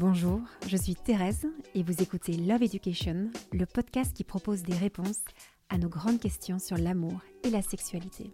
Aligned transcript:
Bonjour, 0.00 0.40
je 0.68 0.76
suis 0.76 0.94
Thérèse 0.94 1.48
et 1.74 1.82
vous 1.82 2.04
écoutez 2.04 2.36
Love 2.36 2.62
Education, 2.62 3.32
le 3.52 3.66
podcast 3.66 4.14
qui 4.14 4.22
propose 4.22 4.62
des 4.62 4.76
réponses 4.76 5.24
à 5.70 5.76
nos 5.76 5.88
grandes 5.88 6.20
questions 6.20 6.60
sur 6.60 6.76
l'amour 6.76 7.20
et 7.42 7.50
la 7.50 7.62
sexualité. 7.62 8.30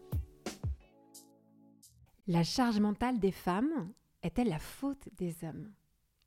La 2.27 2.45
charge 2.45 2.81
mentale 2.81 3.19
des 3.19 3.31
femmes 3.31 3.91
est-elle 4.23 4.51
la 4.51 4.59
faute 4.59 5.09
des 5.17 5.43
hommes? 5.43 5.73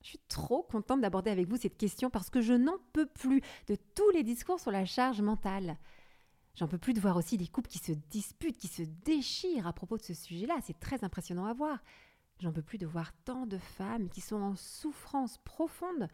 Je 0.02 0.08
suis 0.08 0.22
trop 0.28 0.64
contente 0.64 1.02
d'aborder 1.02 1.30
avec 1.30 1.48
vous 1.48 1.58
cette 1.58 1.78
question 1.78 2.10
parce 2.10 2.32
que 2.32 2.42
je 2.42 2.54
n'en 2.54 2.80
peux 2.92 3.06
plus 3.06 3.42
de 3.68 3.78
tous 3.94 4.10
les 4.16 4.24
discours 4.24 4.60
sur 4.60 4.72
la 4.72 4.86
charge 4.86 5.22
mentale. 5.22 5.78
J'en 6.56 6.68
peux 6.68 6.80
plus 6.80 6.94
de 6.94 7.00
voir 7.00 7.16
aussi 7.16 7.38
des 7.38 7.48
couples 7.48 7.70
qui 7.70 7.78
se 7.78 7.92
disputent, 7.92 8.58
qui 8.58 8.70
se 8.70 8.82
déchirent 8.82 9.68
à 9.68 9.74
propos 9.74 9.98
de 9.98 10.04
ce 10.04 10.16
sujet-là. 10.16 10.56
C'est 10.64 10.80
très 10.80 11.04
impressionnant 11.04 11.46
à 11.46 11.54
voir. 11.54 11.78
J'en 12.40 12.52
peux 12.52 12.62
plus 12.62 12.78
de 12.78 12.86
voir 12.86 13.14
tant 13.26 13.46
de 13.48 13.58
femmes 13.58 14.10
qui 14.10 14.22
sont 14.22 14.42
en 14.42 14.56
souffrance 14.56 15.38
profonde 15.40 16.08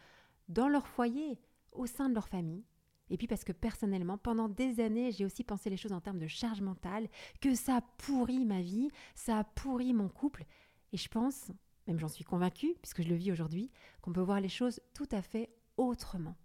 dans 0.48 0.70
leur 0.70 0.88
foyer, 0.88 1.40
au 1.72 1.86
sein 1.86 2.10
de 2.10 2.14
leur 2.14 2.28
famille. 2.28 2.64
Et 3.10 3.18
puis 3.18 3.28
parce 3.28 3.44
que 3.44 3.52
personnellement, 3.52 4.18
pendant 4.18 4.48
des 4.48 4.80
années, 4.80 5.12
j'ai 5.12 5.26
aussi 5.26 5.44
pensé 5.44 5.70
les 5.70 5.78
choses 5.78 5.92
en 5.92 6.02
termes 6.02 6.20
de 6.20 6.28
charge 6.28 6.62
mentale, 6.62 7.10
que 7.42 7.54
ça 7.56 7.82
pourrit 7.98 8.46
ma 8.46 8.62
vie, 8.62 8.90
ça 9.16 9.44
pourrit 9.56 9.94
mon 9.94 10.08
couple. 10.08 10.46
Et 10.94 10.98
je 10.98 11.10
pense, 11.10 11.52
même 11.88 12.00
j'en 12.00 12.08
suis 12.08 12.24
convaincue, 12.24 12.76
puisque 12.82 13.02
je 13.02 13.10
le 13.10 13.16
vis 13.16 13.32
aujourd'hui, 13.32 13.72
qu'on 14.02 14.14
peut 14.14 14.22
voir 14.22 14.40
les 14.40 14.50
choses 14.50 14.80
tout 14.94 15.10
à 15.12 15.22
fait 15.22 15.50
autrement. 15.78 16.36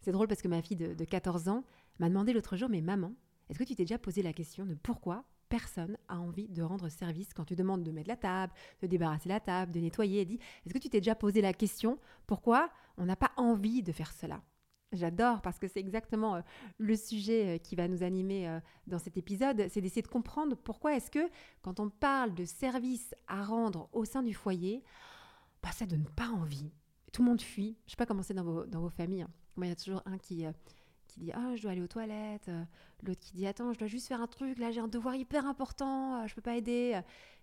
C'est 0.00 0.12
drôle 0.12 0.26
parce 0.26 0.42
que 0.42 0.48
ma 0.48 0.62
fille 0.62 0.76
de, 0.76 0.94
de 0.94 1.04
14 1.04 1.48
ans 1.48 1.64
m'a 2.00 2.08
demandé 2.08 2.32
l'autre 2.32 2.56
jour, 2.56 2.68
mais 2.68 2.80
maman, 2.80 3.14
est-ce 3.48 3.58
que 3.58 3.64
tu 3.64 3.76
t'es 3.76 3.84
déjà 3.84 3.98
posé 3.98 4.22
la 4.22 4.32
question 4.32 4.66
de 4.66 4.74
pourquoi 4.74 5.24
personne 5.52 5.98
a 6.08 6.18
envie 6.18 6.48
de 6.48 6.62
rendre 6.62 6.88
service 6.88 7.34
quand 7.34 7.44
tu 7.44 7.54
demandes 7.54 7.82
de 7.82 7.90
mettre 7.90 8.08
la 8.08 8.16
table, 8.16 8.54
de 8.80 8.86
débarrasser 8.86 9.28
la 9.28 9.38
table, 9.38 9.70
de 9.70 9.80
nettoyer. 9.80 10.22
Elle 10.22 10.28
dit 10.28 10.38
Est-ce 10.64 10.72
que 10.72 10.78
tu 10.78 10.88
t'es 10.88 11.00
déjà 11.00 11.14
posé 11.14 11.42
la 11.42 11.52
question 11.52 11.98
pourquoi 12.26 12.70
on 12.96 13.04
n'a 13.04 13.16
pas 13.16 13.32
envie 13.36 13.82
de 13.82 13.92
faire 13.92 14.12
cela? 14.12 14.40
J'adore 14.92 15.42
parce 15.42 15.58
que 15.58 15.68
c'est 15.68 15.80
exactement 15.80 16.36
euh, 16.36 16.40
le 16.78 16.96
sujet 16.96 17.56
euh, 17.56 17.58
qui 17.58 17.76
va 17.76 17.86
nous 17.86 18.02
animer 18.02 18.48
euh, 18.48 18.60
dans 18.86 18.98
cet 18.98 19.18
épisode, 19.18 19.66
c'est 19.68 19.82
d'essayer 19.82 20.00
de 20.00 20.08
comprendre 20.08 20.56
pourquoi 20.56 20.96
est-ce 20.96 21.10
que 21.10 21.30
quand 21.60 21.80
on 21.80 21.90
parle 21.90 22.34
de 22.34 22.46
service 22.46 23.14
à 23.28 23.42
rendre 23.42 23.90
au 23.92 24.06
sein 24.06 24.22
du 24.22 24.32
foyer, 24.32 24.82
bah, 25.62 25.70
ça 25.72 25.84
donne 25.84 26.06
pas 26.16 26.28
envie. 26.28 26.70
Tout 27.12 27.22
le 27.22 27.28
monde 27.28 27.42
fuit. 27.42 27.76
Je 27.84 27.90
sais 27.90 27.96
pas 27.96 28.06
comment 28.06 28.22
c'est 28.22 28.32
dans 28.32 28.44
vos, 28.44 28.64
dans 28.64 28.80
vos 28.80 28.90
familles. 28.90 29.22
Hein. 29.22 29.30
Moi, 29.56 29.66
il 29.66 29.68
y 29.68 29.72
a 29.72 29.76
toujours 29.76 30.02
un 30.06 30.16
qui, 30.16 30.46
qui 31.12 31.20
dit 31.20 31.32
ah 31.32 31.54
je 31.56 31.62
dois 31.62 31.72
aller 31.72 31.82
aux 31.82 31.88
toilettes, 31.88 32.48
euh, 32.48 32.64
l'autre 33.02 33.20
qui 33.20 33.34
dit 33.34 33.46
attends 33.46 33.72
je 33.72 33.78
dois 33.78 33.88
juste 33.88 34.08
faire 34.08 34.20
un 34.20 34.26
truc, 34.26 34.58
là 34.58 34.70
j'ai 34.70 34.80
un 34.80 34.88
devoir 34.88 35.14
hyper 35.14 35.46
important, 35.46 36.22
euh, 36.22 36.26
je 36.26 36.34
peux 36.34 36.40
pas 36.40 36.56
aider, 36.56 37.00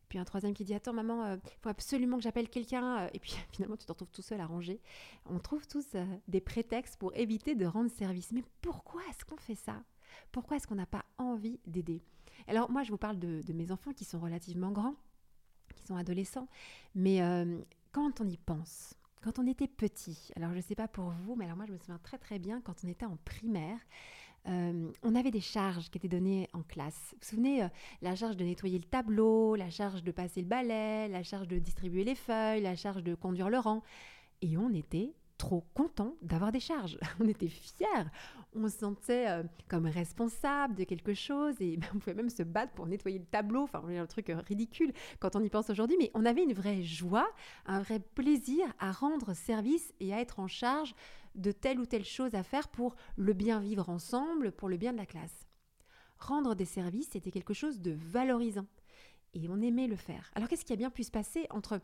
puis 0.08 0.18
un 0.18 0.26
troisième 0.26 0.54
qui 0.54 0.64
dit 0.64 0.74
attends 0.74 0.94
maman 0.94 1.26
il 1.26 1.32
euh, 1.34 1.38
faut 1.62 1.70
absolument 1.70 2.18
que 2.18 2.24
j'appelle 2.24 2.50
quelqu'un, 2.50 3.08
et 3.14 3.20
puis 3.20 3.36
finalement 3.52 3.78
tu 3.78 3.86
te 3.86 3.92
retrouves 3.92 4.12
tout 4.12 4.22
seul 4.22 4.42
à 4.42 4.46
ranger. 4.46 4.82
On 5.26 5.40
trouve 5.40 5.68
tous 5.68 5.96
des 6.28 6.42
prétextes 6.42 6.98
pour 6.98 7.16
éviter 7.16 7.56
de 7.56 7.66
rendre 7.66 7.92
service. 7.92 8.32
Mais 8.32 8.44
pourquoi 8.62 9.02
est-ce 9.10 9.26
qu'on 9.26 9.38
fait 9.38 9.56
ça? 9.56 9.84
Pourquoi 10.32 10.58
est-ce 10.58 10.68
qu'on 10.68 10.76
n'a 10.76 10.86
pas 10.86 11.06
envie 11.18 11.60
d'aider? 11.68 12.02
Alors 12.48 12.72
moi 12.72 12.84
je 12.84 12.92
vous 12.92 12.98
parle 12.98 13.20
de, 13.20 13.44
mes 13.54 13.72
enfants 13.72 13.94
qui 13.94 14.06
sont 14.06 14.20
relativement 14.20 14.72
grands, 14.72 14.96
qui 15.76 15.86
sont 15.86 15.96
adolescents, 15.96 16.48
mais 16.96 17.20
quand 17.92 18.22
on 18.22 18.28
y 18.28 18.38
pense, 18.38 18.96
quand 19.22 19.40
on 19.40 19.48
était 19.48 19.68
petit, 19.68 20.32
alors 20.36 20.52
je 20.52 20.58
ne 20.58 20.62
sais 20.62 20.76
pas 20.76 20.88
pour 20.88 21.12
vous, 21.12 21.36
mais 21.36 21.46
alors 21.46 21.58
moi 21.58 21.66
je 21.66 21.74
me 21.74 21.78
souviens 21.78 22.00
très 22.02 22.18
très 22.18 22.40
bien 22.40 22.62
quand 22.62 22.76
on 22.84 22.88
était 22.88 23.06
en 23.06 23.18
primaire, 23.26 23.80
euh, 24.48 24.92
on 25.04 25.16
avait 25.16 25.32
des 25.32 25.42
charges 25.42 25.90
qui 25.90 25.98
étaient 25.98 26.08
données 26.08 26.48
en 26.54 26.64
classe. 26.64 27.10
Vous 27.12 27.18
vous 27.22 27.28
souvenez, 27.28 27.64
euh, 27.64 27.68
la 28.02 28.16
charge 28.16 28.38
de 28.38 28.46
nettoyer 28.46 28.78
le 28.78 28.86
tableau, 28.86 29.56
la 29.56 29.70
charge 29.70 30.04
de 30.04 30.12
passer 30.12 30.42
le 30.42 30.48
balai, 30.48 31.10
la 31.10 31.24
charge 31.24 31.48
de 31.48 31.60
distribuer 31.60 32.04
les 32.04 32.16
feuilles, 32.16 32.62
la 32.62 32.76
charge 32.76 33.04
de 33.04 33.16
conduire 33.16 33.50
le 33.50 33.60
rang. 33.60 33.84
Et 34.42 34.58
on 34.58 34.74
était 34.74 35.14
trop 35.40 35.66
content 35.74 36.16
d'avoir 36.22 36.52
des 36.52 36.60
charges. 36.60 37.00
On 37.20 37.28
était 37.28 37.48
fiers, 37.48 37.88
on 38.54 38.68
se 38.68 38.78
sentait 38.78 39.28
euh, 39.30 39.44
comme 39.68 39.86
responsable 39.86 40.76
de 40.76 40.84
quelque 40.84 41.14
chose 41.14 41.56
et 41.62 41.80
on 41.96 41.98
pouvait 41.98 42.14
même 42.14 42.30
se 42.30 42.44
battre 42.44 42.74
pour 42.74 42.86
nettoyer 42.86 43.18
le 43.18 43.26
tableau. 43.26 43.64
Enfin, 43.64 43.82
un 43.88 44.06
truc 44.06 44.30
euh, 44.30 44.42
ridicule 44.48 44.94
quand 45.20 45.36
on 45.36 45.44
y 45.44 45.50
pense 45.50 45.70
aujourd'hui, 45.70 45.98
mais 45.98 46.12
on 46.14 46.26
avait 46.26 46.44
une 46.44 46.54
vraie 46.54 46.84
joie, 46.84 47.28
un 47.66 47.82
vrai 47.82 48.00
plaisir 48.00 48.66
à 48.80 48.92
rendre 48.92 49.34
service 49.34 49.94
et 50.00 50.14
à 50.14 50.20
être 50.20 50.40
en 50.40 50.48
charge 50.48 50.94
de 51.36 51.52
telle 51.52 51.80
ou 51.80 51.86
telle 51.86 52.06
chose 52.06 52.36
à 52.36 52.44
faire 52.44 52.68
pour 52.68 52.96
le 53.16 53.34
bien 53.34 53.60
vivre 53.60 53.90
ensemble, 53.90 54.52
pour 54.52 54.68
le 54.68 54.78
bien 54.78 54.92
de 54.92 54.98
la 54.98 55.06
classe. 55.06 55.48
Rendre 56.18 56.54
des 56.54 56.66
services, 56.66 57.10
c'était 57.12 57.32
quelque 57.32 57.54
chose 57.54 57.80
de 57.80 57.92
valorisant 57.92 58.68
et 59.34 59.48
on 59.48 59.62
aimait 59.62 59.88
le 59.88 59.96
faire. 59.96 60.32
Alors 60.36 60.50
qu'est-ce 60.50 60.66
qui 60.66 60.74
a 60.74 60.76
bien 60.76 60.90
pu 60.90 61.04
se 61.04 61.12
passer 61.12 61.46
entre 61.50 61.80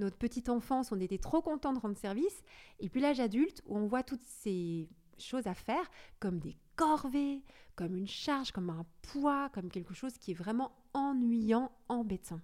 notre 0.00 0.16
petite 0.16 0.48
enfance, 0.48 0.92
on 0.92 1.00
était 1.00 1.18
trop 1.18 1.42
content 1.42 1.72
de 1.72 1.78
rendre 1.78 1.96
service. 1.96 2.42
Et 2.78 2.88
puis 2.88 3.00
l'âge 3.00 3.20
adulte, 3.20 3.62
où 3.66 3.76
on 3.76 3.86
voit 3.86 4.02
toutes 4.02 4.22
ces 4.22 4.88
choses 5.18 5.46
à 5.46 5.54
faire 5.54 5.90
comme 6.18 6.38
des 6.38 6.56
corvées, 6.76 7.42
comme 7.76 7.94
une 7.94 8.08
charge, 8.08 8.52
comme 8.52 8.70
un 8.70 8.86
poids, 9.02 9.50
comme 9.50 9.70
quelque 9.70 9.94
chose 9.94 10.16
qui 10.18 10.32
est 10.32 10.34
vraiment 10.34 10.72
ennuyant, 10.94 11.70
embêtant. 11.88 12.40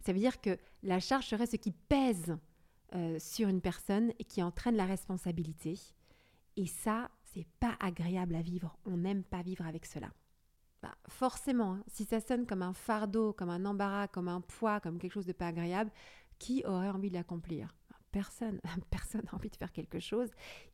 Ça 0.00 0.12
veut 0.12 0.18
dire 0.18 0.40
que 0.40 0.58
la 0.82 1.00
charge 1.00 1.26
serait 1.26 1.46
ce 1.46 1.56
qui 1.56 1.72
pèse 1.72 2.36
euh, 2.94 3.18
sur 3.18 3.48
une 3.48 3.62
personne 3.62 4.12
et 4.18 4.24
qui 4.24 4.42
entraîne 4.42 4.76
la 4.76 4.84
responsabilité. 4.84 5.78
Et 6.56 6.66
ça, 6.66 7.10
c'est 7.32 7.46
pas 7.58 7.74
agréable 7.80 8.34
à 8.34 8.42
vivre. 8.42 8.76
On 8.84 8.98
n'aime 8.98 9.24
pas 9.24 9.42
vivre 9.42 9.66
avec 9.66 9.86
cela. 9.86 10.10
Bah, 10.82 10.94
forcément, 11.08 11.72
hein, 11.72 11.84
si 11.86 12.04
ça 12.04 12.20
sonne 12.20 12.46
comme 12.46 12.62
un 12.62 12.74
fardeau, 12.74 13.32
comme 13.32 13.48
un 13.48 13.64
embarras, 13.64 14.06
comme 14.06 14.28
un 14.28 14.42
poids, 14.42 14.80
comme 14.80 14.98
quelque 14.98 15.14
chose 15.14 15.24
de 15.24 15.32
pas 15.32 15.46
agréable, 15.46 15.90
qui 16.38 16.64
aurait 16.64 16.90
envie 16.90 17.10
de 17.10 17.14
l'accomplir? 17.14 17.74
Personne. 18.12 18.60
Personne 18.90 19.22
n'a 19.24 19.34
envie 19.34 19.50
de 19.50 19.56
faire 19.56 19.72
quelque 19.72 20.00
chose 20.00 20.30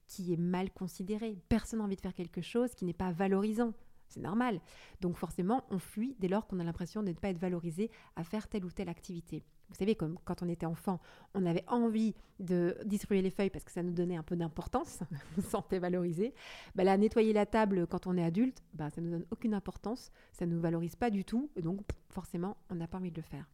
qui 0.07 0.33
est 0.33 0.37
mal 0.37 0.71
considéré. 0.71 1.39
Personne 1.49 1.79
n'a 1.79 1.85
envie 1.85 1.97
de 1.97 2.01
faire 2.01 2.15
quelque 2.15 2.43
chose 2.43 2.75
qui 2.75 2.85
n'est 2.85 2.93
pas 2.93 3.13
valorisant. 3.13 3.73
C'est 4.09 4.21
normal. 4.21 4.61
Donc 5.01 5.17
forcément, 5.17 5.65
on 5.71 5.79
fuit 5.79 6.17
dès 6.19 6.29
lors 6.29 6.47
qu'on 6.47 6.59
a 6.59 6.65
l'impression 6.65 7.03
de 7.03 7.09
ne 7.09 7.15
pas 7.15 7.31
être 7.31 7.39
valorisé 7.39 7.91
à 8.17 8.25
faire 8.25 8.49
telle 8.49 8.65
ou 8.65 8.71
telle 8.71 8.89
activité. 8.89 9.45
Vous 9.69 9.77
savez, 9.77 9.95
comme 9.95 10.19
quand 10.25 10.43
on 10.43 10.49
était 10.49 10.67
enfant, 10.67 11.01
on 11.33 11.47
avait 11.47 11.65
envie 11.69 12.15
de 12.41 12.77
distribuer 12.85 13.23
les 13.23 13.31
feuilles 13.31 13.51
parce 13.51 13.65
que 13.65 13.71
ça 13.71 13.85
nous 13.85 13.93
donnait 13.93 14.17
un 14.17 14.25
peu 14.25 14.35
d'importance, 14.35 14.99
on 15.39 15.43
se 15.43 15.49
sentait 15.49 15.79
valorisé. 15.79 16.35
Bah 16.75 16.83
là, 16.83 16.99
nettoyer 16.99 17.33
la 17.33 17.47
table 17.47 17.87
quand 17.87 18.09
on 18.09 18.17
est 18.17 18.25
adulte, 18.25 18.65
bah, 18.75 18.91
ça 18.91 19.01
ne 19.01 19.07
nous 19.07 19.13
donne 19.13 19.27
aucune 19.31 19.55
importance, 19.55 20.11
ça 20.33 20.45
ne 20.45 20.53
nous 20.53 20.61
valorise 20.61 20.97
pas 20.97 21.11
du 21.11 21.25
tout, 21.25 21.51
donc 21.63 21.83
forcément, 22.09 22.57
on 22.69 22.75
n'a 22.75 22.89
pas 22.89 22.99
envie 22.99 23.13
de 23.13 23.17
le 23.17 23.23
faire. 23.23 23.49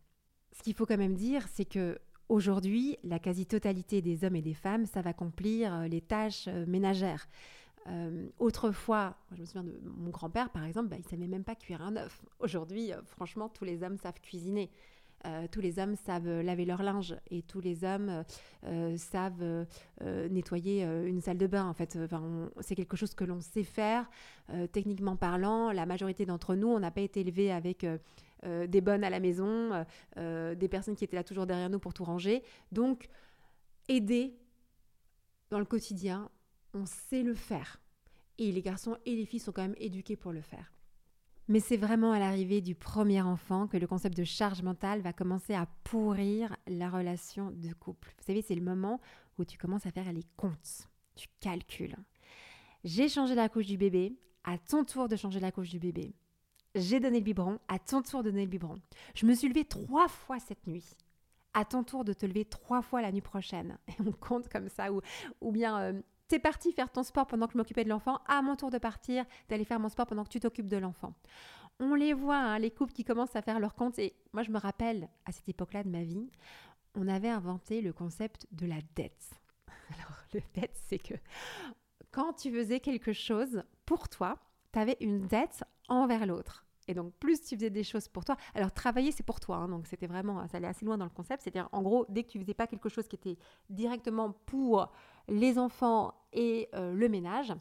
Ce 0.56 0.62
qu'il 0.62 0.75
faut 0.75 0.87
quand 0.87 0.97
même 0.97 1.15
dire, 1.15 1.47
c'est 1.53 1.67
que 1.67 1.99
aujourd'hui, 2.28 2.97
la 3.05 3.19
quasi-totalité 3.19 4.03
des 4.03 4.25
hommes 4.25 4.37
et 4.37 4.43
des 4.43 4.55
femmes 4.55 4.87
savent 4.87 5.06
accomplir 5.06 5.72
euh, 5.72 5.89
les 5.89 6.00
tâches 6.00 6.49
euh, 6.49 6.65
ménagères. 6.67 7.28
Euh, 7.89 8.27
autrefois, 8.39 9.17
je 9.33 9.43
me 9.43 9.47
souviens 9.47 9.65
de 9.65 9.78
mon 9.84 10.11
grand-père, 10.11 10.50
par 10.50 10.65
exemple, 10.65 10.89
bah, 10.89 10.97
il 10.99 11.05
ne 11.05 11.09
savait 11.09 11.28
même 11.28 11.44
pas 11.44 11.55
cuire 11.55 11.83
un 11.83 11.97
œuf. 11.97 12.22
Aujourd'hui, 12.41 12.91
franchement, 13.05 13.49
tous 13.49 13.65
les 13.65 13.83
hommes 13.83 13.99
savent 13.99 14.21
cuisiner. 14.21 14.71
tous 15.50 15.61
les 15.61 15.78
hommes 15.78 15.94
savent 15.94 16.41
laver 16.41 16.65
leur 16.65 16.83
linge 16.83 17.17
et 17.31 17.43
tous 17.43 17.61
les 17.61 17.84
hommes 17.84 18.25
savent 18.97 19.67
nettoyer 20.31 20.84
une 20.84 21.21
salle 21.21 21.38
de 21.38 21.47
bain. 21.47 21.65
En 21.65 21.75
fait, 21.75 21.99
c'est 22.61 22.75
quelque 22.75 22.97
chose 22.97 23.15
que 23.15 23.25
l'on 23.25 23.41
sait 23.41 23.65
faire. 23.65 24.09
techniquement 24.73 25.17
parlant, 25.17 25.73
la 25.73 25.87
majorité 25.87 26.27
d'entre 26.27 26.55
nous, 26.55 26.69
on 26.69 26.81
n'a 26.81 26.91
pas 26.91 27.00
été 27.00 27.21
élevés 27.21 27.50
avec 27.50 27.84
euh, 28.46 28.66
des 28.66 28.80
bonnes 28.80 29.04
à 29.04 29.10
la 29.10 29.20
maison, 29.20 29.72
euh, 29.72 29.84
euh, 30.18 30.54
des 30.54 30.68
personnes 30.68 30.94
qui 30.94 31.04
étaient 31.04 31.16
là 31.16 31.24
toujours 31.24 31.46
derrière 31.46 31.70
nous 31.70 31.78
pour 31.78 31.94
tout 31.94 32.04
ranger. 32.04 32.42
Donc, 32.70 33.08
aider 33.88 34.36
dans 35.50 35.58
le 35.58 35.64
quotidien, 35.64 36.30
on 36.72 36.86
sait 36.86 37.22
le 37.22 37.34
faire. 37.34 37.80
Et 38.38 38.52
les 38.52 38.62
garçons 38.62 38.96
et 39.04 39.16
les 39.16 39.24
filles 39.24 39.40
sont 39.40 39.52
quand 39.52 39.62
même 39.62 39.76
éduqués 39.78 40.16
pour 40.16 40.32
le 40.32 40.42
faire. 40.42 40.72
Mais 41.48 41.60
c'est 41.60 41.76
vraiment 41.76 42.12
à 42.12 42.18
l'arrivée 42.18 42.60
du 42.60 42.74
premier 42.74 43.22
enfant 43.22 43.68
que 43.68 43.76
le 43.76 43.86
concept 43.86 44.16
de 44.16 44.24
charge 44.24 44.62
mentale 44.62 45.00
va 45.00 45.12
commencer 45.12 45.54
à 45.54 45.66
pourrir 45.84 46.56
la 46.66 46.90
relation 46.90 47.52
de 47.52 47.72
couple. 47.72 48.12
Vous 48.19 48.25
savez, 48.26 48.42
c'est 48.42 48.56
le 48.56 48.62
moment 48.62 49.00
où 49.38 49.44
tu 49.44 49.56
commences 49.56 49.87
à 49.87 49.92
faire 49.92 50.12
les 50.12 50.25
comptes. 50.37 50.88
Tu 51.14 51.28
calcules. 51.40 51.96
J'ai 52.84 53.08
changé 53.08 53.34
la 53.34 53.49
couche 53.49 53.66
du 53.66 53.78
bébé, 53.78 54.16
à 54.44 54.58
ton 54.58 54.84
tour 54.84 55.08
de 55.08 55.16
changer 55.16 55.40
la 55.40 55.52
couche 55.52 55.70
du 55.70 55.78
bébé 55.78 56.14
j'ai 56.76 57.00
donné 57.00 57.19
le 57.19 57.25
biberon, 57.25 57.58
à 57.69 57.78
ton 57.78 58.02
tour 58.02 58.23
de 58.23 58.31
donner 58.31 58.44
le 58.44 58.50
biberon. 58.50 58.78
Je 59.14 59.26
me 59.26 59.34
suis 59.34 59.49
levée 59.49 59.64
trois 59.64 60.08
fois 60.08 60.38
cette 60.38 60.67
nuit. 60.67 60.96
À 61.55 61.64
ton 61.64 61.82
tour 61.82 62.05
de 62.05 62.12
te 62.12 62.26
lever 62.26 62.44
trois 62.44 62.82
fois 62.82 63.00
la 63.00 63.11
nuit 63.11 63.23
prochaine. 63.23 63.78
Et 63.88 63.94
on 64.06 64.12
compte 64.12 64.49
comme 64.49 64.69
ça. 64.69 64.93
Ou, 64.93 65.00
ou 65.40 65.52
bien, 65.52 65.81
euh, 65.81 66.02
t'es 66.28 66.38
parti 66.38 66.73
faire 66.73 66.90
ton 66.90 67.02
sport 67.02 67.26
pendant 67.26 67.46
que 67.46 67.55
je 67.55 67.58
m'occupais 67.58 67.84
de 67.84 67.88
l'enfant. 67.88 68.20
À 68.26 68.43
mon 68.43 68.56
tour 68.56 68.70
de 68.70 68.78
partir, 68.78 69.25
d'aller 69.49 69.64
faire 69.64 69.81
mon 69.81 69.88
sport 69.88 70.06
pendant 70.06 70.25
que 70.25 70.28
tu 70.28 70.40
t'occupes 70.40 70.69
de 70.69 70.76
l'enfant. 70.76 71.14
On 71.81 71.94
les 71.94 72.12
voit, 72.12 72.37
hein, 72.37 72.58
les 72.58 72.70
couples 72.70 72.93
qui 72.93 73.05
commencent 73.05 73.37
à 73.37 73.43
faire 73.43 73.58
leur 73.58 73.75
compte. 73.75 73.99
Et 73.99 74.14
moi, 74.32 74.43
je 74.43 74.50
me 74.50 74.58
rappelle, 74.58 75.08
à 75.25 75.32
cette 75.32 75.49
époque-là 75.49 75.82
de 75.82 75.88
ma 75.88 76.02
vie, 76.02 76.31
on 76.94 77.08
avait 77.08 77.28
inventé 77.28 77.81
le 77.81 77.93
concept 77.93 78.46
de 78.52 78.67
la 78.67 78.78
dette. 78.94 79.31
Alors, 79.94 80.19
le 80.34 80.40
dette, 80.55 80.76
c'est 80.88 80.99
que 80.99 81.14
quand 82.11 82.34
tu 82.34 82.50
faisais 82.50 82.81
quelque 82.81 83.12
chose 83.12 83.62
pour 83.84 84.08
toi, 84.08 84.38
tu 84.73 84.78
avais 84.78 84.96
une 85.00 85.26
dette 85.26 85.64
envers 85.88 86.26
l'autre. 86.26 86.65
Et 86.88 86.94
donc, 86.94 87.12
plus 87.15 87.41
tu 87.41 87.56
faisais 87.56 87.71
des 87.71 87.85
choses 87.85 88.09
pour 88.09 88.25
toi. 88.25 88.37
Alors, 88.55 88.73
travailler, 88.73 89.12
c'est 89.12 89.25
pour 89.25 89.41
toi. 89.41 89.56
Hein, 89.56 89.69
donc, 89.69 89.87
c'était 89.87 90.06
vraiment, 90.06 90.47
ça 90.49 90.59
allait 90.59 90.69
assez 90.69 90.85
loin 90.85 90.99
dans 90.99 91.05
le 91.05 91.11
concept. 91.11 91.43
C'est-à-dire, 91.43 91.69
en 91.73 91.83
gros, 91.83 92.06
dès 92.09 92.23
que 92.23 92.31
tu 92.31 92.38
faisais 92.38 92.55
pas 92.55 92.67
quelque 92.67 92.88
chose 92.88 93.09
qui 93.09 93.17
était 93.17 93.38
directement 93.71 94.33
pour 94.47 94.93
les 95.29 95.59
enfants 95.59 96.15
et 96.33 96.69
euh, 96.75 96.93
le 96.93 97.09
ménage, 97.09 97.53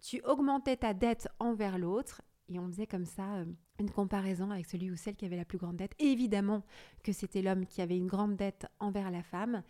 tu 0.00 0.20
augmentais 0.24 0.76
ta 0.76 0.94
dette 0.94 1.28
envers 1.38 1.78
l'autre. 1.78 2.22
Et 2.48 2.58
on 2.58 2.66
faisait 2.68 2.86
comme 2.86 3.04
ça 3.04 3.36
euh, 3.36 3.44
une 3.78 3.90
comparaison 3.90 4.50
avec 4.50 4.66
celui 4.66 4.90
ou 4.90 4.96
celle 4.96 5.16
qui 5.16 5.24
avait 5.24 5.36
la 5.36 5.44
plus 5.44 5.58
grande 5.58 5.76
dette. 5.76 5.94
évidemment 5.98 6.64
que 7.02 7.12
c'était 7.12 7.42
l'homme 7.42 7.66
qui 7.66 7.80
avait 7.80 7.96
une 7.96 8.06
grande 8.06 8.36
dette 8.36 8.66
envers 8.80 9.10
la 9.10 9.22
femme. 9.22 9.62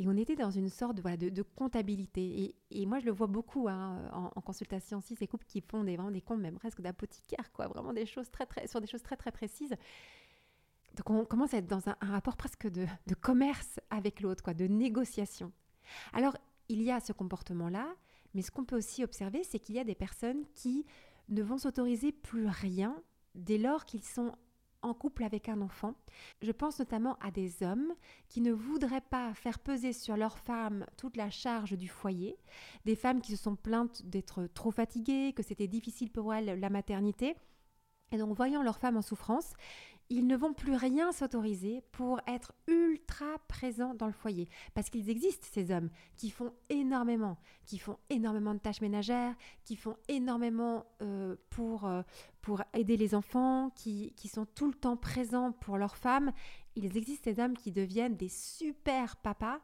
Et 0.00 0.08
on 0.08 0.16
était 0.16 0.34
dans 0.34 0.50
une 0.50 0.70
sorte 0.70 0.96
de, 0.96 1.28
de, 1.28 1.42
comptabilité. 1.42 2.56
Et, 2.70 2.86
moi, 2.86 3.00
je 3.00 3.04
le 3.04 3.12
vois 3.12 3.26
beaucoup 3.26 3.68
hein, 3.68 4.10
en, 4.34 4.40
consultation 4.40 4.96
aussi, 4.96 5.14
ces 5.14 5.26
couples 5.26 5.44
qui 5.44 5.60
font 5.60 5.84
des, 5.84 5.96
vraiment 5.96 6.10
des 6.10 6.22
comptes, 6.22 6.40
même 6.40 6.54
presque 6.54 6.80
d'apothicaire, 6.80 7.52
quoi, 7.52 7.68
vraiment 7.68 7.92
des 7.92 8.06
choses 8.06 8.30
très, 8.30 8.46
très, 8.46 8.66
sur 8.66 8.80
des 8.80 8.86
choses 8.86 9.02
très, 9.02 9.16
très 9.16 9.30
précises. 9.30 9.76
Donc, 10.96 11.10
on 11.10 11.26
commence 11.26 11.52
à 11.52 11.58
être 11.58 11.66
dans 11.66 11.86
un, 11.90 11.96
rapport 12.00 12.38
presque 12.38 12.66
de, 12.66 12.86
de 13.08 13.14
commerce 13.14 13.78
avec 13.90 14.22
l'autre, 14.22 14.42
quoi, 14.42 14.54
de 14.54 14.66
négociation. 14.66 15.52
Alors, 16.14 16.34
il 16.70 16.80
y 16.80 16.90
a 16.90 16.98
ce 17.00 17.12
comportement-là, 17.12 17.94
mais 18.32 18.40
ce 18.40 18.50
qu'on 18.50 18.64
peut 18.64 18.78
aussi 18.78 19.04
observer, 19.04 19.44
c'est 19.44 19.58
qu'il 19.58 19.74
y 19.74 19.80
a 19.80 19.84
des 19.84 19.94
personnes 19.94 20.46
qui 20.54 20.86
ne 21.28 21.42
vont 21.42 21.58
s'autoriser 21.58 22.10
plus 22.10 22.46
rien 22.46 22.96
dès 23.34 23.58
lors 23.58 23.84
qu'ils 23.84 24.04
sont 24.04 24.32
en 24.82 24.94
couple 24.94 25.24
avec 25.24 25.48
un 25.48 25.60
enfant. 25.60 25.94
Je 26.42 26.52
pense 26.52 26.78
notamment 26.78 27.16
à 27.20 27.30
des 27.30 27.62
hommes 27.62 27.92
qui 28.28 28.40
ne 28.40 28.52
voudraient 28.52 29.00
pas 29.00 29.34
faire 29.34 29.58
peser 29.58 29.92
sur 29.92 30.16
leur 30.16 30.38
femme 30.38 30.86
toute 30.96 31.16
la 31.16 31.30
charge 31.30 31.72
du 31.72 31.88
foyer, 31.88 32.36
des 32.84 32.96
femmes 32.96 33.20
qui 33.20 33.32
se 33.36 33.42
sont 33.42 33.56
plaintes 33.56 34.02
d'être 34.06 34.46
trop 34.54 34.70
fatiguées, 34.70 35.32
que 35.34 35.42
c'était 35.42 35.68
difficile 35.68 36.10
pour 36.10 36.32
elles 36.34 36.58
la 36.58 36.70
maternité. 36.70 37.36
Et 38.12 38.18
donc, 38.18 38.34
voyant 38.34 38.62
leur 38.62 38.78
femme 38.78 38.96
en 38.96 39.02
souffrance, 39.02 39.52
ils 40.10 40.26
ne 40.26 40.36
vont 40.36 40.52
plus 40.52 40.74
rien 40.74 41.12
s'autoriser 41.12 41.82
pour 41.92 42.20
être 42.26 42.52
ultra 42.66 43.38
présents 43.46 43.94
dans 43.94 44.08
le 44.08 44.12
foyer. 44.12 44.48
Parce 44.74 44.90
qu'ils 44.90 45.08
existent, 45.08 45.46
ces 45.50 45.70
hommes, 45.70 45.88
qui 46.16 46.30
font 46.30 46.52
énormément, 46.68 47.38
qui 47.64 47.78
font 47.78 47.96
énormément 48.10 48.52
de 48.52 48.58
tâches 48.58 48.80
ménagères, 48.80 49.34
qui 49.64 49.76
font 49.76 49.96
énormément 50.08 50.84
euh, 51.00 51.36
pour, 51.50 51.86
euh, 51.86 52.02
pour 52.42 52.62
aider 52.74 52.96
les 52.96 53.14
enfants, 53.14 53.70
qui, 53.76 54.12
qui, 54.16 54.26
sont 54.26 54.46
tout 54.46 54.66
le 54.66 54.74
temps 54.74 54.96
présents 54.96 55.52
pour 55.52 55.78
leurs 55.78 55.96
femmes 55.96 56.32
il 56.84 56.96
existe 56.96 57.24
des 57.24 57.40
hommes 57.40 57.56
qui 57.56 57.72
deviennent 57.72 58.16
des 58.16 58.28
super 58.28 59.16
papas, 59.16 59.60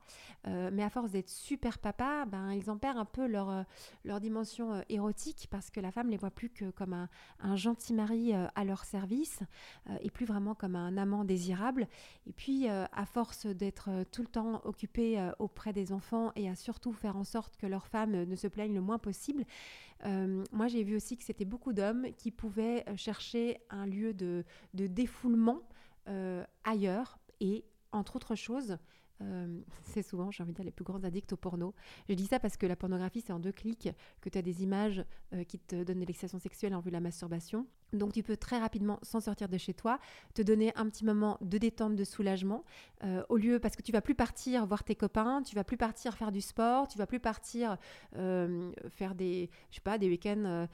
euh, 0.47 0.71
mais 0.73 0.83
à 0.83 0.91
force 0.91 1.11
d'être 1.11 1.29
super 1.29 1.79
papas, 1.79 2.27
ben, 2.27 2.53
ils 2.53 2.71
en 2.71 2.77
perdent 2.77 2.99
un 2.99 3.05
peu 3.05 3.27
leur, 3.27 3.51
euh, 3.51 3.63
leur 4.05 4.21
dimension 4.21 4.75
euh, 4.75 4.83
érotique 4.89 5.49
parce 5.51 5.71
que 5.71 5.81
la 5.81 5.91
femme 5.91 6.09
les 6.09 6.17
voit 6.17 6.31
plus 6.31 6.51
que 6.51 6.71
comme 6.71 6.93
un, 6.93 7.09
un 7.41 7.57
gentil 7.57 7.95
mari 7.95 8.33
à 8.33 8.65
leur 8.65 8.85
service 8.85 9.41
et 10.01 10.11
plus 10.11 10.27
vraiment 10.27 10.55
comme 10.55 10.77
un 10.77 10.97
amant 10.97 11.25
désirable. 11.25 11.89
Et 12.27 12.33
puis, 12.33 12.69
à 12.69 13.07
force 13.07 13.47
d'être 13.47 13.89
tout 14.11 14.23
le 14.23 14.29
temps 14.29 14.61
occupé 14.65 15.31
auprès 15.39 15.73
des 15.73 15.93
enfants 15.93 16.33
et 16.35 16.49
à 16.49 16.55
surtout 16.55 16.93
faire 16.93 17.17
en 17.17 17.25
sorte 17.25 17.57
que 17.57 17.67
leur 17.67 17.87
femme 17.87 18.25
ne 18.25 18.37
se 18.37 18.47
plaigne 18.47 18.75
le 18.75 18.81
moins 18.81 18.99
possible, 18.99 19.45
moi 20.05 20.69
j'ai 20.69 20.83
vu 20.83 20.97
aussi 20.97 21.17
que 21.17 21.25
c'était 21.25 21.45
beaucoup 21.45 21.73
d'hommes 21.73 22.09
qui 22.19 22.31
pouvaient 22.31 22.85
chercher 22.97 23.59
un 23.71 23.87
lieu 23.87 24.13
de, 24.13 24.45
de 24.75 24.87
défoulement 24.87 25.63
ailleurs 26.65 27.19
et, 27.41 27.65
entre 27.93 28.17
autres 28.17 28.35
choses, 28.35 28.79
euh, 29.23 29.61
c'est 29.83 30.03
souvent, 30.03 30.31
j'ai 30.31 30.43
envie 30.43 30.53
de 30.53 30.57
dire, 30.57 30.65
les 30.65 30.71
plus 30.71 30.85
grands 30.85 31.03
addicts 31.05 31.33
au 31.33 31.37
porno. 31.37 31.75
Je 32.09 32.15
dis 32.15 32.27
ça 32.27 32.39
parce 32.39 32.57
que 32.57 32.67
la 32.67 32.77
pornographie, 32.77 33.21
c'est 33.21 33.33
en 33.33 33.39
deux 33.39 33.53
clics 33.53 33.89
que 34.21 34.29
tu 34.29 34.39
as 34.39 34.43
des 34.43 34.63
images 34.63 35.05
euh, 35.33 35.45
qui 35.45 35.59
te 35.59 35.83
donnent 35.85 36.01
de 36.01 36.07
l'excitation 36.07 36.39
sexuelle 36.39 36.75
en 36.75 36.81
vue 36.81 36.91
de 36.91 36.95
la 36.95 37.01
masturbation. 37.01 37.67
Donc 37.93 38.13
tu 38.13 38.23
peux 38.23 38.37
très 38.37 38.59
rapidement 38.59 38.99
s'en 39.03 39.21
sortir 39.21 39.49
de 39.49 39.57
chez 39.59 39.73
toi, 39.73 39.99
te 40.35 40.43
donner 40.43 40.73
un 40.75 40.89
petit 40.89 41.05
moment 41.05 41.39
de 41.41 41.57
détente, 41.57 41.95
de 41.95 42.03
soulagement, 42.03 42.65
au 43.29 43.37
lieu 43.37 43.61
parce 43.61 43.77
que 43.77 43.83
tu 43.83 43.93
vas 43.93 44.01
plus 44.01 44.17
partir 44.17 44.67
voir 44.67 44.83
tes 44.83 44.97
copains, 44.97 45.41
tu 45.43 45.55
vas 45.55 45.63
plus 45.63 45.77
partir 45.77 46.15
faire 46.15 46.33
du 46.33 46.41
sport, 46.41 46.89
tu 46.89 46.99
vas 46.99 47.07
plus 47.07 47.21
partir 47.21 47.77
faire 48.13 49.15
des, 49.15 49.51
je 49.71 49.77
sais 49.77 49.81
pas, 49.83 49.99
des 49.99 50.09
week-ends 50.09 50.67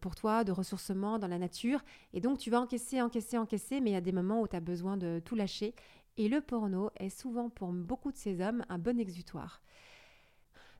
pour 0.00 0.14
toi 0.14 0.44
de 0.44 0.52
ressourcement 0.52 1.18
dans 1.18 1.26
la 1.26 1.38
nature. 1.38 1.82
Et 2.14 2.20
donc 2.20 2.38
tu 2.38 2.48
vas 2.48 2.60
encaisser, 2.60 3.02
encaisser, 3.02 3.38
encaisser, 3.38 3.80
mais 3.80 3.90
il 3.90 3.94
y 3.94 3.96
a 3.96 4.00
des 4.00 4.12
moments 4.12 4.40
où 4.40 4.46
tu 4.46 4.54
as 4.54 4.60
besoin 4.60 4.96
de 4.96 5.20
tout 5.24 5.34
lâcher 5.34 5.74
et 6.16 6.28
le 6.28 6.40
porno 6.40 6.90
est 6.96 7.10
souvent 7.10 7.50
pour 7.50 7.72
beaucoup 7.72 8.12
de 8.12 8.16
ces 8.16 8.40
hommes 8.40 8.64
un 8.68 8.78
bon 8.78 8.98
exutoire. 8.98 9.62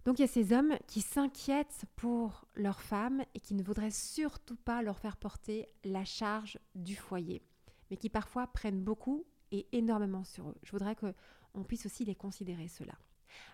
Donc 0.04 0.18
il 0.18 0.22
y 0.22 0.24
a 0.24 0.28
ces 0.28 0.52
hommes 0.52 0.76
qui 0.88 1.00
s'inquiètent 1.00 1.84
pour 1.94 2.44
leurs 2.54 2.80
femmes 2.80 3.22
et 3.34 3.40
qui 3.40 3.54
ne 3.54 3.62
voudraient 3.62 3.90
surtout 3.90 4.56
pas 4.56 4.82
leur 4.82 4.98
faire 4.98 5.16
porter 5.16 5.68
la 5.84 6.04
charge 6.04 6.58
du 6.74 6.96
foyer, 6.96 7.40
mais 7.90 7.96
qui 7.96 8.08
parfois 8.08 8.48
prennent 8.48 8.82
beaucoup 8.82 9.24
et 9.52 9.66
énormément 9.72 10.24
sur 10.24 10.48
eux. 10.48 10.56
Je 10.64 10.72
voudrais 10.72 10.96
qu'on 10.96 11.64
puisse 11.64 11.86
aussi 11.86 12.04
les 12.04 12.16
considérer 12.16 12.66
cela. 12.66 12.94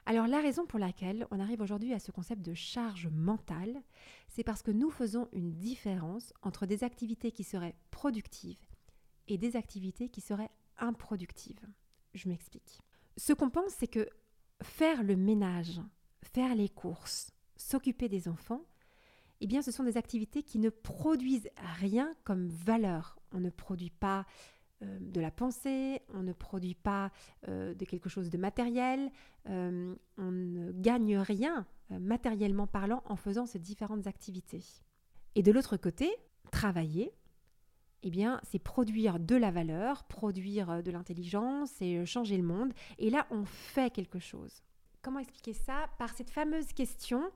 Alors 0.06 0.26
la 0.26 0.40
raison 0.40 0.66
pour 0.66 0.78
laquelle 0.78 1.26
on 1.30 1.38
arrive 1.38 1.60
aujourd'hui 1.60 1.92
à 1.92 1.98
ce 1.98 2.10
concept 2.10 2.42
de 2.42 2.54
charge 2.54 3.08
mentale, 3.08 3.82
c'est 4.28 4.42
parce 4.42 4.62
que 4.62 4.70
nous 4.70 4.90
faisons 4.90 5.28
une 5.32 5.52
différence 5.52 6.32
entre 6.42 6.66
des 6.66 6.82
activités 6.82 7.30
qui 7.30 7.44
seraient 7.44 7.76
productives 7.90 8.58
et 9.28 9.38
des 9.38 9.56
activités 9.56 10.08
qui 10.08 10.20
seraient 10.20 10.50
improductive. 10.78 11.60
Je 12.14 12.28
m'explique. 12.28 12.80
Ce 13.16 13.32
qu'on 13.32 13.50
pense, 13.50 13.72
c'est 13.72 13.88
que 13.88 14.08
faire 14.62 15.02
le 15.02 15.16
ménage, 15.16 15.80
faire 16.22 16.54
les 16.54 16.68
courses, 16.68 17.32
s'occuper 17.56 18.08
des 18.08 18.28
enfants, 18.28 18.64
eh 19.40 19.46
bien, 19.46 19.62
ce 19.62 19.70
sont 19.70 19.84
des 19.84 19.96
activités 19.96 20.42
qui 20.42 20.58
ne 20.58 20.70
produisent 20.70 21.50
rien 21.80 22.14
comme 22.24 22.48
valeur. 22.48 23.18
On 23.32 23.40
ne 23.40 23.50
produit 23.50 23.90
pas 23.90 24.26
euh, 24.82 24.98
de 25.00 25.20
la 25.20 25.30
pensée, 25.30 26.02
on 26.14 26.22
ne 26.22 26.32
produit 26.32 26.74
pas 26.74 27.10
euh, 27.48 27.74
de 27.74 27.84
quelque 27.84 28.08
chose 28.08 28.30
de 28.30 28.38
matériel, 28.38 29.10
euh, 29.48 29.94
on 30.16 30.30
ne 30.30 30.72
gagne 30.72 31.18
rien 31.18 31.66
matériellement 31.90 32.66
parlant 32.66 33.02
en 33.06 33.16
faisant 33.16 33.46
ces 33.46 33.58
différentes 33.58 34.06
activités. 34.06 34.62
Et 35.34 35.42
de 35.42 35.50
l'autre 35.50 35.78
côté, 35.78 36.10
travailler, 36.52 37.12
eh 38.02 38.10
bien, 38.10 38.40
c'est 38.44 38.58
produire 38.58 39.18
de 39.18 39.34
la 39.34 39.50
valeur, 39.50 40.04
produire 40.04 40.70
euh, 40.70 40.82
de 40.82 40.90
l'intelligence 40.90 41.70
et 41.80 41.98
euh, 41.98 42.04
changer 42.04 42.36
le 42.36 42.42
monde. 42.42 42.72
Et 42.98 43.10
là, 43.10 43.26
on 43.30 43.44
fait 43.44 43.92
quelque 43.92 44.18
chose. 44.18 44.62
Comment 45.02 45.18
expliquer 45.18 45.52
ça? 45.52 45.88
Par 45.98 46.10
cette 46.10 46.30
fameuse 46.30 46.72
question 46.72 47.30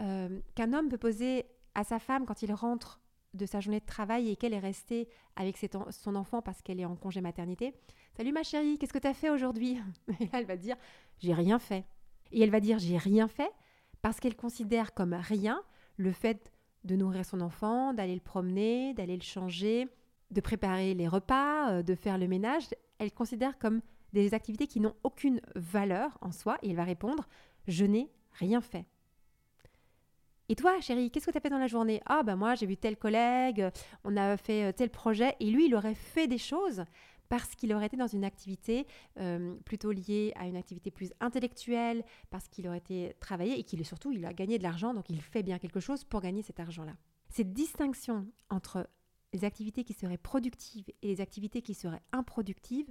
euh, 0.00 0.40
qu'un 0.54 0.72
homme 0.72 0.88
peut 0.88 0.98
poser 0.98 1.46
à 1.74 1.84
sa 1.84 1.98
femme 1.98 2.26
quand 2.26 2.42
il 2.42 2.52
rentre 2.52 3.00
de 3.34 3.46
sa 3.46 3.60
journée 3.60 3.80
de 3.80 3.86
travail 3.86 4.28
et 4.28 4.36
qu'elle 4.36 4.52
est 4.52 4.58
restée 4.58 5.08
avec 5.36 5.56
son 5.56 6.14
enfant 6.16 6.42
parce 6.42 6.60
qu'elle 6.60 6.80
est 6.80 6.84
en 6.84 6.96
congé 6.96 7.22
maternité? 7.22 7.72
Salut 8.14 8.32
ma 8.32 8.42
chérie, 8.42 8.78
qu'est-ce 8.78 8.92
que 8.92 8.98
tu 8.98 9.06
as 9.06 9.14
fait 9.14 9.30
aujourd'hui? 9.30 9.78
Et 10.20 10.24
là, 10.24 10.40
elle 10.40 10.44
va 10.44 10.58
dire, 10.58 10.76
j'ai 11.18 11.32
rien 11.32 11.58
fait. 11.58 11.86
Et 12.30 12.42
elle 12.42 12.50
va 12.50 12.60
dire, 12.60 12.78
j'ai 12.78 12.98
rien 12.98 13.28
fait 13.28 13.50
parce 14.02 14.20
qu'elle 14.20 14.36
considère 14.36 14.92
comme 14.92 15.14
rien 15.14 15.62
le 15.96 16.12
fait 16.12 16.52
de 16.84 16.96
nourrir 16.96 17.24
son 17.24 17.40
enfant, 17.40 17.94
d'aller 17.94 18.14
le 18.14 18.20
promener, 18.20 18.92
d'aller 18.92 19.16
le 19.16 19.22
changer, 19.22 19.88
de 20.32 20.40
préparer 20.40 20.94
les 20.94 21.08
repas, 21.08 21.70
euh, 21.70 21.82
de 21.82 21.94
faire 21.94 22.18
le 22.18 22.26
ménage, 22.26 22.64
elle 22.98 23.12
considère 23.12 23.58
comme 23.58 23.80
des 24.12 24.34
activités 24.34 24.66
qui 24.66 24.80
n'ont 24.80 24.94
aucune 25.04 25.40
valeur 25.54 26.18
en 26.20 26.32
soi 26.32 26.58
et 26.62 26.70
elle 26.70 26.76
va 26.76 26.84
répondre 26.84 27.28
Je 27.68 27.84
n'ai 27.84 28.10
rien 28.32 28.60
fait. 28.60 28.86
Et 30.48 30.54
toi, 30.54 30.80
chérie, 30.80 31.10
qu'est-ce 31.10 31.26
que 31.26 31.30
tu 31.30 31.38
as 31.38 31.40
fait 31.40 31.50
dans 31.50 31.58
la 31.58 31.66
journée? 31.66 32.02
Ah, 32.04 32.22
ben 32.22 32.36
moi, 32.36 32.54
j'ai 32.54 32.66
vu 32.66 32.76
tel 32.76 32.96
collègue, 32.96 33.70
on 34.04 34.16
a 34.16 34.36
fait 34.36 34.64
euh, 34.64 34.72
tel 34.72 34.90
projet, 34.90 35.34
et 35.40 35.50
lui, 35.50 35.66
il 35.66 35.74
aurait 35.74 35.94
fait 35.94 36.26
des 36.26 36.38
choses 36.38 36.84
parce 37.28 37.54
qu'il 37.54 37.72
aurait 37.72 37.86
été 37.86 37.96
dans 37.96 38.06
une 38.06 38.24
activité 38.24 38.86
euh, 39.18 39.54
plutôt 39.64 39.90
liée 39.90 40.34
à 40.36 40.46
une 40.46 40.56
activité 40.56 40.90
plus 40.90 41.14
intellectuelle, 41.20 42.04
parce 42.28 42.48
qu'il 42.48 42.68
aurait 42.68 42.78
été 42.78 43.16
travaillé 43.20 43.58
et 43.58 43.62
qu'il 43.62 43.82
surtout, 43.86 44.12
il 44.12 44.26
a 44.26 44.34
gagné 44.34 44.58
de 44.58 44.62
l'argent, 44.62 44.92
donc 44.92 45.08
il 45.08 45.22
fait 45.22 45.42
bien 45.42 45.58
quelque 45.58 45.80
chose 45.80 46.04
pour 46.04 46.20
gagner 46.20 46.42
cet 46.42 46.60
argent-là. 46.60 46.92
Cette 47.30 47.54
distinction 47.54 48.26
entre 48.50 48.86
les 49.32 49.44
activités 49.44 49.84
qui 49.84 49.94
seraient 49.94 50.18
productives 50.18 50.88
et 51.02 51.08
les 51.08 51.20
activités 51.20 51.62
qui 51.62 51.74
seraient 51.74 52.02
improductives, 52.12 52.90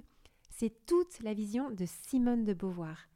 c'est 0.50 0.86
toute 0.86 1.20
la 1.20 1.34
vision 1.34 1.70
de 1.70 1.86
Simone 1.86 2.44
de 2.44 2.54
Beauvoir. 2.54 3.08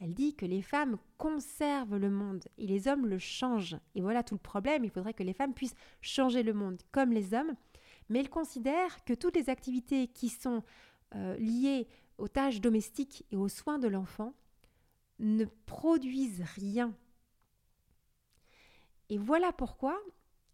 Elle 0.00 0.14
dit 0.14 0.34
que 0.34 0.46
les 0.46 0.62
femmes 0.62 0.98
conservent 1.16 1.96
le 1.96 2.10
monde 2.10 2.44
et 2.58 2.66
les 2.66 2.88
hommes 2.88 3.06
le 3.06 3.18
changent. 3.18 3.76
Et 3.94 4.00
voilà 4.00 4.22
tout 4.22 4.34
le 4.34 4.40
problème, 4.40 4.84
il 4.84 4.90
faudrait 4.90 5.14
que 5.14 5.22
les 5.22 5.32
femmes 5.32 5.54
puissent 5.54 5.76
changer 6.00 6.42
le 6.42 6.52
monde 6.52 6.82
comme 6.90 7.12
les 7.12 7.34
hommes, 7.34 7.54
mais 8.08 8.18
elle 8.18 8.30
considère 8.30 9.04
que 9.04 9.14
toutes 9.14 9.36
les 9.36 9.48
activités 9.48 10.08
qui 10.08 10.28
sont 10.28 10.64
euh, 11.14 11.36
liées 11.36 11.86
aux 12.18 12.28
tâches 12.28 12.60
domestiques 12.60 13.24
et 13.30 13.36
aux 13.36 13.48
soins 13.48 13.78
de 13.78 13.88
l'enfant 13.88 14.34
ne 15.20 15.44
produisent 15.66 16.44
rien. 16.56 16.92
Et 19.08 19.18
voilà 19.18 19.52
pourquoi 19.52 20.00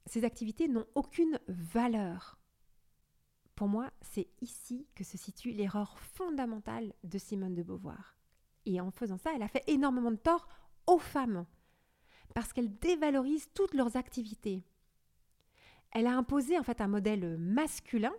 ces 0.09 0.25
activités 0.25 0.69
n'ont 0.69 0.87
aucune 0.95 1.38
valeur. 1.49 2.38
Pour 3.55 3.69
moi, 3.69 3.91
c'est 4.00 4.29
ici 4.41 4.87
que 4.95 5.05
se 5.05 5.19
situe 5.19 5.50
l'erreur 5.50 5.99
fondamentale 5.99 6.95
de 7.05 7.19
Simone 7.19 7.55
de 7.55 7.62
Beauvoir. 7.62 8.17
Et 8.67 8.81
en 8.81 8.91
faisant 8.91 9.19
ça, 9.19 9.31
elle 9.35 9.43
a 9.43 9.49
fait 9.49 9.65
énormément 9.67 10.11
de 10.11 10.17
tort 10.17 10.49
aux 10.87 10.99
femmes, 10.99 11.47
parce 12.35 12.53
qu'elle 12.53 12.79
dévalorise 12.79 13.49
toutes 13.55 13.75
leurs 13.75 13.97
activités. 13.97 14.62
Elle 15.93 16.07
a 16.07 16.17
imposé 16.17 16.59
en 16.59 16.62
fait 16.62 16.81
un 16.81 16.88
modèle 16.88 17.37
masculin 17.38 18.12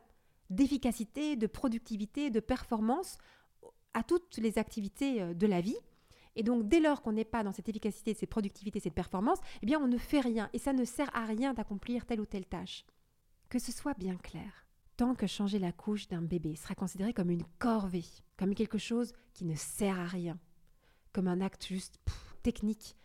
d'efficacité, 0.50 1.36
de 1.36 1.48
productivité, 1.48 2.30
de 2.30 2.40
performance 2.40 3.18
à 3.94 4.04
toutes 4.04 4.38
les 4.38 4.58
activités 4.58 5.22
euh, 5.22 5.34
de 5.34 5.48
la 5.48 5.62
vie. 5.62 5.78
Et 6.36 6.44
donc, 6.44 6.68
dès 6.68 6.80
lors 6.80 7.02
qu'on 7.02 7.12
n'est 7.12 7.26
pas 7.26 7.44
dans 7.44 7.52
cette 7.52 7.70
efficacité, 7.70 8.14
cette 8.14 8.30
productivité, 8.30 8.80
cette 8.80 8.94
performance, 8.94 9.40
eh 9.62 9.66
bien, 9.66 9.80
on 9.80 9.88
ne 9.88 9.98
fait 9.98 10.20
rien. 10.20 10.50
Et 10.54 10.60
ça 10.60 10.74
ne 10.74 10.86
sert 10.86 11.14
à 11.16 11.26
rien 11.26 11.54
d'accomplir 11.54 12.06
telle 12.06 12.22
ou 12.22 12.26
telle 12.26 12.46
tâche. 12.46 12.86
Que 13.50 13.60
ce 13.60 13.72
soit 13.72 13.98
bien 13.98 14.16
clair. 14.16 14.66
Tant 14.96 15.16
que 15.16 15.28
changer 15.28 15.60
la 15.60 15.72
couche 15.72 16.08
d'un 16.08 16.22
bébé 16.22 16.56
sera 16.56 16.76
considéré 16.76 17.14
comme 17.14 17.30
une 17.30 17.46
corvée, 17.58 18.06
comme 18.38 18.54
quelque 18.54 18.78
chose 18.78 19.14
qui 19.34 19.46
ne 19.46 19.56
sert 19.56 20.00
à 20.00 20.06
rien, 20.06 20.38
comme 21.14 21.28
un 21.28 21.42
acte 21.42 21.66
juste 21.68 22.00
technique, 22.44 22.96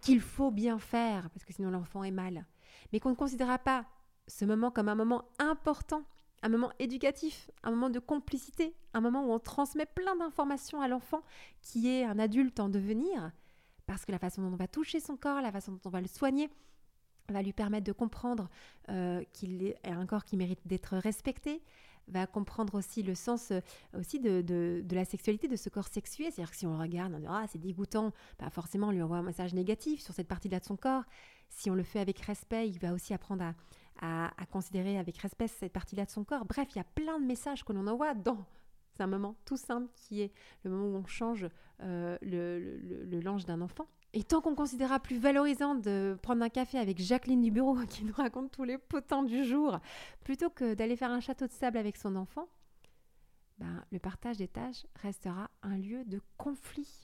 qu'il 0.00 0.20
faut 0.20 0.50
bien 0.50 0.78
faire, 0.78 1.30
parce 1.30 1.44
que 1.44 1.52
sinon 1.52 1.70
l'enfant 1.70 2.04
est 2.04 2.10
mal, 2.10 2.46
mais 2.92 3.00
qu'on 3.00 3.10
ne 3.10 3.14
considérera 3.14 3.58
pas 3.58 3.86
ce 4.26 4.44
moment 4.44 4.70
comme 4.70 4.88
un 4.88 4.94
moment 4.94 5.24
important 5.38 6.04
un 6.42 6.48
moment 6.48 6.72
éducatif, 6.78 7.50
un 7.62 7.70
moment 7.70 7.90
de 7.90 7.98
complicité, 7.98 8.74
un 8.94 9.00
moment 9.00 9.24
où 9.24 9.32
on 9.32 9.38
transmet 9.38 9.86
plein 9.86 10.16
d'informations 10.16 10.80
à 10.80 10.88
l'enfant 10.88 11.22
qui 11.60 11.88
est 11.88 12.04
un 12.04 12.18
adulte 12.18 12.60
en 12.60 12.68
devenir, 12.68 13.30
parce 13.86 14.04
que 14.04 14.12
la 14.12 14.18
façon 14.18 14.42
dont 14.42 14.52
on 14.52 14.56
va 14.56 14.68
toucher 14.68 15.00
son 15.00 15.16
corps, 15.16 15.40
la 15.40 15.52
façon 15.52 15.72
dont 15.72 15.80
on 15.84 15.90
va 15.90 16.00
le 16.00 16.08
soigner, 16.08 16.50
va 17.28 17.42
lui 17.42 17.52
permettre 17.52 17.84
de 17.84 17.92
comprendre 17.92 18.48
euh, 18.88 19.22
qu'il 19.32 19.64
est 19.64 19.76
un 19.84 20.06
corps 20.06 20.24
qui 20.24 20.36
mérite 20.36 20.60
d'être 20.66 20.96
respecté, 20.96 21.62
va 22.08 22.26
comprendre 22.26 22.74
aussi 22.74 23.02
le 23.02 23.14
sens 23.14 23.52
euh, 23.52 23.60
aussi 23.96 24.18
de, 24.18 24.40
de, 24.42 24.94
la 24.94 25.04
sexualité 25.04 25.46
de 25.46 25.56
ce 25.56 25.68
corps 25.68 25.86
sexué. 25.86 26.24
C'est-à-dire 26.24 26.50
que 26.50 26.56
si 26.56 26.66
on 26.66 26.72
le 26.72 26.80
regarde, 26.80 27.14
on 27.14 27.20
dit 27.20 27.26
ah 27.28 27.44
c'est 27.48 27.60
dégoûtant, 27.60 28.12
bah 28.38 28.50
forcément 28.50 28.88
on 28.88 28.90
lui 28.90 29.02
envoie 29.02 29.18
un 29.18 29.22
message 29.22 29.54
négatif 29.54 30.00
sur 30.00 30.12
cette 30.12 30.28
partie-là 30.28 30.58
de 30.58 30.64
son 30.64 30.76
corps. 30.76 31.04
Si 31.48 31.70
on 31.70 31.74
le 31.74 31.84
fait 31.84 32.00
avec 32.00 32.18
respect, 32.20 32.68
il 32.68 32.78
va 32.78 32.92
aussi 32.92 33.14
apprendre 33.14 33.44
à, 33.44 33.54
à, 34.00 34.30
considérer 34.50 34.98
avec 34.98 35.16
respect 35.18 35.48
cette 35.48 35.72
partie-là 35.72 36.04
de 36.04 36.10
son 36.10 36.24
corps. 36.24 36.44
Bref, 36.44 36.68
il 36.72 36.78
y 36.78 36.80
a 36.80 36.84
plein 36.84 37.20
de 37.20 37.24
messages 37.24 37.64
que 37.64 37.72
l'on 37.72 37.86
envoie 37.86 38.14
dans 38.14 38.44
c'est 38.94 39.02
un 39.02 39.06
moment 39.06 39.36
tout 39.44 39.56
simple 39.56 39.88
qui 39.94 40.20
est 40.20 40.32
le 40.64 40.70
moment 40.70 40.86
où 40.86 41.00
on 41.00 41.06
change 41.06 41.48
euh, 41.80 42.18
le, 42.20 43.20
linge 43.20 43.46
d'un 43.46 43.60
enfant. 43.60 43.86
Et 44.12 44.22
tant 44.22 44.42
qu'on 44.42 44.54
considérera 44.54 45.00
plus 45.00 45.16
valorisant 45.16 45.74
de 45.74 46.18
prendre 46.22 46.42
un 46.42 46.50
café 46.50 46.78
avec 46.78 47.00
Jacqueline 47.00 47.40
du 47.40 47.50
bureau 47.50 47.76
qui 47.88 48.04
nous 48.04 48.12
raconte 48.12 48.52
tous 48.52 48.64
les 48.64 48.76
potins 48.76 49.22
du 49.22 49.44
jour, 49.44 49.78
plutôt 50.24 50.50
que 50.50 50.74
d'aller 50.74 50.96
faire 50.96 51.10
un 51.10 51.20
château 51.20 51.46
de 51.46 51.52
sable 51.52 51.78
avec 51.78 51.96
son 51.96 52.16
enfant, 52.16 52.48
ben, 53.58 53.82
le 53.90 53.98
partage 53.98 54.36
des 54.36 54.48
tâches 54.48 54.86
restera 54.96 55.50
un 55.62 55.78
lieu 55.78 56.04
de 56.04 56.20
conflit. 56.36 57.00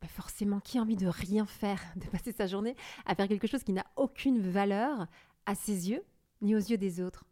Ben, 0.00 0.08
forcément, 0.08 0.58
qui 0.58 0.78
a 0.78 0.82
envie 0.82 0.96
de 0.96 1.06
rien 1.06 1.46
faire, 1.46 1.80
de 1.96 2.06
passer 2.06 2.32
sa 2.32 2.48
journée 2.48 2.74
à 3.06 3.14
faire 3.14 3.28
quelque 3.28 3.46
chose 3.46 3.62
qui 3.62 3.72
n'a 3.72 3.86
aucune 3.94 4.40
valeur 4.40 5.06
à 5.46 5.54
ses 5.54 5.90
yeux 5.90 6.04
ni 6.40 6.54
aux 6.54 6.58
yeux 6.58 6.78
des 6.78 7.00
autres. 7.00 7.24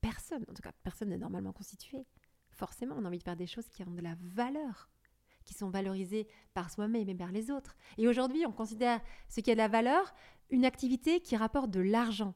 Personne, 0.00 0.44
en 0.48 0.54
tout 0.54 0.62
cas, 0.62 0.72
personne 0.82 1.08
n'est 1.08 1.18
normalement 1.18 1.52
constitué. 1.52 2.06
Forcément, 2.50 2.94
on 2.98 3.04
a 3.04 3.08
envie 3.08 3.18
de 3.18 3.22
faire 3.22 3.36
des 3.36 3.46
choses 3.46 3.68
qui 3.68 3.82
ont 3.82 3.90
de 3.90 4.00
la 4.00 4.16
valeur, 4.20 4.90
qui 5.44 5.54
sont 5.54 5.70
valorisées 5.70 6.28
par 6.54 6.70
soi-même 6.70 7.08
et 7.08 7.14
par 7.14 7.32
les 7.32 7.50
autres. 7.50 7.76
Et 7.98 8.08
aujourd'hui, 8.08 8.44
on 8.46 8.52
considère 8.52 9.00
ce 9.28 9.40
qui 9.40 9.50
a 9.50 9.54
de 9.54 9.58
la 9.58 9.68
valeur 9.68 10.12
une 10.50 10.64
activité 10.64 11.20
qui 11.20 11.36
rapporte 11.36 11.70
de 11.70 11.80
l'argent. 11.80 12.34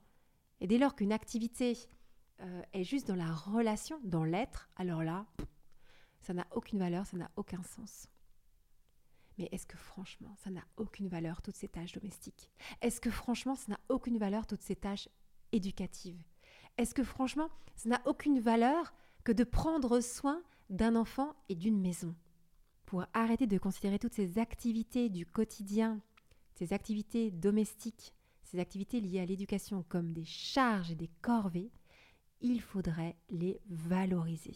Et 0.61 0.67
dès 0.67 0.79
lors 0.79 0.95
qu'une 0.95 1.13
activité 1.13 1.77
euh, 2.41 2.63
est 2.73 2.85
juste 2.85 3.07
dans 3.07 3.15
la 3.15 3.33
relation, 3.33 4.01
dans 4.05 4.25
l'être, 4.25 4.69
alors 4.77 5.03
là, 5.03 5.27
ça 6.21 6.35
n'a 6.35 6.47
aucune 6.51 6.79
valeur, 6.79 7.07
ça 7.07 7.17
n'a 7.17 7.31
aucun 7.37 7.63
sens. 7.63 8.09
Mais 9.39 9.49
est-ce 9.53 9.67
que 9.67 9.77
franchement, 9.77 10.35
ça 10.37 10.51
n'a 10.51 10.65
aucune 10.77 11.09
valeur, 11.09 11.43
toutes 11.43 11.57
ces 11.57 11.69
tâches 11.69 11.93
domestiques? 11.93 12.51
Est-ce 12.81 13.01
que 13.01 13.11
franchement, 13.11 13.55
ça 13.55 13.73
n'a 13.73 13.81
aucune 13.89 14.19
valeur, 14.19 14.47
toutes 14.47 14.63
ces 14.63 14.77
tâches 14.77 15.09
éducative 15.53 16.23
Est-ce 16.79 16.95
que 16.95 17.05
franchement, 17.05 17.49
ça 17.75 17.89
n'a 17.91 18.03
aucune 18.07 18.41
valeur 18.41 18.95
que 19.25 19.33
de 19.33 19.45
prendre 19.45 20.01
soin 20.01 20.43
d'un 20.71 20.97
enfant 20.97 21.35
et 21.49 21.55
d'une 21.55 21.81
maison? 21.81 22.15
Pour 22.87 23.05
arrêter 23.13 23.47
de 23.47 23.59
considérer 23.59 23.99
toutes 23.99 24.15
ces 24.15 24.39
activités 24.39 25.09
du 25.09 25.27
quotidien, 25.27 26.01
ces 26.55 26.73
activités 26.73 27.31
domestiques, 27.31 28.15
ces 28.45 28.61
activités 28.61 29.01
liées 29.01 29.21
à 29.21 29.27
l'éducation 29.27 29.85
comme 29.89 30.13
des 30.13 30.25
charges 30.25 30.93
et 30.93 30.95
des 30.95 31.11
corvées, 31.21 31.71
il 32.41 32.61
faudrait 32.61 33.17
les 33.29 33.61
valoriser. 33.69 34.55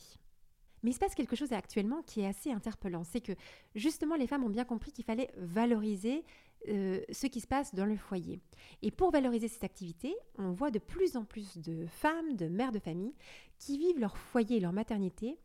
Mais 0.82 0.90
il 0.90 0.94
se 0.94 0.98
passe 0.98 1.14
quelque 1.14 1.36
chose 1.36 1.52
actuellement 1.52 2.02
qui 2.02 2.20
est 2.20 2.26
assez 2.26 2.50
interpellant, 2.50 3.04
c'est 3.04 3.20
que 3.20 3.32
justement 3.74 4.16
les 4.16 4.26
femmes 4.26 4.44
ont 4.44 4.50
bien 4.50 4.64
compris 4.64 4.92
qu'il 4.92 5.04
fallait 5.04 5.30
valoriser 5.36 6.24
euh, 6.68 7.00
ce 7.10 7.26
qui 7.26 7.40
se 7.40 7.46
passe 7.46 7.74
dans 7.74 7.86
le 7.86 7.96
foyer. 7.96 8.40
Et 8.82 8.90
pour 8.90 9.10
valoriser 9.10 9.48
cette 9.48 9.64
activité, 9.64 10.14
on 10.36 10.52
voit 10.52 10.70
de 10.70 10.78
plus 10.78 11.16
en 11.16 11.24
plus 11.24 11.56
de 11.58 11.86
femmes, 11.86 12.36
de 12.36 12.48
mères 12.48 12.72
de 12.72 12.78
famille, 12.78 13.14
qui 13.58 13.78
vivent 13.78 13.98
leur 13.98 14.16
foyer 14.16 14.58
et 14.58 14.60
leur 14.60 14.72
maternité 14.72 15.38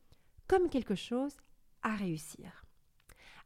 comme 0.48 0.70
quelque 0.70 0.96
chose 0.96 1.38
à 1.84 1.96
réussir. 1.96 2.66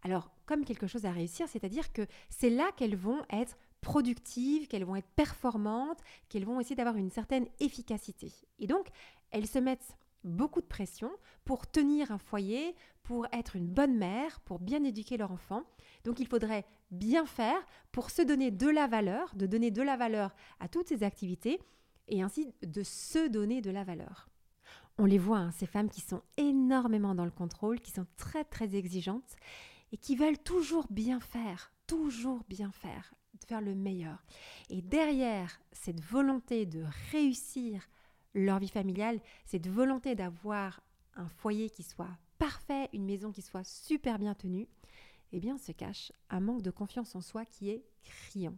Alors, 0.02 0.32
comme 0.46 0.66
quelque 0.66 0.88
chose 0.88 1.06
à 1.06 1.12
réussir, 1.12 1.48
c'est-à-dire 1.48 1.92
que 1.94 2.08
c'est 2.30 2.50
là 2.50 2.72
qu'elles 2.76 2.96
vont 2.96 3.22
être 3.30 3.58
productives, 3.82 4.68
qu'elles 4.68 4.86
vont 4.86 4.96
être 4.96 5.10
performantes, 5.16 6.00
qu'elles 6.28 6.46
vont 6.46 6.60
essayer 6.60 6.76
d'avoir 6.76 6.96
une 6.96 7.10
certaine 7.10 7.48
efficacité. 7.60 8.32
Et 8.60 8.68
donc, 8.68 8.88
elles 9.32 9.48
se 9.48 9.60
mettent 9.60 9.96
beaucoup 10.24 10.62
de 10.62 10.66
pression 10.66 11.12
pour 11.46 11.70
tenir 11.70 12.12
un 12.12 12.18
foyer, 12.18 12.76
pour 13.04 13.28
être 13.32 13.56
une 13.56 13.68
bonne 13.68 13.98
mère, 13.98 14.40
pour 14.42 14.60
bien 14.60 14.84
éduquer 14.84 15.18
leur 15.18 15.32
enfant. 15.32 15.64
Donc 16.04 16.20
il 16.20 16.28
faudrait 16.28 16.66
bien 16.92 17.26
faire 17.26 17.60
pour 17.92 18.10
se 18.10 18.22
donner 18.22 18.52
de 18.52 18.68
la 18.68 18.88
valeur, 18.88 19.34
de 19.36 19.46
donner 19.46 19.72
de 19.72 19.82
la 19.82 19.98
valeur 19.98 20.36
à 20.60 20.68
toutes 20.68 20.88
ces 20.88 21.04
activités 21.04 21.60
et 22.08 22.22
ainsi 22.22 22.54
de 22.62 22.84
se 22.84 23.28
donner 23.28 23.62
de 23.62 23.72
la 23.72 23.84
valeur. 23.84 24.30
On 24.98 25.06
les 25.06 25.18
voit, 25.18 25.38
hein, 25.38 25.52
ces 25.52 25.66
femmes 25.66 25.90
qui 25.90 26.02
sont 26.02 26.22
énormément 26.38 27.16
dans 27.16 27.26
le 27.26 27.32
contrôle, 27.32 27.80
qui 27.80 27.92
sont 27.92 28.08
très 28.18 28.44
très 28.44 28.76
exigeantes 28.76 29.36
et 29.92 29.98
qui 29.98 30.16
veulent 30.16 30.38
toujours 30.38 30.88
bien 30.90 31.20
faire, 31.20 31.72
toujours 31.88 32.44
bien 32.50 32.72
faire, 32.72 33.14
faire 33.48 33.62
le 33.62 33.76
meilleur. 33.76 34.24
Et 34.70 34.82
derrière 34.82 35.60
cette 35.72 36.02
volonté 36.02 36.66
de 36.66 36.84
réussir 37.12 37.88
leur 38.40 38.60
vie 38.60 38.70
familiale, 38.70 39.20
cette 39.46 39.68
volonté 39.68 40.16
d'avoir 40.16 40.82
un 41.16 41.28
foyer 41.28 41.70
qui 41.70 41.84
soit 41.84 42.18
parfait, 42.38 42.90
une 42.94 43.06
maison 43.06 43.32
qui 43.32 43.42
soit 43.42 43.64
super 43.64 44.18
bien 44.18 44.34
tenue, 44.34 44.68
eh 45.32 45.40
bien 45.40 45.58
se 45.58 45.72
cache 45.72 46.12
un 46.30 46.40
manque 46.40 46.62
de 46.62 46.72
confiance 46.72 47.16
en 47.16 47.22
soi 47.22 47.46
qui 47.46 47.70
est 47.70 47.84
criant. 48.04 48.56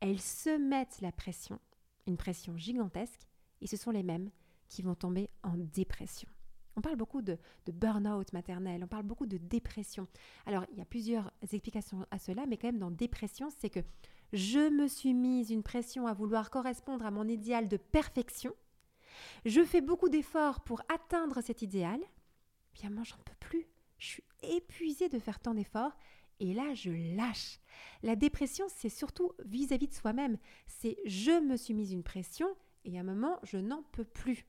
Elles 0.00 0.20
se 0.20 0.56
mettent 0.56 1.00
la 1.00 1.12
pression, 1.12 1.58
une 2.06 2.16
pression 2.16 2.56
gigantesque, 2.56 3.26
et 3.60 3.66
ce 3.66 3.76
sont 3.76 3.90
les 3.90 4.02
mêmes 4.02 4.30
qui 4.68 4.82
vont 4.82 4.94
tomber 4.94 5.30
en 5.42 5.56
dépression. 5.56 6.28
On 6.76 6.82
parle 6.82 6.96
beaucoup 6.96 7.22
de, 7.22 7.38
de 7.64 7.72
burn-out 7.72 8.34
maternel, 8.34 8.84
on 8.84 8.88
parle 8.88 9.04
beaucoup 9.04 9.24
de 9.24 9.38
dépression. 9.38 10.06
Alors, 10.44 10.66
il 10.70 10.78
y 10.78 10.82
a 10.82 10.84
plusieurs 10.84 11.32
explications 11.40 12.06
à 12.10 12.18
cela, 12.18 12.44
mais 12.46 12.58
quand 12.58 12.68
même 12.68 12.78
dans 12.78 12.90
dépression, 12.90 13.48
c'est 13.56 13.70
que 13.70 13.80
je 14.34 14.68
me 14.68 14.86
suis 14.86 15.14
mise 15.14 15.50
une 15.50 15.62
pression 15.62 16.06
à 16.06 16.12
vouloir 16.12 16.50
correspondre 16.50 17.06
à 17.06 17.10
mon 17.10 17.26
idéal 17.26 17.68
de 17.68 17.78
perfection, 17.78 18.54
je 19.44 19.64
fais 19.64 19.80
beaucoup 19.80 20.08
d'efforts 20.08 20.60
pour 20.60 20.82
atteindre 20.88 21.40
cet 21.40 21.62
idéal. 21.62 22.00
Bien 22.74 22.90
moi, 22.90 23.04
j'en 23.04 23.16
peux 23.18 23.34
plus. 23.40 23.66
Je 23.98 24.06
suis 24.06 24.24
épuisée 24.42 25.08
de 25.08 25.18
faire 25.18 25.40
tant 25.40 25.54
d'efforts. 25.54 25.96
Et 26.40 26.52
là, 26.52 26.74
je 26.74 26.90
lâche. 27.16 27.60
La 28.02 28.16
dépression, 28.16 28.66
c'est 28.68 28.90
surtout 28.90 29.32
vis-à-vis 29.44 29.88
de 29.88 29.94
soi-même. 29.94 30.36
C'est 30.66 30.98
je 31.06 31.40
me 31.40 31.56
suis 31.56 31.74
mise 31.74 31.92
une 31.92 32.02
pression 32.02 32.48
et 32.84 32.98
à 32.98 33.00
un 33.00 33.04
moment, 33.04 33.38
je 33.42 33.56
n'en 33.56 33.82
peux 33.92 34.04
plus. 34.04 34.46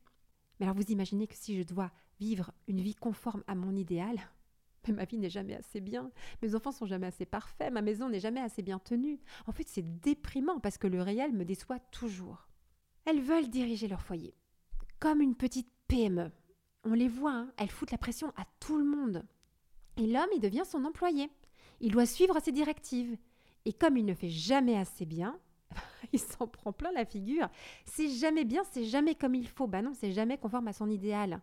Mais 0.59 0.65
alors, 0.65 0.75
vous 0.75 0.91
imaginez 0.91 1.27
que 1.27 1.35
si 1.35 1.57
je 1.57 1.63
dois 1.63 1.91
vivre 2.19 2.51
une 2.67 2.81
vie 2.81 2.95
conforme 2.95 3.43
à 3.47 3.55
mon 3.55 3.75
idéal, 3.75 4.17
mais 4.87 4.93
ma 4.93 5.05
vie 5.05 5.17
n'est 5.17 5.29
jamais 5.29 5.55
assez 5.55 5.79
bien, 5.79 6.11
mes 6.41 6.55
enfants 6.55 6.71
sont 6.71 6.85
jamais 6.85 7.07
assez 7.07 7.25
parfaits, 7.25 7.71
ma 7.71 7.81
maison 7.81 8.09
n'est 8.09 8.19
jamais 8.19 8.41
assez 8.41 8.61
bien 8.61 8.79
tenue. 8.79 9.19
En 9.45 9.51
fait, 9.51 9.67
c'est 9.67 9.99
déprimant 10.01 10.59
parce 10.59 10.77
que 10.77 10.87
le 10.87 11.01
réel 11.01 11.33
me 11.33 11.45
déçoit 11.45 11.79
toujours. 11.79 12.47
Elles 13.05 13.21
veulent 13.21 13.49
diriger 13.49 13.87
leur 13.87 14.01
foyer 14.01 14.35
comme 14.99 15.21
une 15.21 15.35
petite 15.35 15.69
PME. 15.87 16.31
On 16.83 16.93
les 16.93 17.07
voit, 17.07 17.33
hein, 17.33 17.51
elles 17.57 17.69
foutent 17.69 17.91
la 17.91 17.97
pression 17.97 18.29
à 18.37 18.45
tout 18.59 18.77
le 18.77 18.85
monde. 18.85 19.25
Et 19.97 20.07
l'homme, 20.07 20.29
il 20.33 20.41
devient 20.41 20.63
son 20.65 20.85
employé. 20.85 21.29
Il 21.79 21.91
doit 21.91 22.05
suivre 22.05 22.39
ses 22.39 22.51
directives. 22.51 23.17
Et 23.65 23.73
comme 23.73 23.97
il 23.97 24.05
ne 24.05 24.13
fait 24.13 24.29
jamais 24.29 24.77
assez 24.77 25.05
bien, 25.05 25.39
il 26.13 26.19
s'en 26.19 26.47
prend 26.47 26.71
plein 26.71 26.91
la 26.91 27.05
figure. 27.05 27.49
C'est 27.85 28.09
jamais 28.09 28.45
bien, 28.45 28.63
c'est 28.71 28.85
jamais 28.85 29.15
comme 29.15 29.35
il 29.35 29.47
faut. 29.47 29.67
Bah 29.67 29.81
non, 29.81 29.93
c'est 29.93 30.11
jamais 30.11 30.37
conforme 30.37 30.67
à 30.67 30.73
son 30.73 30.89
idéal. 30.89 31.41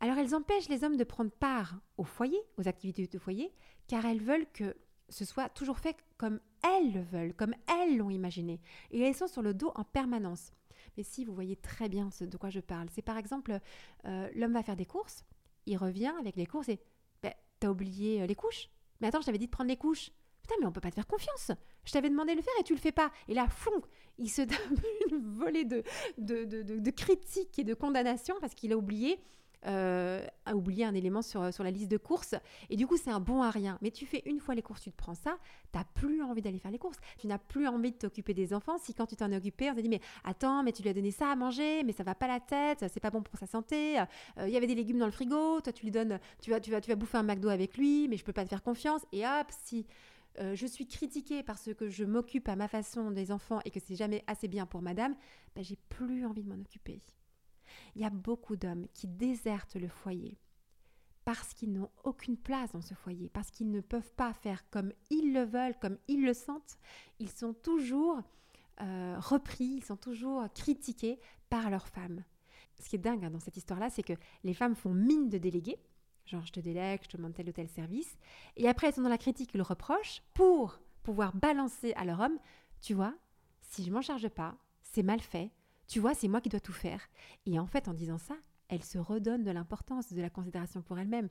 Alors 0.00 0.18
elles 0.18 0.34
empêchent 0.34 0.68
les 0.68 0.84
hommes 0.84 0.96
de 0.96 1.04
prendre 1.04 1.30
part 1.30 1.76
au 1.98 2.04
foyer, 2.04 2.40
aux 2.56 2.68
activités 2.68 3.06
de 3.06 3.18
foyer, 3.18 3.52
car 3.86 4.06
elles 4.06 4.22
veulent 4.22 4.50
que 4.52 4.74
ce 5.10 5.24
soit 5.24 5.48
toujours 5.50 5.78
fait 5.78 5.96
comme 6.16 6.40
elles 6.62 6.92
le 6.92 7.02
veulent, 7.02 7.34
comme 7.34 7.54
elles 7.68 7.96
l'ont 7.96 8.10
imaginé. 8.10 8.60
Et 8.90 9.00
elles 9.00 9.14
sont 9.14 9.26
sur 9.26 9.42
le 9.42 9.52
dos 9.52 9.72
en 9.74 9.84
permanence. 9.84 10.52
Mais 10.96 11.02
si 11.02 11.24
vous 11.24 11.34
voyez 11.34 11.56
très 11.56 11.88
bien 11.88 12.10
ce 12.10 12.24
de 12.24 12.36
quoi 12.36 12.50
je 12.50 12.60
parle, 12.60 12.88
c'est 12.90 13.02
par 13.02 13.16
exemple, 13.16 13.58
euh, 14.06 14.28
l'homme 14.34 14.52
va 14.52 14.62
faire 14.62 14.76
des 14.76 14.86
courses, 14.86 15.24
il 15.66 15.76
revient 15.76 16.12
avec 16.18 16.36
les 16.36 16.46
courses 16.46 16.68
et 16.68 16.80
ben, 17.22 17.32
t'as 17.58 17.68
oublié 17.68 18.22
euh, 18.22 18.26
les 18.26 18.34
couches 18.34 18.68
Mais 19.00 19.08
attends, 19.08 19.20
je 19.20 19.26
t'avais 19.26 19.38
dit 19.38 19.46
de 19.46 19.50
prendre 19.50 19.68
les 19.68 19.76
couches. 19.76 20.10
Putain, 20.42 20.54
mais 20.60 20.66
on 20.66 20.72
peut 20.72 20.80
pas 20.80 20.90
te 20.90 20.94
faire 20.94 21.06
confiance. 21.06 21.52
Je 21.84 21.92
t'avais 21.92 22.08
demandé 22.08 22.32
de 22.32 22.38
le 22.38 22.42
faire 22.42 22.54
et 22.58 22.64
tu 22.64 22.74
le 22.74 22.80
fais 22.80 22.92
pas. 22.92 23.12
Et 23.28 23.34
là, 23.34 23.46
flonk, 23.48 23.84
il 24.18 24.30
se 24.30 24.42
donne 24.42 24.80
une 25.10 25.18
volée 25.18 25.64
de, 25.64 25.82
de, 26.18 26.44
de, 26.44 26.62
de 26.62 26.90
critiques 26.90 27.58
et 27.58 27.64
de 27.64 27.74
condamnations 27.74 28.36
parce 28.40 28.54
qu'il 28.54 28.72
a 28.72 28.76
oublié 28.76 29.20
euh, 29.66 30.24
a 30.46 30.56
oublié 30.56 30.84
un 30.84 30.94
élément 30.94 31.22
sur, 31.22 31.52
sur 31.52 31.64
la 31.64 31.70
liste 31.70 31.90
de 31.90 31.96
courses. 31.96 32.34
Et 32.70 32.76
du 32.76 32.86
coup, 32.86 32.96
c'est 32.96 33.10
un 33.10 33.20
bon 33.20 33.42
à 33.42 33.50
rien. 33.50 33.78
Mais 33.82 33.90
tu 33.90 34.06
fais 34.06 34.22
une 34.26 34.40
fois 34.40 34.54
les 34.54 34.62
courses, 34.62 34.82
tu 34.82 34.90
te 34.90 34.96
prends 34.96 35.14
ça, 35.14 35.38
tu 35.72 35.78
n'as 35.78 35.84
plus 35.84 36.22
envie 36.22 36.42
d'aller 36.42 36.58
faire 36.58 36.70
les 36.70 36.78
courses. 36.78 36.98
Tu 37.18 37.26
n'as 37.26 37.38
plus 37.38 37.66
envie 37.66 37.92
de 37.92 37.96
t'occuper 37.96 38.34
des 38.34 38.54
enfants. 38.54 38.78
Si 38.78 38.94
quand 38.94 39.06
tu 39.06 39.16
t'en 39.16 39.32
occupé, 39.32 39.70
on 39.70 39.74
t'a 39.74 39.82
dit, 39.82 39.88
mais 39.88 40.00
attends, 40.24 40.62
mais 40.62 40.72
tu 40.72 40.82
lui 40.82 40.90
as 40.90 40.94
donné 40.94 41.10
ça 41.10 41.30
à 41.30 41.36
manger, 41.36 41.82
mais 41.84 41.92
ça 41.92 42.02
va 42.02 42.14
pas 42.14 42.28
la 42.28 42.40
tête, 42.40 42.84
c'est 42.92 43.00
pas 43.00 43.10
bon 43.10 43.22
pour 43.22 43.38
sa 43.38 43.46
santé. 43.46 44.00
Euh, 44.00 44.04
il 44.46 44.50
y 44.50 44.56
avait 44.56 44.66
des 44.66 44.74
légumes 44.74 44.98
dans 44.98 45.06
le 45.06 45.12
frigo, 45.12 45.60
toi 45.60 45.72
tu 45.72 45.84
lui 45.84 45.90
donnes, 45.90 46.18
tu 46.40 46.50
vas, 46.50 46.60
tu 46.60 46.70
vas, 46.70 46.80
tu 46.80 46.90
vas 46.90 46.96
bouffer 46.96 47.18
un 47.18 47.22
McDo 47.22 47.48
avec 47.48 47.76
lui, 47.76 48.08
mais 48.08 48.16
je 48.16 48.24
peux 48.24 48.32
pas 48.32 48.44
te 48.44 48.48
faire 48.48 48.62
confiance. 48.62 49.02
Et 49.12 49.26
hop, 49.26 49.46
si 49.64 49.86
euh, 50.38 50.54
je 50.54 50.66
suis 50.66 50.86
critiquée 50.86 51.42
parce 51.42 51.74
que 51.74 51.88
je 51.88 52.04
m'occupe 52.04 52.48
à 52.48 52.56
ma 52.56 52.68
façon 52.68 53.10
des 53.10 53.32
enfants 53.32 53.60
et 53.64 53.70
que 53.70 53.80
c'est 53.84 53.96
jamais 53.96 54.24
assez 54.26 54.48
bien 54.48 54.66
pour 54.66 54.82
madame, 54.82 55.14
ben, 55.54 55.64
j'ai 55.64 55.76
plus 55.88 56.24
envie 56.24 56.42
de 56.42 56.48
m'en 56.48 56.60
occuper. 56.60 57.00
Il 57.94 58.02
y 58.02 58.04
a 58.04 58.10
beaucoup 58.10 58.56
d'hommes 58.56 58.86
qui 58.94 59.06
désertent 59.06 59.76
le 59.76 59.88
foyer 59.88 60.38
parce 61.24 61.54
qu'ils 61.54 61.72
n'ont 61.72 61.90
aucune 62.04 62.36
place 62.36 62.72
dans 62.72 62.80
ce 62.80 62.94
foyer, 62.94 63.28
parce 63.28 63.50
qu'ils 63.50 63.70
ne 63.70 63.80
peuvent 63.80 64.12
pas 64.14 64.32
faire 64.32 64.68
comme 64.70 64.92
ils 65.10 65.32
le 65.32 65.44
veulent, 65.44 65.78
comme 65.78 65.98
ils 66.08 66.24
le 66.24 66.34
sentent. 66.34 66.78
Ils 67.18 67.30
sont 67.30 67.52
toujours 67.52 68.20
euh, 68.80 69.16
repris, 69.18 69.76
ils 69.76 69.84
sont 69.84 69.96
toujours 69.96 70.44
critiqués 70.54 71.20
par 71.48 71.70
leurs 71.70 71.88
femmes. 71.88 72.24
Ce 72.80 72.88
qui 72.88 72.96
est 72.96 73.00
dingue 73.00 73.24
hein, 73.24 73.30
dans 73.30 73.40
cette 73.40 73.56
histoire-là, 73.56 73.90
c'est 73.90 74.02
que 74.02 74.14
les 74.42 74.54
femmes 74.54 74.74
font 74.74 74.94
mine 74.94 75.28
de 75.28 75.38
déléguer, 75.38 75.78
genre 76.24 76.44
je 76.46 76.52
te 76.52 76.60
délègue, 76.60 77.00
je 77.04 77.08
te 77.08 77.16
demande 77.16 77.34
tel 77.34 77.48
ou 77.48 77.52
tel 77.52 77.68
service, 77.68 78.16
et 78.56 78.68
après 78.68 78.88
elles 78.88 78.94
sont 78.94 79.02
dans 79.02 79.08
la 79.08 79.18
critique 79.18 79.54
le 79.54 79.62
reproche 79.62 80.22
pour 80.34 80.80
pouvoir 81.02 81.34
balancer 81.34 81.92
à 81.94 82.04
leur 82.04 82.20
homme, 82.20 82.38
tu 82.80 82.94
vois, 82.94 83.14
si 83.60 83.84
je 83.84 83.92
m'en 83.92 84.02
charge 84.02 84.28
pas, 84.28 84.56
c'est 84.82 85.02
mal 85.02 85.20
fait, 85.20 85.50
tu 85.90 85.98
vois, 85.98 86.14
c'est 86.14 86.28
moi 86.28 86.40
qui 86.40 86.48
dois 86.48 86.60
tout 86.60 86.72
faire. 86.72 87.00
Et 87.46 87.58
en 87.58 87.66
fait, 87.66 87.88
en 87.88 87.94
disant 87.94 88.16
ça, 88.16 88.36
elle 88.68 88.84
se 88.84 88.96
redonne 88.96 89.42
de 89.42 89.50
l'importance, 89.50 90.12
de 90.12 90.22
la 90.22 90.30
considération 90.30 90.82
pour 90.82 91.00
elle-même. 91.00 91.28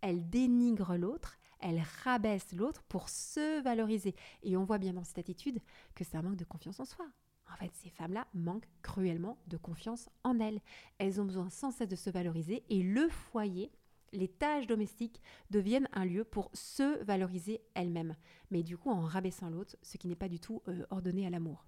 Elle 0.00 0.30
dénigre 0.30 0.96
l'autre, 0.96 1.38
elle 1.60 1.82
rabaisse 2.02 2.54
l'autre 2.54 2.82
pour 2.84 3.10
se 3.10 3.60
valoriser. 3.62 4.14
Et 4.42 4.56
on 4.56 4.64
voit 4.64 4.78
bien 4.78 4.94
dans 4.94 5.04
cette 5.04 5.18
attitude 5.18 5.58
que 5.94 6.04
ça 6.04 6.22
manque 6.22 6.36
de 6.36 6.44
confiance 6.44 6.80
en 6.80 6.86
soi. 6.86 7.04
En 7.52 7.56
fait, 7.56 7.70
ces 7.74 7.90
femmes-là 7.90 8.26
manquent 8.32 8.70
cruellement 8.80 9.36
de 9.46 9.58
confiance 9.58 10.08
en 10.24 10.40
elles. 10.40 10.62
Elles 10.96 11.20
ont 11.20 11.26
besoin 11.26 11.50
sans 11.50 11.70
cesse 11.70 11.88
de 11.88 11.94
se 11.94 12.08
valoriser 12.08 12.64
et 12.70 12.82
le 12.82 13.10
foyer, 13.10 13.70
les 14.12 14.28
tâches 14.28 14.66
domestiques 14.66 15.20
deviennent 15.50 15.88
un 15.92 16.06
lieu 16.06 16.24
pour 16.24 16.50
se 16.54 17.04
valoriser 17.04 17.60
elles-mêmes. 17.74 18.16
Mais 18.50 18.62
du 18.62 18.78
coup, 18.78 18.88
en 18.88 19.02
rabaissant 19.02 19.50
l'autre, 19.50 19.76
ce 19.82 19.98
qui 19.98 20.08
n'est 20.08 20.16
pas 20.16 20.30
du 20.30 20.40
tout 20.40 20.62
euh, 20.68 20.86
ordonné 20.88 21.26
à 21.26 21.30
l'amour. 21.30 21.66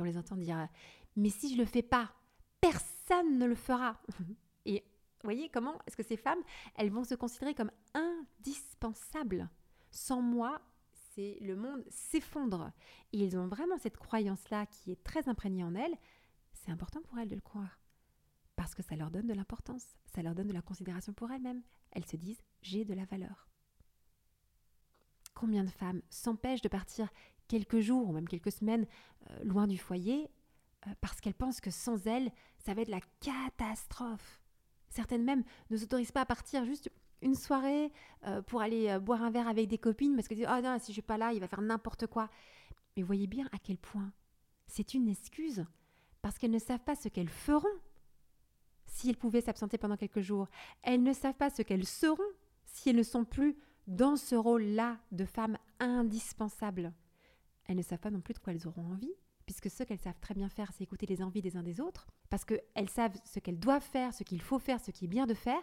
On 0.00 0.04
les 0.04 0.18
entend 0.18 0.36
dire 0.36 0.68
Mais 1.16 1.30
si 1.30 1.52
je 1.54 1.58
le 1.58 1.66
fais 1.66 1.82
pas, 1.82 2.12
personne 2.60 3.38
ne 3.38 3.46
le 3.46 3.54
fera. 3.54 4.00
Et 4.64 4.84
voyez 5.22 5.48
comment 5.48 5.78
est-ce 5.86 5.96
que 5.96 6.02
ces 6.02 6.16
femmes, 6.16 6.42
elles 6.76 6.90
vont 6.90 7.04
se 7.04 7.14
considérer 7.14 7.54
comme 7.54 7.70
indispensables. 7.94 9.50
Sans 9.90 10.22
moi, 10.22 10.60
c'est 11.14 11.38
le 11.40 11.56
monde 11.56 11.84
s'effondre. 11.88 12.72
Et 13.12 13.18
ils 13.18 13.36
ont 13.36 13.48
vraiment 13.48 13.78
cette 13.78 13.96
croyance-là 13.96 14.66
qui 14.66 14.92
est 14.92 15.02
très 15.02 15.28
imprégnée 15.28 15.64
en 15.64 15.74
elles. 15.74 15.96
C'est 16.52 16.70
important 16.70 17.00
pour 17.02 17.18
elles 17.18 17.28
de 17.28 17.34
le 17.34 17.40
croire. 17.40 17.78
Parce 18.54 18.74
que 18.74 18.82
ça 18.82 18.96
leur 18.96 19.10
donne 19.10 19.26
de 19.26 19.34
l'importance, 19.34 19.94
ça 20.06 20.22
leur 20.22 20.34
donne 20.34 20.48
de 20.48 20.54
la 20.54 20.62
considération 20.62 21.12
pour 21.12 21.30
elles-mêmes. 21.30 21.62
Elles 21.92 22.06
se 22.06 22.16
disent 22.16 22.42
j'ai 22.62 22.84
de 22.84 22.94
la 22.94 23.04
valeur. 23.04 23.48
Combien 25.34 25.64
de 25.64 25.70
femmes 25.70 26.00
s'empêchent 26.08 26.62
de 26.62 26.68
partir 26.68 27.10
quelques 27.48 27.80
jours 27.80 28.08
ou 28.08 28.12
même 28.12 28.28
quelques 28.28 28.52
semaines 28.52 28.86
euh, 29.30 29.44
loin 29.44 29.66
du 29.66 29.78
foyer 29.78 30.28
euh, 30.86 30.90
parce 31.00 31.20
qu'elles 31.20 31.34
pensent 31.34 31.60
que 31.60 31.70
sans 31.70 32.06
elles, 32.06 32.30
ça 32.58 32.74
va 32.74 32.82
être 32.82 32.88
la 32.88 33.00
catastrophe. 33.20 34.40
Certaines 34.88 35.24
même 35.24 35.44
ne 35.70 35.76
s'autorisent 35.76 36.12
pas 36.12 36.22
à 36.22 36.26
partir 36.26 36.64
juste 36.64 36.90
une 37.22 37.34
soirée 37.34 37.92
euh, 38.26 38.42
pour 38.42 38.60
aller 38.60 38.98
boire 39.00 39.22
un 39.22 39.30
verre 39.30 39.48
avec 39.48 39.68
des 39.68 39.78
copines 39.78 40.14
parce 40.14 40.28
qu'elles 40.28 40.38
disent 40.38 40.48
oh 40.50 40.60
non 40.62 40.78
si 40.78 40.88
je 40.88 40.94
suis 40.94 41.02
pas 41.02 41.18
là 41.18 41.32
il 41.32 41.40
va 41.40 41.48
faire 41.48 41.62
n'importe 41.62 42.06
quoi. 42.06 42.28
Mais 42.96 43.02
voyez 43.02 43.26
bien 43.26 43.48
à 43.52 43.58
quel 43.58 43.78
point 43.78 44.12
c'est 44.66 44.94
une 44.94 45.08
excuse 45.08 45.64
parce 46.22 46.38
qu'elles 46.38 46.50
ne 46.50 46.58
savent 46.58 46.84
pas 46.84 46.96
ce 46.96 47.08
qu'elles 47.08 47.28
feront 47.28 47.68
si 48.86 49.08
elles 49.08 49.16
pouvaient 49.16 49.40
s'absenter 49.40 49.78
pendant 49.78 49.96
quelques 49.96 50.20
jours. 50.20 50.48
Elles 50.82 51.02
ne 51.02 51.12
savent 51.12 51.34
pas 51.34 51.50
ce 51.50 51.62
qu'elles 51.62 51.86
seront 51.86 52.22
si 52.64 52.90
elles 52.90 52.96
ne 52.96 53.02
sont 53.02 53.24
plus 53.24 53.56
dans 53.86 54.16
ce 54.16 54.34
rôle-là 54.34 54.98
de 55.12 55.24
femmes 55.24 55.58
indispensables 55.78 56.92
elles 57.68 57.76
ne 57.76 57.82
savent 57.82 58.00
pas 58.00 58.10
non 58.10 58.20
plus 58.20 58.34
de 58.34 58.38
quoi 58.38 58.52
elles 58.52 58.66
auront 58.66 58.86
envie, 58.86 59.12
puisque 59.44 59.70
ce 59.70 59.84
qu'elles 59.84 60.00
savent 60.00 60.20
très 60.20 60.34
bien 60.34 60.48
faire, 60.48 60.72
c'est 60.72 60.84
écouter 60.84 61.06
les 61.06 61.22
envies 61.22 61.42
des 61.42 61.56
uns 61.56 61.62
des 61.62 61.80
autres, 61.80 62.06
parce 62.30 62.44
qu'elles 62.44 62.90
savent 62.90 63.14
ce 63.24 63.38
qu'elles 63.38 63.58
doivent 63.58 63.82
faire, 63.82 64.12
ce 64.12 64.24
qu'il 64.24 64.42
faut 64.42 64.58
faire, 64.58 64.80
ce 64.80 64.90
qui 64.90 65.04
est 65.04 65.08
bien 65.08 65.26
de 65.26 65.34
faire, 65.34 65.62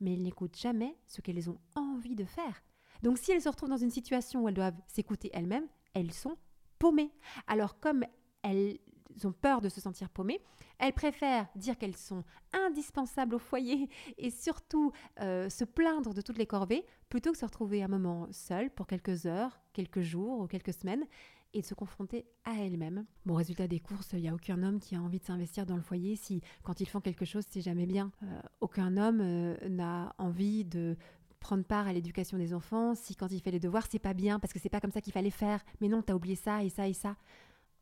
mais 0.00 0.14
elles 0.14 0.22
n'écoutent 0.22 0.58
jamais 0.58 0.96
ce 1.06 1.20
qu'elles 1.20 1.48
ont 1.48 1.60
envie 1.76 2.16
de 2.16 2.24
faire. 2.24 2.62
Donc 3.02 3.18
si 3.18 3.32
elles 3.32 3.42
se 3.42 3.48
retrouvent 3.48 3.70
dans 3.70 3.76
une 3.76 3.90
situation 3.90 4.42
où 4.42 4.48
elles 4.48 4.54
doivent 4.54 4.80
s'écouter 4.86 5.30
elles-mêmes, 5.32 5.68
elles 5.94 6.12
sont 6.12 6.36
paumées. 6.78 7.12
Alors 7.46 7.78
comme 7.78 8.04
elles 8.42 8.78
ont 9.24 9.32
peur 9.32 9.60
de 9.60 9.68
se 9.68 9.80
sentir 9.80 10.08
paumées, 10.08 10.40
elles 10.78 10.92
préfèrent 10.92 11.46
dire 11.56 11.76
qu'elles 11.78 11.96
sont 11.96 12.24
indispensables 12.52 13.34
au 13.34 13.38
foyer 13.38 13.88
et 14.18 14.30
surtout 14.30 14.92
euh, 15.20 15.48
se 15.48 15.64
plaindre 15.64 16.14
de 16.14 16.20
toutes 16.20 16.38
les 16.38 16.46
corvées 16.46 16.86
plutôt 17.08 17.32
que 17.32 17.38
se 17.38 17.44
retrouver 17.44 17.82
un 17.82 17.88
moment 17.88 18.28
seul 18.32 18.70
pour 18.70 18.86
quelques 18.86 19.26
heures, 19.26 19.60
quelques 19.72 20.00
jours 20.00 20.40
ou 20.40 20.46
quelques 20.46 20.74
semaines 20.74 21.04
et 21.52 21.60
de 21.60 21.66
se 21.66 21.74
confronter 21.74 22.26
à 22.44 22.54
elle-même. 22.54 23.06
Bon, 23.26 23.34
résultat 23.34 23.66
des 23.66 23.80
courses, 23.80 24.12
il 24.12 24.20
n'y 24.20 24.28
a 24.28 24.34
aucun 24.34 24.62
homme 24.62 24.80
qui 24.80 24.94
a 24.94 25.02
envie 25.02 25.18
de 25.18 25.24
s'investir 25.24 25.66
dans 25.66 25.76
le 25.76 25.82
foyer 25.82 26.16
si, 26.16 26.42
quand 26.62 26.80
ils 26.80 26.88
font 26.88 27.00
quelque 27.00 27.24
chose, 27.24 27.44
c'est 27.48 27.60
jamais 27.60 27.86
bien. 27.86 28.12
Euh, 28.22 28.40
aucun 28.60 28.96
homme 28.96 29.20
euh, 29.20 29.56
n'a 29.68 30.14
envie 30.18 30.64
de 30.64 30.96
prendre 31.40 31.64
part 31.64 31.86
à 31.86 31.92
l'éducation 31.92 32.38
des 32.38 32.54
enfants 32.54 32.94
si, 32.94 33.16
quand 33.16 33.30
il 33.32 33.40
fait 33.40 33.50
les 33.50 33.60
devoirs, 33.60 33.86
c'est 33.90 33.98
pas 33.98 34.14
bien 34.14 34.38
parce 34.38 34.52
que 34.52 34.58
c'est 34.58 34.68
pas 34.68 34.80
comme 34.80 34.92
ça 34.92 35.00
qu'il 35.00 35.12
fallait 35.12 35.30
faire. 35.30 35.64
Mais 35.80 35.88
non, 35.88 36.02
t'as 36.02 36.14
oublié 36.14 36.36
ça 36.36 36.62
et 36.62 36.68
ça 36.68 36.88
et 36.88 36.92
ça. 36.92 37.16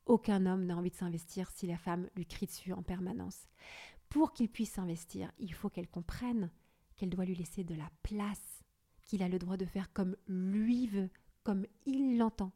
Aucun 0.07 0.47
homme 0.47 0.65
n'a 0.65 0.77
envie 0.77 0.91
de 0.91 0.97
s'investir 0.97 1.51
si 1.51 1.67
la 1.67 1.77
femme 1.77 2.09
lui 2.17 2.25
crie 2.25 2.47
dessus 2.47 2.73
en 2.73 2.83
permanence. 2.83 3.47
Pour 4.09 4.33
qu'il 4.33 4.49
puisse 4.49 4.73
s'investir, 4.73 5.31
il 5.39 5.53
faut 5.53 5.69
qu'elle 5.69 5.89
comprenne 5.89 6.51
qu'elle 6.97 7.11
doit 7.11 7.27
lui 7.27 7.35
laisser 7.35 7.63
de 7.63 7.75
la 7.75 7.91
place, 8.03 8.65
qu'il 9.05 9.23
a 9.23 9.29
le 9.29 9.39
droit 9.39 9.57
de 9.57 9.67
faire 9.67 9.93
comme 9.93 10.17
lui 10.27 10.87
veut, 10.87 11.11
comme 11.45 11.67
il 11.87 12.17
l'entend 12.17 12.53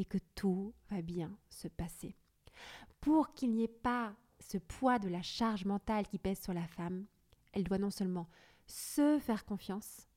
et 0.00 0.04
que 0.04 0.18
tout 0.34 0.74
va 0.90 1.02
bien 1.02 1.36
se 1.50 1.68
passer. 1.68 2.16
Pour 3.00 3.32
qu'il 3.34 3.52
n'y 3.52 3.64
ait 3.64 3.68
pas 3.68 4.14
ce 4.40 4.58
poids 4.58 4.98
de 4.98 5.08
la 5.08 5.22
charge 5.22 5.64
mentale 5.64 6.06
qui 6.06 6.18
pèse 6.18 6.40
sur 6.40 6.54
la 6.54 6.66
femme, 6.66 7.06
elle 7.52 7.64
doit 7.64 7.78
non 7.78 7.90
seulement 7.90 8.28
se 8.66 9.18
faire 9.18 9.44
confiance, 9.44 10.08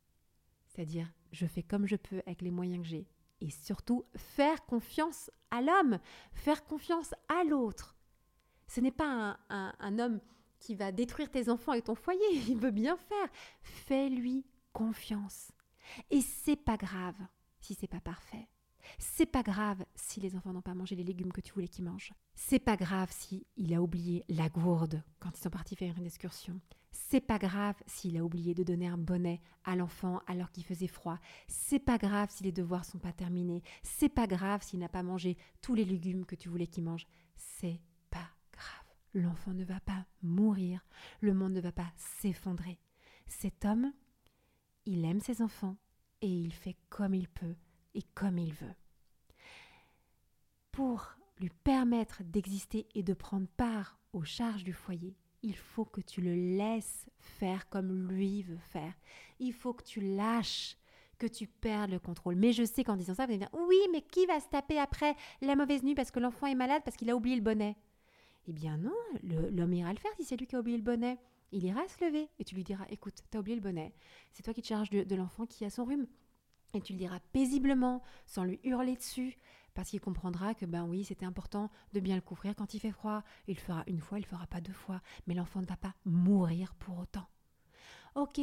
c'est-à-dire 0.68 1.12
je 1.32 1.46
fais 1.46 1.64
comme 1.64 1.86
je 1.86 1.96
peux 1.96 2.22
avec 2.26 2.42
les 2.42 2.52
moyens 2.52 2.82
que 2.84 2.88
j'ai, 2.88 3.08
et 3.42 3.50
surtout 3.50 4.06
faire 4.16 4.66
confiance 4.66 5.30
à 5.52 5.62
l'homme, 5.62 6.00
faire 6.34 6.64
confiance 6.64 7.14
à 7.28 7.44
l'autre. 7.44 7.98
Ce 8.68 8.80
n'est 8.80 8.92
pas 8.92 9.38
un, 9.50 10.00
homme 10.00 10.22
qui 10.60 10.76
va 10.76 10.92
détruire 10.92 11.30
tes 11.30 11.50
enfants 11.50 11.74
et 11.74 11.82
ton 11.82 11.96
foyer, 11.96 12.22
il 12.48 12.58
veut 12.58 12.72
bien 12.72 12.96
faire. 12.96 13.30
Fais-lui 13.62 14.46
confiance. 14.72 15.52
Et 16.10 16.22
c'est 16.22 16.56
pas 16.56 16.78
grave 16.78 17.18
si 17.60 17.74
c'est 17.76 17.88
pas 17.88 18.00
parfait. 18.00 18.48
C'est 18.98 19.26
pas 19.26 19.44
grave 19.44 19.84
si 19.96 20.20
les 20.20 20.36
enfants 20.36 20.54
n'ont 20.54 20.62
pas 20.62 20.76
mangé 20.76 20.96
les 20.96 21.04
légumes 21.04 21.32
que 21.32 21.42
tu 21.42 21.54
voulais 21.54 21.68
qu'ils 21.68 21.86
mangent. 21.86 22.14
C'est 22.36 22.60
pas 22.60 22.78
grave 22.78 23.10
si 23.12 23.46
il 23.58 23.74
a 23.74 23.82
oublié 23.82 24.24
la 24.30 24.50
gourde 24.50 25.04
quand 25.20 25.38
ils 25.38 25.42
sont 25.42 25.50
partis 25.50 25.76
faire 25.76 25.98
une 25.98 26.06
excursion. 26.06 26.60
C'est 26.92 27.22
pas 27.22 27.40
grave 27.40 27.76
s'il 27.88 28.18
a 28.18 28.24
oublié 28.24 28.54
de 28.54 28.64
donner 28.64 28.88
un 28.88 28.98
bonnet 28.98 29.42
à 29.64 29.76
l'enfant 29.76 30.22
alors 30.28 30.52
qu'il 30.52 30.64
faisait 30.64 30.88
froid. 30.88 31.18
C'est 31.48 31.80
pas 31.80 31.98
grave 31.98 32.30
si 32.30 32.44
les 32.44 32.52
devoirs 32.52 32.86
sont 32.86 33.00
pas 33.00 33.12
terminés. 33.12 33.64
C'est 33.82 34.10
pas 34.10 34.28
grave 34.28 34.62
s'il 34.62 34.80
n'a 34.80 34.90
pas 34.90 35.02
mangé 35.02 35.38
tous 35.62 35.74
les 35.74 35.86
légumes 35.86 36.26
que 36.26 36.36
tu 36.36 36.50
voulais 36.50 36.68
qu'il 36.68 36.84
mange. 36.84 37.08
C'est 37.36 37.82
pas 38.12 38.30
grave. 38.52 38.86
L'enfant 39.16 39.54
ne 39.54 39.66
va 39.66 39.80
pas 39.80 40.06
mourir. 40.22 40.86
Le 41.20 41.34
monde 41.34 41.54
ne 41.54 41.62
va 41.62 41.72
pas 41.72 41.92
s'effondrer. 41.96 42.80
Cet 43.28 43.66
homme, 43.66 43.92
il 44.86 45.04
aime 45.04 45.20
ses 45.20 45.42
enfants 45.42 45.78
et 46.22 46.30
il 46.30 46.54
fait 46.54 46.78
comme 46.90 47.16
il 47.16 47.28
peut 47.28 47.56
et 47.94 48.04
comme 48.16 48.38
il 48.38 48.54
veut. 48.54 48.76
Pour 50.72 51.16
lui 51.40 51.50
permettre 51.50 52.24
d'exister 52.24 52.88
et 52.96 53.04
de 53.04 53.14
prendre 53.14 53.48
part 53.58 54.00
aux 54.14 54.24
charges 54.24 54.64
du 54.64 54.74
foyer, 54.74 55.16
il 55.44 55.56
faut 55.56 55.86
que 55.86 56.02
tu 56.02 56.22
le 56.22 56.34
laisses 56.34 57.06
faire 57.20 57.68
comme 57.70 58.10
lui 58.10 58.44
veut 58.44 58.58
faire. 58.58 58.94
Il 59.40 59.54
faut 59.54 59.74
que 59.74 59.84
tu 59.84 60.00
lâches, 60.16 60.78
que 61.20 61.28
tu 61.28 61.48
perdes 61.48 61.92
le 61.92 62.00
contrôle. 62.00 62.36
Mais 62.36 62.54
je 62.54 62.64
sais 62.64 62.84
qu'en 62.84 62.96
disant 62.96 63.14
ça, 63.14 63.26
vous 63.26 63.32
allez 63.32 63.40
dire 63.40 63.50
Oui, 63.54 63.80
mais 63.92 64.02
qui 64.02 64.26
va 64.26 64.40
se 64.40 64.48
taper 64.48 64.80
après 64.80 65.16
la 65.42 65.56
mauvaise 65.56 65.84
nuit 65.84 65.96
parce 65.96 66.12
que 66.12 66.20
l'enfant 66.20 66.48
est 66.48 66.56
malade, 66.56 66.82
parce 66.86 66.96
qu'il 66.96 67.10
a 67.10 67.16
oublié 67.16 67.36
le 67.36 67.42
bonnet? 67.42 67.76
Eh 68.48 68.54
bien 68.54 68.78
non, 68.78 68.96
l'homme 69.24 69.74
ira 69.74 69.94
le 69.94 70.00
faire 70.00 70.12
si 70.18 70.26
c'est 70.26 70.38
lui 70.38 70.48
qui 70.48 70.56
a 70.56 70.60
oublié 70.60 70.78
le 70.78 70.84
bonnet. 70.84 71.20
Il 71.52 71.64
ira 71.64 71.88
se 71.88 72.04
lever 72.04 72.30
et 72.40 72.44
tu 72.44 72.56
lui 72.56 72.64
diras 72.64 72.86
Écoute, 72.90 73.24
t'as 73.30 73.40
oublié 73.40 73.56
le 73.56 73.62
bonnet. 73.62 73.94
C'est 74.32 74.44
toi 74.44 74.54
qui 74.54 74.62
te 74.62 74.68
charges 74.68 74.90
de 74.90 75.16
l'enfant 75.16 75.46
qui 75.46 75.66
a 75.66 75.70
son 75.70 75.86
rhume. 75.86 76.08
Et 76.74 76.82
tu 76.82 76.94
le 76.94 77.00
diras 77.00 77.20
paisiblement, 77.32 78.02
sans 78.26 78.44
lui 78.44 78.60
hurler 78.64 78.96
dessus, 78.96 79.38
parce 79.74 79.90
qu'il 79.90 80.02
comprendra 80.02 80.54
que 80.54 80.66
ben 80.66 80.86
oui, 80.86 81.04
c'était 81.04 81.26
important 81.26 81.70
de 81.94 82.00
bien 82.00 82.16
le 82.16 82.22
couvrir 82.22 82.56
quand 82.56 82.74
il 82.74 82.80
fait 82.80 82.92
froid. 82.92 83.24
Il 83.48 83.56
le 83.56 83.60
fera 83.60 83.84
une 83.88 84.00
fois, 84.00 84.20
il 84.20 84.24
le 84.24 84.28
fera 84.28 84.48
pas 84.48 84.62
deux 84.62 84.74
fois, 84.74 85.02
mais 85.28 85.34
l'enfant 85.34 85.62
ne 85.62 85.66
va 85.66 85.78
pas 85.78 85.96
mourir 86.06 86.74
pour 86.76 87.00
autant. 87.00 87.28
Ok, 88.16 88.40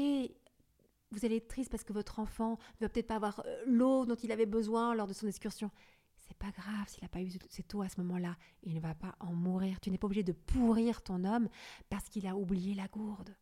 vous 1.12 1.24
allez 1.24 1.36
être 1.36 1.48
triste 1.48 1.70
parce 1.70 1.84
que 1.84 1.92
votre 1.92 2.18
enfant 2.18 2.58
ne 2.80 2.86
va 2.86 2.88
peut-être 2.88 3.08
pas 3.08 3.16
avoir 3.16 3.42
euh, 3.44 3.62
l'eau 3.66 4.06
dont 4.06 4.16
il 4.16 4.32
avait 4.32 4.46
besoin 4.46 4.94
lors 4.94 5.06
de 5.06 5.12
son 5.12 5.26
excursion. 5.26 5.70
C'est 6.16 6.36
pas 6.36 6.50
grave 6.50 6.88
s'il 6.88 7.02
n'a 7.02 7.08
pas 7.08 7.22
eu 7.22 7.30
cette 7.48 7.74
eau 7.74 7.82
à 7.82 7.88
ce 7.88 8.00
moment-là. 8.00 8.36
Il 8.62 8.74
ne 8.74 8.80
va 8.80 8.94
pas 8.94 9.16
en 9.18 9.32
mourir. 9.32 9.80
Tu 9.80 9.90
n'es 9.90 9.98
pas 9.98 10.06
obligé 10.06 10.22
de 10.22 10.32
pourrir 10.32 11.02
ton 11.02 11.24
homme 11.24 11.48
parce 11.88 12.08
qu'il 12.08 12.26
a 12.26 12.36
oublié 12.36 12.74
la 12.74 12.86
gourde. 12.86 13.34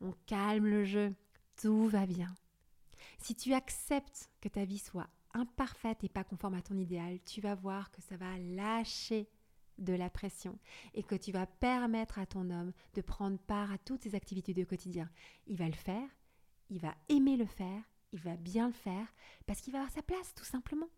On 0.00 0.12
calme 0.26 0.66
le 0.66 0.84
jeu. 0.84 1.14
Tout 1.56 1.88
va 1.88 2.06
bien. 2.06 2.34
Si 3.18 3.34
tu 3.34 3.52
acceptes 3.52 4.30
que 4.40 4.48
ta 4.48 4.64
vie 4.64 4.78
soit 4.78 5.08
imparfaite 5.34 6.02
et 6.04 6.08
pas 6.08 6.24
conforme 6.24 6.54
à 6.54 6.62
ton 6.62 6.76
idéal, 6.76 7.18
tu 7.24 7.40
vas 7.40 7.54
voir 7.54 7.90
que 7.90 8.00
ça 8.00 8.16
va 8.16 8.38
lâcher 8.38 9.28
de 9.78 9.92
la 9.92 10.10
pression 10.10 10.58
et 10.94 11.02
que 11.02 11.14
tu 11.14 11.32
vas 11.32 11.46
permettre 11.46 12.18
à 12.18 12.26
ton 12.26 12.50
homme 12.50 12.72
de 12.94 13.00
prendre 13.00 13.38
part 13.38 13.70
à 13.70 13.78
toutes 13.78 14.02
ses 14.02 14.14
activités 14.14 14.54
du 14.54 14.66
quotidien. 14.66 15.08
Il 15.46 15.56
va 15.56 15.66
le 15.66 15.72
faire, 15.72 16.08
il 16.70 16.80
va 16.80 16.94
aimer 17.08 17.36
le 17.36 17.46
faire, 17.46 17.82
il 18.12 18.20
va 18.20 18.36
bien 18.36 18.68
le 18.68 18.72
faire 18.72 19.06
parce 19.46 19.60
qu'il 19.60 19.72
va 19.72 19.80
avoir 19.80 19.92
sa 19.92 20.02
place 20.02 20.34
tout 20.34 20.44
simplement. 20.44 20.88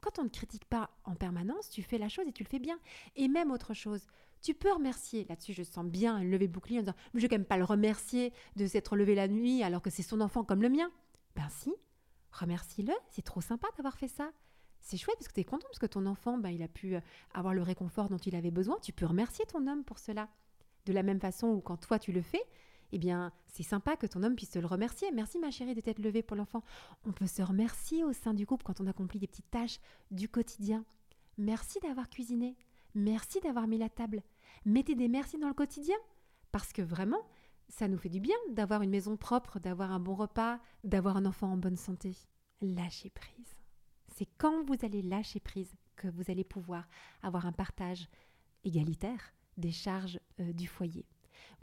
Quand 0.00 0.18
on 0.18 0.24
ne 0.24 0.28
critique 0.28 0.66
pas 0.66 0.90
en 1.04 1.14
permanence, 1.14 1.70
tu 1.70 1.82
fais 1.82 1.98
la 1.98 2.08
chose 2.08 2.28
et 2.28 2.32
tu 2.32 2.44
le 2.44 2.48
fais 2.48 2.58
bien. 2.58 2.78
Et 3.16 3.28
même 3.28 3.50
autre 3.50 3.74
chose, 3.74 4.06
tu 4.42 4.54
peux 4.54 4.72
remercier. 4.72 5.24
Là-dessus, 5.28 5.52
je 5.52 5.62
sens 5.62 5.84
bien 5.84 6.22
lever 6.22 6.48
bouclier 6.48 6.78
en 6.78 6.82
disant 6.82 6.94
je 7.14 7.26
même 7.26 7.44
pas 7.44 7.56
le 7.56 7.64
remercier 7.64 8.32
de 8.56 8.66
s'être 8.66 8.94
levé 8.94 9.14
la 9.14 9.26
nuit 9.26 9.62
alors 9.62 9.82
que 9.82 9.90
c'est 9.90 10.02
son 10.02 10.20
enfant 10.20 10.44
comme 10.44 10.62
le 10.62 10.68
mien. 10.68 10.90
Ben 11.36 11.48
si, 11.50 11.72
remercie-le, 12.32 12.92
c'est 13.10 13.22
trop 13.22 13.40
sympa 13.40 13.68
d'avoir 13.76 13.96
fait 13.96 14.08
ça. 14.08 14.32
C'est 14.80 14.96
chouette 14.96 15.16
parce 15.18 15.28
que 15.28 15.34
tu 15.34 15.40
es 15.40 15.44
content 15.44 15.66
parce 15.68 15.78
que 15.78 15.86
ton 15.86 16.06
enfant, 16.06 16.38
ben, 16.38 16.50
il 16.50 16.62
a 16.62 16.68
pu 16.68 16.96
euh, 16.96 17.00
avoir 17.34 17.54
le 17.54 17.62
réconfort 17.62 18.08
dont 18.08 18.18
il 18.18 18.34
avait 18.34 18.50
besoin. 18.50 18.78
Tu 18.82 18.92
peux 18.92 19.06
remercier 19.06 19.44
ton 19.46 19.66
homme 19.66 19.84
pour 19.84 19.98
cela. 19.98 20.28
De 20.86 20.92
la 20.92 21.02
même 21.02 21.20
façon 21.20 21.48
où 21.48 21.60
quand 21.60 21.76
toi 21.76 21.98
tu 21.98 22.12
le 22.12 22.22
fais, 22.22 22.42
eh 22.92 22.98
bien, 22.98 23.32
c'est 23.48 23.62
sympa 23.62 23.96
que 23.96 24.06
ton 24.06 24.22
homme 24.22 24.36
puisse 24.36 24.50
te 24.50 24.58
le 24.58 24.66
remercier. 24.66 25.10
Merci 25.12 25.38
ma 25.38 25.50
chérie 25.50 25.74
de 25.74 25.80
t'être 25.80 25.98
levée 25.98 26.22
pour 26.22 26.36
l'enfant. 26.36 26.62
On 27.04 27.12
peut 27.12 27.26
se 27.26 27.42
remercier 27.42 28.04
au 28.04 28.12
sein 28.12 28.32
du 28.32 28.46
couple 28.46 28.64
quand 28.64 28.80
on 28.80 28.86
accomplit 28.86 29.18
des 29.18 29.26
petites 29.26 29.50
tâches 29.50 29.80
du 30.10 30.28
quotidien. 30.28 30.84
Merci 31.36 31.80
d'avoir 31.80 32.08
cuisiné. 32.08 32.56
Merci 32.94 33.40
d'avoir 33.40 33.66
mis 33.66 33.78
la 33.78 33.88
table. 33.88 34.22
Mettez 34.64 34.94
des 34.94 35.08
merci 35.08 35.36
dans 35.38 35.48
le 35.48 35.54
quotidien. 35.54 35.96
Parce 36.52 36.72
que 36.72 36.82
vraiment, 36.82 37.20
ça 37.68 37.88
nous 37.88 37.98
fait 37.98 38.08
du 38.08 38.20
bien 38.20 38.36
d'avoir 38.50 38.82
une 38.82 38.90
maison 38.90 39.16
propre, 39.16 39.58
d'avoir 39.58 39.92
un 39.92 40.00
bon 40.00 40.14
repas, 40.14 40.60
d'avoir 40.84 41.16
un 41.16 41.26
enfant 41.26 41.52
en 41.52 41.56
bonne 41.56 41.76
santé. 41.76 42.16
Lâchez 42.60 43.10
prise. 43.10 43.56
C'est 44.14 44.28
quand 44.38 44.64
vous 44.64 44.76
allez 44.82 45.02
lâcher 45.02 45.40
prise 45.40 45.74
que 45.96 46.08
vous 46.08 46.30
allez 46.30 46.44
pouvoir 46.44 46.86
avoir 47.22 47.46
un 47.46 47.52
partage 47.52 48.08
égalitaire 48.64 49.32
des 49.56 49.72
charges 49.72 50.20
euh, 50.40 50.52
du 50.52 50.66
foyer. 50.66 51.06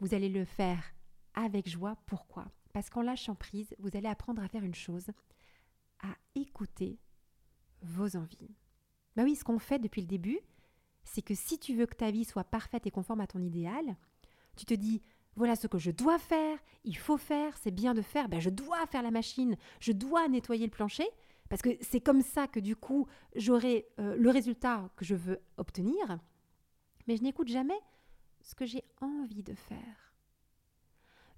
Vous 0.00 0.14
allez 0.14 0.28
le 0.28 0.44
faire 0.44 0.82
avec 1.34 1.68
joie. 1.68 1.96
Pourquoi? 2.06 2.46
Parce 2.72 2.90
qu'en 2.90 3.02
lâchant 3.02 3.34
prise, 3.34 3.74
vous 3.78 3.90
allez 3.94 4.08
apprendre 4.08 4.42
à 4.42 4.48
faire 4.48 4.64
une 4.64 4.74
chose, 4.74 5.08
à 6.00 6.14
écouter 6.34 6.98
vos 7.82 8.16
envies. 8.16 8.54
Ben 9.16 9.24
oui, 9.24 9.36
ce 9.36 9.44
qu'on 9.44 9.58
fait 9.58 9.78
depuis 9.78 10.00
le 10.00 10.08
début, 10.08 10.40
c'est 11.04 11.22
que 11.22 11.34
si 11.34 11.58
tu 11.58 11.76
veux 11.76 11.86
que 11.86 11.94
ta 11.94 12.10
vie 12.10 12.24
soit 12.24 12.44
parfaite 12.44 12.86
et 12.86 12.90
conforme 12.90 13.20
à 13.20 13.26
ton 13.26 13.40
idéal, 13.40 13.96
tu 14.56 14.64
te 14.64 14.74
dis 14.74 15.02
voilà 15.36 15.56
ce 15.56 15.66
que 15.66 15.78
je 15.78 15.90
dois 15.90 16.18
faire, 16.18 16.58
il 16.84 16.96
faut 16.96 17.16
faire, 17.16 17.56
c'est 17.58 17.70
bien 17.70 17.94
de 17.94 18.02
faire, 18.02 18.28
ben 18.28 18.40
je 18.40 18.50
dois 18.50 18.86
faire 18.86 19.02
la 19.02 19.10
machine, 19.10 19.56
je 19.80 19.92
dois 19.92 20.28
nettoyer 20.28 20.66
le 20.66 20.70
plancher, 20.70 21.08
parce 21.48 21.62
que 21.62 21.70
c'est 21.80 22.00
comme 22.00 22.22
ça 22.22 22.46
que 22.46 22.60
du 22.60 22.76
coup 22.76 23.06
j'aurai 23.34 23.86
euh, 23.98 24.16
le 24.16 24.30
résultat 24.30 24.90
que 24.96 25.04
je 25.04 25.14
veux 25.14 25.40
obtenir, 25.56 26.18
mais 27.06 27.16
je 27.16 27.22
n'écoute 27.22 27.48
jamais 27.48 27.78
ce 28.40 28.54
que 28.54 28.66
j'ai 28.66 28.84
envie 29.00 29.42
de 29.42 29.54
faire. 29.54 30.14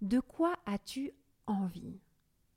De 0.03 0.21
quoi 0.21 0.55
as-tu 0.67 1.13
envie? 1.47 2.01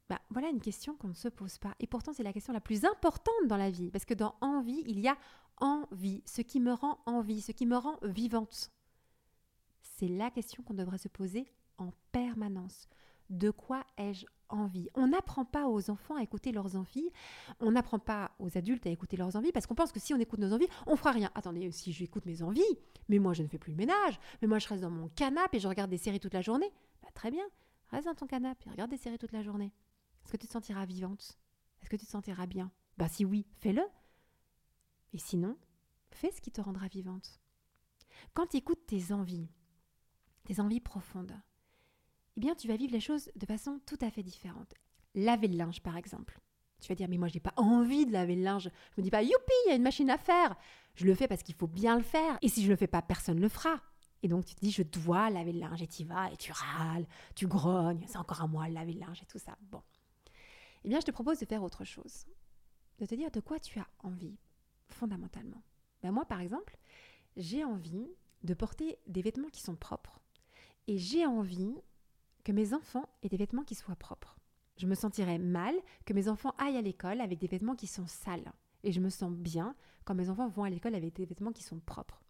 Bah, 0.09 0.19
Voilà 0.29 0.49
une 0.49 0.59
question 0.59 0.95
qu'on 0.95 1.09
ne 1.09 1.13
se 1.13 1.27
pose 1.29 1.57
pas. 1.57 1.75
Et 1.79 1.87
pourtant, 1.87 2.13
c'est 2.13 2.23
la 2.23 2.33
question 2.33 2.51
la 2.51 2.59
plus 2.59 2.83
importante 2.83 3.47
dans 3.47 3.57
la 3.57 3.69
vie. 3.69 3.91
Parce 3.91 4.05
que 4.05 4.13
dans 4.13 4.35
envie, 4.41 4.83
il 4.87 4.99
y 4.99 5.07
a 5.07 5.17
envie, 5.57 6.23
ce 6.25 6.41
qui 6.41 6.59
me 6.59 6.73
rend 6.73 6.99
envie, 7.05 7.41
ce 7.41 7.51
qui 7.51 7.65
me 7.65 7.77
rend 7.77 7.97
vivante. 8.01 8.71
C'est 9.99 10.07
la 10.07 10.31
question 10.31 10.63
qu'on 10.63 10.75
devrait 10.75 10.97
se 10.97 11.09
poser 11.09 11.51
en 11.77 11.91
permanence. 12.13 12.87
De 13.29 13.51
quoi 13.51 13.83
ai-je 13.97 14.25
envie? 14.47 14.87
On 14.93 15.07
n'apprend 15.07 15.43
pas 15.43 15.67
aux 15.67 15.89
enfants 15.89 16.15
à 16.15 16.23
écouter 16.23 16.53
leurs 16.53 16.77
envies, 16.77 17.09
on 17.59 17.71
n'apprend 17.71 17.99
pas 17.99 18.31
aux 18.39 18.57
adultes 18.57 18.87
à 18.87 18.91
écouter 18.91 19.17
leurs 19.17 19.35
envies 19.35 19.51
parce 19.51 19.67
qu'on 19.67 19.75
pense 19.75 19.91
que 19.91 19.99
si 19.99 20.13
on 20.13 20.17
écoute 20.17 20.39
nos 20.39 20.53
envies, 20.53 20.69
on 20.87 20.95
fera 20.95 21.11
rien. 21.11 21.29
Attendez, 21.35 21.69
si 21.73 21.91
j'écoute 21.91 22.25
mes 22.25 22.41
envies, 22.43 22.61
mais 23.09 23.19
moi 23.19 23.33
je 23.33 23.43
ne 23.43 23.49
fais 23.49 23.57
plus 23.57 23.71
le 23.71 23.75
ménage, 23.77 24.17
mais 24.41 24.47
moi 24.47 24.57
je 24.57 24.69
reste 24.69 24.83
dans 24.83 24.89
mon 24.89 25.09
canapé 25.09 25.57
et 25.57 25.59
je 25.59 25.67
regarde 25.67 25.89
des 25.89 25.97
séries 25.97 26.21
toute 26.21 26.33
la 26.33 26.41
journée. 26.41 26.71
Bah, 27.01 27.09
très 27.13 27.29
bien, 27.29 27.43
reste 27.89 28.07
dans 28.07 28.15
ton 28.15 28.25
canapé 28.25 28.69
et 28.69 28.71
regarde 28.71 28.91
des 28.91 28.97
séries 28.97 29.19
toute 29.19 29.33
la 29.33 29.43
journée. 29.43 29.73
Est-ce 30.23 30.31
que 30.31 30.37
tu 30.37 30.47
te 30.47 30.53
sentiras 30.53 30.85
vivante? 30.85 31.37
Est-ce 31.81 31.89
que 31.89 31.97
tu 31.97 32.05
te 32.05 32.11
sentiras 32.11 32.45
bien? 32.45 32.71
Bah 32.97 33.09
si 33.09 33.25
oui, 33.25 33.45
fais-le. 33.57 33.83
Et 35.11 35.19
sinon, 35.19 35.57
fais 36.09 36.31
ce 36.31 36.39
qui 36.39 36.51
te 36.51 36.61
rendra 36.61 36.87
vivante. 36.87 37.41
Quand 38.33 38.47
tu 38.47 38.55
écoutes 38.55 38.85
tes 38.87 39.11
envies, 39.11 39.49
tes 40.45 40.59
envies 40.59 40.79
profondes, 40.79 41.35
eh 42.37 42.39
bien 42.39 42.55
tu 42.55 42.67
vas 42.67 42.77
vivre 42.77 42.93
les 42.93 42.99
choses 42.99 43.29
de 43.35 43.45
façon 43.45 43.79
tout 43.85 43.97
à 44.01 44.09
fait 44.09 44.23
différente. 44.23 44.73
Laver 45.15 45.47
le 45.47 45.57
linge 45.57 45.81
par 45.81 45.97
exemple. 45.97 46.39
Tu 46.79 46.87
vas 46.87 46.95
dire 46.95 47.09
mais 47.09 47.17
moi 47.17 47.27
j'ai 47.27 47.39
pas 47.39 47.53
envie 47.57 48.05
de 48.05 48.13
laver 48.13 48.35
le 48.35 48.43
linge. 48.43 48.69
Je 48.95 49.01
me 49.01 49.03
dis 49.03 49.11
pas 49.11 49.21
youpi, 49.21 49.53
il 49.65 49.69
y 49.69 49.73
a 49.73 49.75
une 49.75 49.83
machine 49.83 50.09
à 50.09 50.17
faire. 50.17 50.55
Je 50.95 51.05
le 51.05 51.15
fais 51.15 51.27
parce 51.27 51.43
qu'il 51.43 51.55
faut 51.55 51.67
bien 51.67 51.97
le 51.97 52.03
faire 52.03 52.37
et 52.41 52.49
si 52.49 52.63
je 52.63 52.69
le 52.69 52.75
fais 52.75 52.87
pas 52.87 53.01
personne 53.01 53.39
le 53.39 53.49
fera. 53.49 53.81
Et 54.23 54.27
donc 54.27 54.45
tu 54.45 54.55
te 54.55 54.61
dis 54.61 54.71
je 54.71 54.83
dois 54.83 55.29
laver 55.29 55.51
le 55.51 55.59
linge 55.59 55.81
et 55.81 55.87
tu 55.87 56.03
vas 56.05 56.31
et 56.31 56.37
tu 56.37 56.51
râles, 56.51 57.05
tu 57.35 57.47
grognes, 57.47 58.05
c'est 58.07 58.17
encore 58.17 58.41
à 58.41 58.47
moi 58.47 58.69
de 58.69 58.73
laver 58.73 58.93
le 58.93 59.01
linge 59.01 59.21
et 59.21 59.25
tout 59.25 59.39
ça. 59.39 59.57
Bon. 59.61 59.81
Eh 60.83 60.89
bien 60.89 60.99
je 60.99 61.05
te 61.05 61.11
propose 61.11 61.39
de 61.39 61.45
faire 61.45 61.63
autre 61.63 61.83
chose. 61.83 62.25
De 62.99 63.05
te 63.05 63.15
dire 63.15 63.31
de 63.31 63.39
quoi 63.39 63.59
tu 63.59 63.79
as 63.79 63.87
envie 63.99 64.37
fondamentalement. 64.87 65.61
Ben 66.01 66.11
moi 66.11 66.25
par 66.25 66.39
exemple, 66.39 66.77
j'ai 67.35 67.63
envie 67.63 68.07
de 68.43 68.53
porter 68.53 68.97
des 69.07 69.21
vêtements 69.21 69.49
qui 69.49 69.61
sont 69.61 69.75
propres 69.75 70.19
et 70.89 70.97
j'ai 70.97 71.27
envie 71.27 71.75
que 72.43 72.51
mes 72.51 72.73
enfants 72.73 73.07
aient 73.21 73.29
des 73.29 73.37
vêtements 73.37 73.63
qui 73.63 73.75
soient 73.75 73.95
propres. 73.95 74.35
Je 74.75 74.87
me 74.87 74.95
sentirais 74.95 75.37
mal 75.37 75.75
que 76.03 76.13
mes 76.13 76.27
enfants 76.27 76.55
aillent 76.57 76.77
à 76.77 76.81
l'école 76.81 77.21
avec 77.21 77.37
des 77.37 77.47
vêtements 77.47 77.75
qui 77.75 77.85
sont 77.85 78.07
sales. 78.07 78.51
Et 78.83 78.91
je 78.91 78.99
me 78.99 79.09
sens 79.09 79.31
bien 79.31 79.75
quand 80.03 80.15
mes 80.15 80.31
enfants 80.31 80.47
vont 80.47 80.63
à 80.63 80.69
l'école 80.69 80.95
avec 80.95 81.13
des 81.13 81.27
vêtements 81.27 81.51
qui 81.51 81.61
sont 81.61 81.79
propres. 81.79 82.23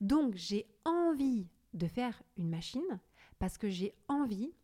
Donc 0.00 0.36
j'ai 0.36 0.66
envie 0.86 1.48
de 1.74 1.86
faire 1.86 2.22
une 2.38 2.48
machine 2.48 2.98
parce 3.38 3.58
que 3.58 3.68
j'ai 3.68 3.94
envie 4.08 4.54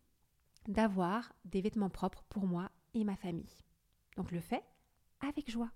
d'avoir 0.67 1.31
des 1.45 1.61
vêtements 1.61 1.91
propres 1.91 2.23
pour 2.29 2.47
moi 2.47 2.71
et 2.95 3.03
ma 3.03 3.15
famille. 3.15 3.63
Donc 4.17 4.31
le 4.31 4.39
fais 4.39 4.63
avec 5.19 5.51
joie. 5.51 5.71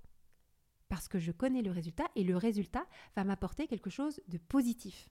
Parce 0.90 1.08
que 1.08 1.20
je 1.20 1.32
connais 1.32 1.62
le 1.62 1.72
résultat 1.72 2.08
et 2.16 2.24
le 2.24 2.36
résultat 2.36 2.88
va 3.16 3.24
m'apporter 3.24 3.68
quelque 3.68 3.92
chose 3.92 4.22
de 4.28 4.40
positif. 4.40 5.08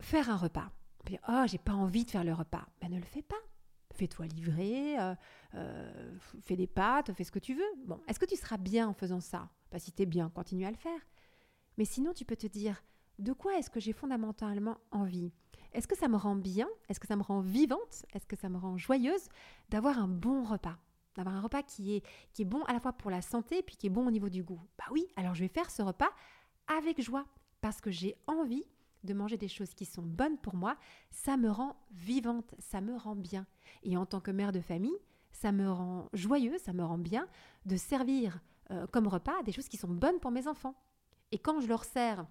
Faire 0.00 0.30
un 0.30 0.36
repas. 0.36 0.70
Puis, 1.04 1.18
oh, 1.28 1.44
j'ai 1.46 1.58
pas 1.58 1.72
envie 1.72 2.04
de 2.04 2.10
faire 2.10 2.24
le 2.24 2.32
repas. 2.32 2.66
Ben, 2.80 2.90
ne 2.90 2.98
le 2.98 3.04
fais 3.04 3.22
pas. 3.22 3.36
Fais-toi 3.94 4.26
livrer, 4.26 4.98
euh, 4.98 5.14
euh, 5.54 6.18
fais 6.42 6.56
des 6.56 6.66
pâtes, 6.66 7.12
fais 7.12 7.24
ce 7.24 7.32
que 7.32 7.38
tu 7.38 7.54
veux. 7.54 7.72
Bon, 7.86 8.00
est-ce 8.06 8.18
que 8.18 8.24
tu 8.24 8.36
seras 8.36 8.56
bien 8.56 8.88
en 8.88 8.94
faisant 8.94 9.20
ça? 9.20 9.48
Si 9.78 9.92
tu 9.92 10.02
es 10.02 10.06
bien, 10.06 10.30
continue 10.30 10.64
à 10.64 10.70
le 10.70 10.76
faire. 10.76 11.00
Mais 11.76 11.84
sinon, 11.84 12.12
tu 12.12 12.24
peux 12.24 12.36
te 12.36 12.46
dire 12.46 12.82
de 13.18 13.32
quoi 13.32 13.58
est-ce 13.58 13.70
que 13.70 13.80
j'ai 13.80 13.92
fondamentalement 13.92 14.78
envie? 14.90 15.32
Est-ce 15.72 15.86
que 15.86 15.96
ça 15.96 16.08
me 16.08 16.16
rend 16.16 16.36
bien? 16.36 16.68
Est-ce 16.88 16.98
que 16.98 17.06
ça 17.06 17.16
me 17.16 17.22
rend 17.22 17.40
vivante? 17.40 18.04
Est-ce 18.12 18.26
que 18.26 18.36
ça 18.36 18.48
me 18.48 18.58
rend 18.58 18.76
joyeuse 18.76 19.28
d'avoir 19.68 19.98
un 19.98 20.08
bon 20.08 20.42
repas? 20.42 20.78
D'avoir 21.14 21.34
un 21.34 21.40
repas 21.40 21.62
qui 21.62 21.96
est, 21.96 22.04
qui 22.32 22.42
est 22.42 22.46
bon 22.46 22.62
à 22.64 22.72
la 22.72 22.80
fois 22.80 22.92
pour 22.92 23.10
la 23.10 23.22
santé 23.22 23.62
puis 23.62 23.76
qui 23.76 23.86
est 23.86 23.90
bon 23.90 24.06
au 24.06 24.10
niveau 24.10 24.28
du 24.28 24.42
goût. 24.42 24.60
Bah 24.78 24.84
oui, 24.90 25.06
alors 25.16 25.34
je 25.34 25.42
vais 25.42 25.48
faire 25.48 25.70
ce 25.70 25.82
repas 25.82 26.10
avec 26.78 27.00
joie 27.00 27.26
parce 27.60 27.80
que 27.80 27.90
j'ai 27.90 28.16
envie 28.26 28.64
de 29.04 29.14
manger 29.14 29.36
des 29.36 29.48
choses 29.48 29.74
qui 29.74 29.84
sont 29.84 30.02
bonnes 30.02 30.38
pour 30.38 30.54
moi, 30.54 30.76
ça 31.10 31.36
me 31.36 31.50
rend 31.50 31.76
vivante, 31.92 32.54
ça 32.58 32.80
me 32.80 32.96
rend 32.96 33.16
bien. 33.16 33.46
Et 33.82 33.96
en 33.96 34.06
tant 34.06 34.20
que 34.20 34.30
mère 34.30 34.52
de 34.52 34.60
famille, 34.60 34.98
ça 35.32 35.52
me 35.52 35.70
rend 35.70 36.08
joyeuse, 36.12 36.60
ça 36.60 36.72
me 36.72 36.84
rend 36.84 36.98
bien 36.98 37.28
de 37.66 37.76
servir 37.76 38.40
euh, 38.70 38.86
comme 38.86 39.06
repas 39.06 39.42
des 39.44 39.52
choses 39.52 39.68
qui 39.68 39.76
sont 39.76 39.88
bonnes 39.88 40.20
pour 40.20 40.30
mes 40.30 40.46
enfants. 40.48 40.74
Et 41.32 41.38
quand 41.38 41.60
je 41.60 41.68
leur 41.68 41.84
sers 41.84 42.26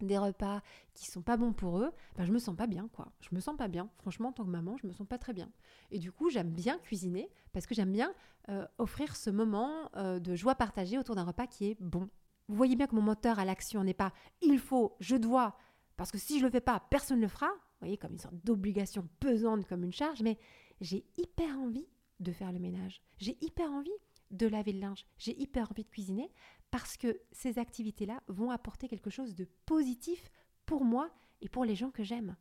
des 0.00 0.18
repas 0.18 0.60
qui 0.94 1.06
sont 1.06 1.22
pas 1.22 1.36
bons 1.36 1.52
pour 1.52 1.78
eux, 1.78 1.92
ben 2.16 2.24
je 2.24 2.32
me 2.32 2.38
sens 2.38 2.56
pas 2.56 2.66
bien 2.66 2.88
quoi. 2.92 3.12
Je 3.20 3.34
me 3.34 3.40
sens 3.40 3.56
pas 3.56 3.68
bien. 3.68 3.88
Franchement, 3.98 4.30
en 4.30 4.32
tant 4.32 4.44
que 4.44 4.50
maman, 4.50 4.76
je 4.76 4.86
me 4.86 4.92
sens 4.92 5.06
pas 5.06 5.18
très 5.18 5.32
bien. 5.32 5.50
Et 5.90 5.98
du 5.98 6.12
coup, 6.12 6.30
j'aime 6.30 6.50
bien 6.50 6.78
cuisiner 6.78 7.30
parce 7.52 7.66
que 7.66 7.74
j'aime 7.74 7.92
bien 7.92 8.12
euh, 8.48 8.66
offrir 8.78 9.16
ce 9.16 9.30
moment 9.30 9.90
euh, 9.96 10.18
de 10.18 10.34
joie 10.34 10.54
partagée 10.54 10.98
autour 10.98 11.14
d'un 11.14 11.24
repas 11.24 11.46
qui 11.46 11.70
est 11.70 11.76
bon. 11.80 12.08
Vous 12.48 12.56
voyez 12.56 12.76
bien 12.76 12.86
que 12.86 12.94
mon 12.96 13.02
moteur 13.02 13.38
à 13.38 13.44
l'action 13.44 13.84
n'est 13.84 13.94
pas 13.94 14.12
il 14.40 14.58
faut, 14.58 14.96
je 15.00 15.16
dois, 15.16 15.56
parce 15.96 16.10
que 16.10 16.18
si 16.18 16.38
je 16.38 16.44
le 16.44 16.50
fais 16.50 16.60
pas, 16.60 16.80
personne 16.90 17.18
ne 17.18 17.22
le 17.22 17.28
fera. 17.28 17.48
Vous 17.48 17.86
voyez, 17.86 17.98
comme 17.98 18.12
une 18.12 18.18
sorte 18.18 18.36
d'obligation 18.44 19.08
pesante, 19.20 19.66
comme 19.66 19.84
une 19.84 19.92
charge. 19.92 20.22
Mais 20.22 20.38
j'ai 20.80 21.04
hyper 21.16 21.58
envie 21.58 21.86
de 22.20 22.32
faire 22.32 22.52
le 22.52 22.58
ménage. 22.58 23.02
J'ai 23.18 23.36
hyper 23.40 23.70
envie 23.70 23.90
de 24.32 24.46
laver 24.46 24.72
le 24.72 24.80
linge, 24.80 25.06
j'ai 25.18 25.38
hyper 25.40 25.70
envie 25.70 25.84
de 25.84 25.88
cuisiner 25.88 26.32
parce 26.70 26.96
que 26.96 27.20
ces 27.32 27.58
activités-là 27.58 28.22
vont 28.28 28.50
apporter 28.50 28.88
quelque 28.88 29.10
chose 29.10 29.34
de 29.34 29.46
positif 29.66 30.30
pour 30.64 30.84
moi 30.84 31.10
et 31.42 31.48
pour 31.48 31.64
les 31.64 31.74
gens 31.74 31.90
que 31.90 32.02
j'aime. 32.02 32.34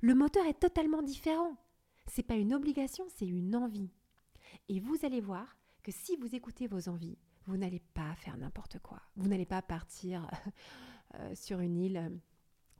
Le 0.00 0.14
moteur 0.14 0.46
est 0.46 0.58
totalement 0.58 1.02
différent. 1.02 1.56
C'est 2.06 2.22
pas 2.22 2.36
une 2.36 2.54
obligation, 2.54 3.04
c'est 3.08 3.26
une 3.26 3.54
envie. 3.54 3.90
Et 4.68 4.80
vous 4.80 4.96
allez 5.04 5.20
voir 5.20 5.56
que 5.82 5.92
si 5.92 6.16
vous 6.16 6.34
écoutez 6.34 6.66
vos 6.66 6.88
envies, 6.88 7.18
vous 7.46 7.56
n'allez 7.56 7.80
pas 7.80 8.14
faire 8.16 8.36
n'importe 8.36 8.78
quoi. 8.78 9.02
Vous 9.16 9.28
n'allez 9.28 9.46
pas 9.46 9.62
partir 9.62 10.30
euh, 11.16 11.34
sur 11.34 11.60
une 11.60 11.76
île 11.76 11.96
euh, 11.96 12.08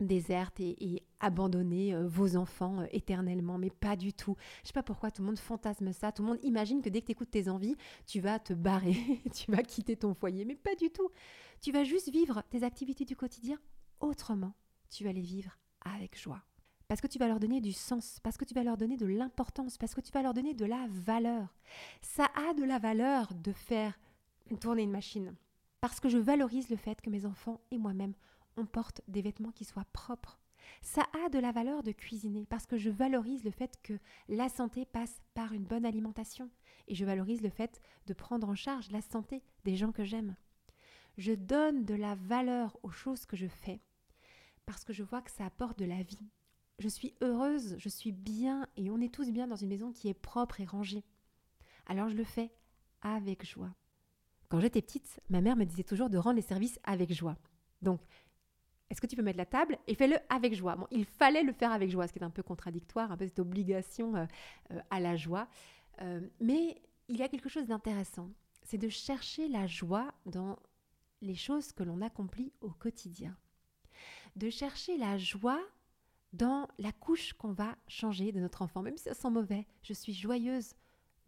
déserte 0.07 0.61
et, 0.61 1.03
abandonner 1.21 1.95
euh, 1.95 2.09
vos 2.09 2.37
enfants 2.37 2.85
éternellement, 2.91 3.57
mais 3.57 3.71
pas 3.71 3.95
du 3.95 4.13
tout. 4.13 4.37
Je 4.63 4.69
sais 4.69 4.73
pas 4.73 4.83
pourquoi 4.83 5.13
tout 5.13 5.23
le 5.23 5.27
monde 5.27 5.39
fantasme 5.39 5.93
ça, 5.93 6.11
tout 6.11 6.23
le 6.23 6.29
monde 6.29 6.41
imagine 6.43 6.83
que 6.83 6.89
dès 6.89 7.01
que 7.01 7.07
tu 7.07 7.13
écoutes 7.13 7.31
tes 7.31 7.49
envies, 7.49 7.77
tu 8.07 8.21
vas 8.21 8.41
te 8.41 8.53
barrer, 8.53 8.97
tu 9.33 9.51
vas 9.53 9.63
quitter 9.63 9.97
ton 9.97 10.15
foyer, 10.15 10.45
mais 10.45 10.57
pas 10.57 10.75
du 10.75 10.91
tout. 10.91 11.11
Tu 11.61 11.71
vas 11.71 11.85
juste 11.85 12.11
vivre 12.11 12.43
tes 12.51 12.65
activités 12.65 13.05
du 13.05 13.15
quotidien 13.15 13.59
autrement. 14.01 14.55
Tu 14.91 15.05
vas 15.05 15.13
les 15.13 15.21
vivre 15.21 15.57
avec 15.85 16.21
joie 16.21 16.43
parce 16.93 17.01
que 17.01 17.07
tu 17.07 17.19
vas 17.19 17.27
leur 17.27 17.41
donner 17.41 17.63
du 17.63 17.73
sens, 17.73 18.21
parce 18.23 18.37
que 18.37 18.45
tu 18.45 18.53
vas 18.53 18.63
leur 18.63 18.77
donner 18.77 18.99
de 18.99 19.07
l'importance, 19.07 19.79
parce 19.79 19.95
que 19.95 20.03
tu 20.03 20.13
vas 20.13 20.21
leur 20.21 20.35
donner 20.35 20.53
de 20.53 20.67
la 20.67 20.87
valeur. 20.91 21.57
Ça 22.03 22.29
a 22.35 22.53
de 22.53 22.65
la 22.65 22.79
valeur 22.79 23.33
de 23.33 23.51
faire 23.53 23.99
tourner 24.61 24.83
une 24.83 24.91
machine, 24.91 25.35
parce 25.81 26.01
que 26.01 26.11
je 26.11 26.19
valorise 26.19 26.69
le 26.69 26.77
fait 26.77 27.01
que 27.01 27.09
mes 27.09 27.25
enfants 27.25 27.63
et 27.71 27.79
moi-même, 27.79 28.13
on 28.57 28.67
porte 28.67 29.01
des 29.09 29.23
vêtements 29.23 29.53
qui 29.53 29.65
soient 29.65 29.87
propres. 29.93 30.39
Ça 30.81 31.03
a 31.25 31.29
de 31.29 31.39
la 31.39 31.53
valeur 31.53 31.83
de 31.83 31.93
cuisiner, 31.93 32.47
parce 32.47 32.67
que 32.67 32.77
je 32.77 32.91
valorise 32.91 33.45
le 33.45 33.51
fait 33.51 33.77
que 33.83 33.99
la 34.29 34.49
santé 34.49 34.85
passe 34.85 35.21
par 35.35 35.53
une 35.53 35.65
bonne 35.65 35.85
alimentation, 35.85 36.51
et 36.89 36.95
je 36.95 37.05
valorise 37.05 37.43
le 37.43 37.51
fait 37.51 37.81
de 38.07 38.15
prendre 38.15 38.49
en 38.49 38.55
charge 38.55 38.91
la 38.91 39.03
santé 39.03 39.43
des 39.65 39.77
gens 39.77 39.93
que 39.93 40.05
j'aime. 40.05 40.37
Je 41.19 41.33
donne 41.33 41.85
de 41.85 41.95
la 41.95 42.15
valeur 42.15 42.79
aux 42.83 42.91
choses 42.91 43.27
que 43.27 43.37
je 43.37 43.49
fais, 43.49 43.81
parce 44.67 44.85
que 44.85 44.93
je 44.93 45.03
vois 45.03 45.23
que 45.23 45.31
ça 45.31 45.47
apporte 45.47 45.79
de 45.79 45.85
la 45.85 46.03
vie, 46.03 46.31
je 46.79 46.89
suis 46.89 47.15
heureuse, 47.21 47.77
je 47.79 47.89
suis 47.89 48.13
bien 48.13 48.67
et 48.77 48.91
on 48.91 49.01
est 49.01 49.13
tous 49.13 49.31
bien 49.31 49.47
dans 49.47 49.57
une 49.57 49.69
maison 49.69 49.93
qui 49.93 50.09
est 50.09 50.15
propre 50.15 50.61
et 50.61 50.65
rangée. 50.65 51.05
Alors 51.87 52.09
je 52.09 52.17
le 52.17 52.25
fais 52.25 52.53
avec 53.03 53.47
joie. 53.47 53.75
Quand 54.49 54.61
j'étais 54.61 54.83
petite, 54.83 55.21
ma 55.31 55.41
mère 55.41 55.57
me 55.57 55.65
disait 55.65 55.85
toujours 55.85 56.11
de 56.11 56.19
rendre 56.19 56.37
les 56.37 56.43
services 56.43 56.81
avec 56.83 57.13
joie. 57.13 57.37
Donc, 57.83 58.01
est-ce 58.93 59.01
que 59.01 59.07
tu 59.07 59.17
peux 59.17 59.23
mettre 59.23 59.39
la 59.39 59.47
table 59.47 59.79
et 59.87 59.95
fais-le 59.95 60.19
avec 60.29 60.55
joie? 60.55 60.77
Bon, 60.77 60.87
il 60.91 61.07
fallait 61.07 61.43
le 61.43 61.55
faire 61.55 61.73
avec 61.73 61.91
joie, 61.91 62.07
ce 62.07 62.13
qui 62.13 62.19
est 62.19 62.25
un 62.25 62.31
peu 62.31 62.43
contradictoire, 62.43 63.11
un 63.11 63.17
peu 63.17 63.27
cette 63.27 63.39
obligation 63.39 64.15
euh, 64.15 64.27
euh, 64.71 64.81
à 64.91 65.01
la 65.01 65.17
joie. 65.17 65.49
Euh, 66.03 66.21
mais 66.41 66.83
il 67.09 67.17
y 67.17 67.23
a 67.23 67.29
quelque 67.29 67.49
chose 67.49 67.67
d'intéressant, 67.67 68.29
c'est 68.63 68.77
de 68.77 68.91
chercher 68.91 69.49
la 69.49 69.67
joie 69.67 70.13
dans 70.27 70.59
les 71.23 71.35
choses 71.35 71.73
que 71.73 71.83
l'on 71.83 72.03
accomplit 72.03 72.53
au 72.61 72.69
quotidien. 72.69 73.35
De 74.37 74.51
chercher 74.51 74.99
la 74.99 75.17
joie 75.17 75.63
dans 76.35 76.69
la 76.79 76.93
couche 76.93 77.33
qu'on 77.33 77.53
va 77.53 77.79
changer 77.89 78.31
de 78.31 78.41
notre 78.41 78.61
enfant. 78.61 78.83
Même 78.83 78.99
si 78.99 79.05
ça 79.05 79.15
sent 79.15 79.31
mauvais, 79.31 79.67
je 79.83 79.95
suis 79.95 80.13
joyeuse 80.13 80.75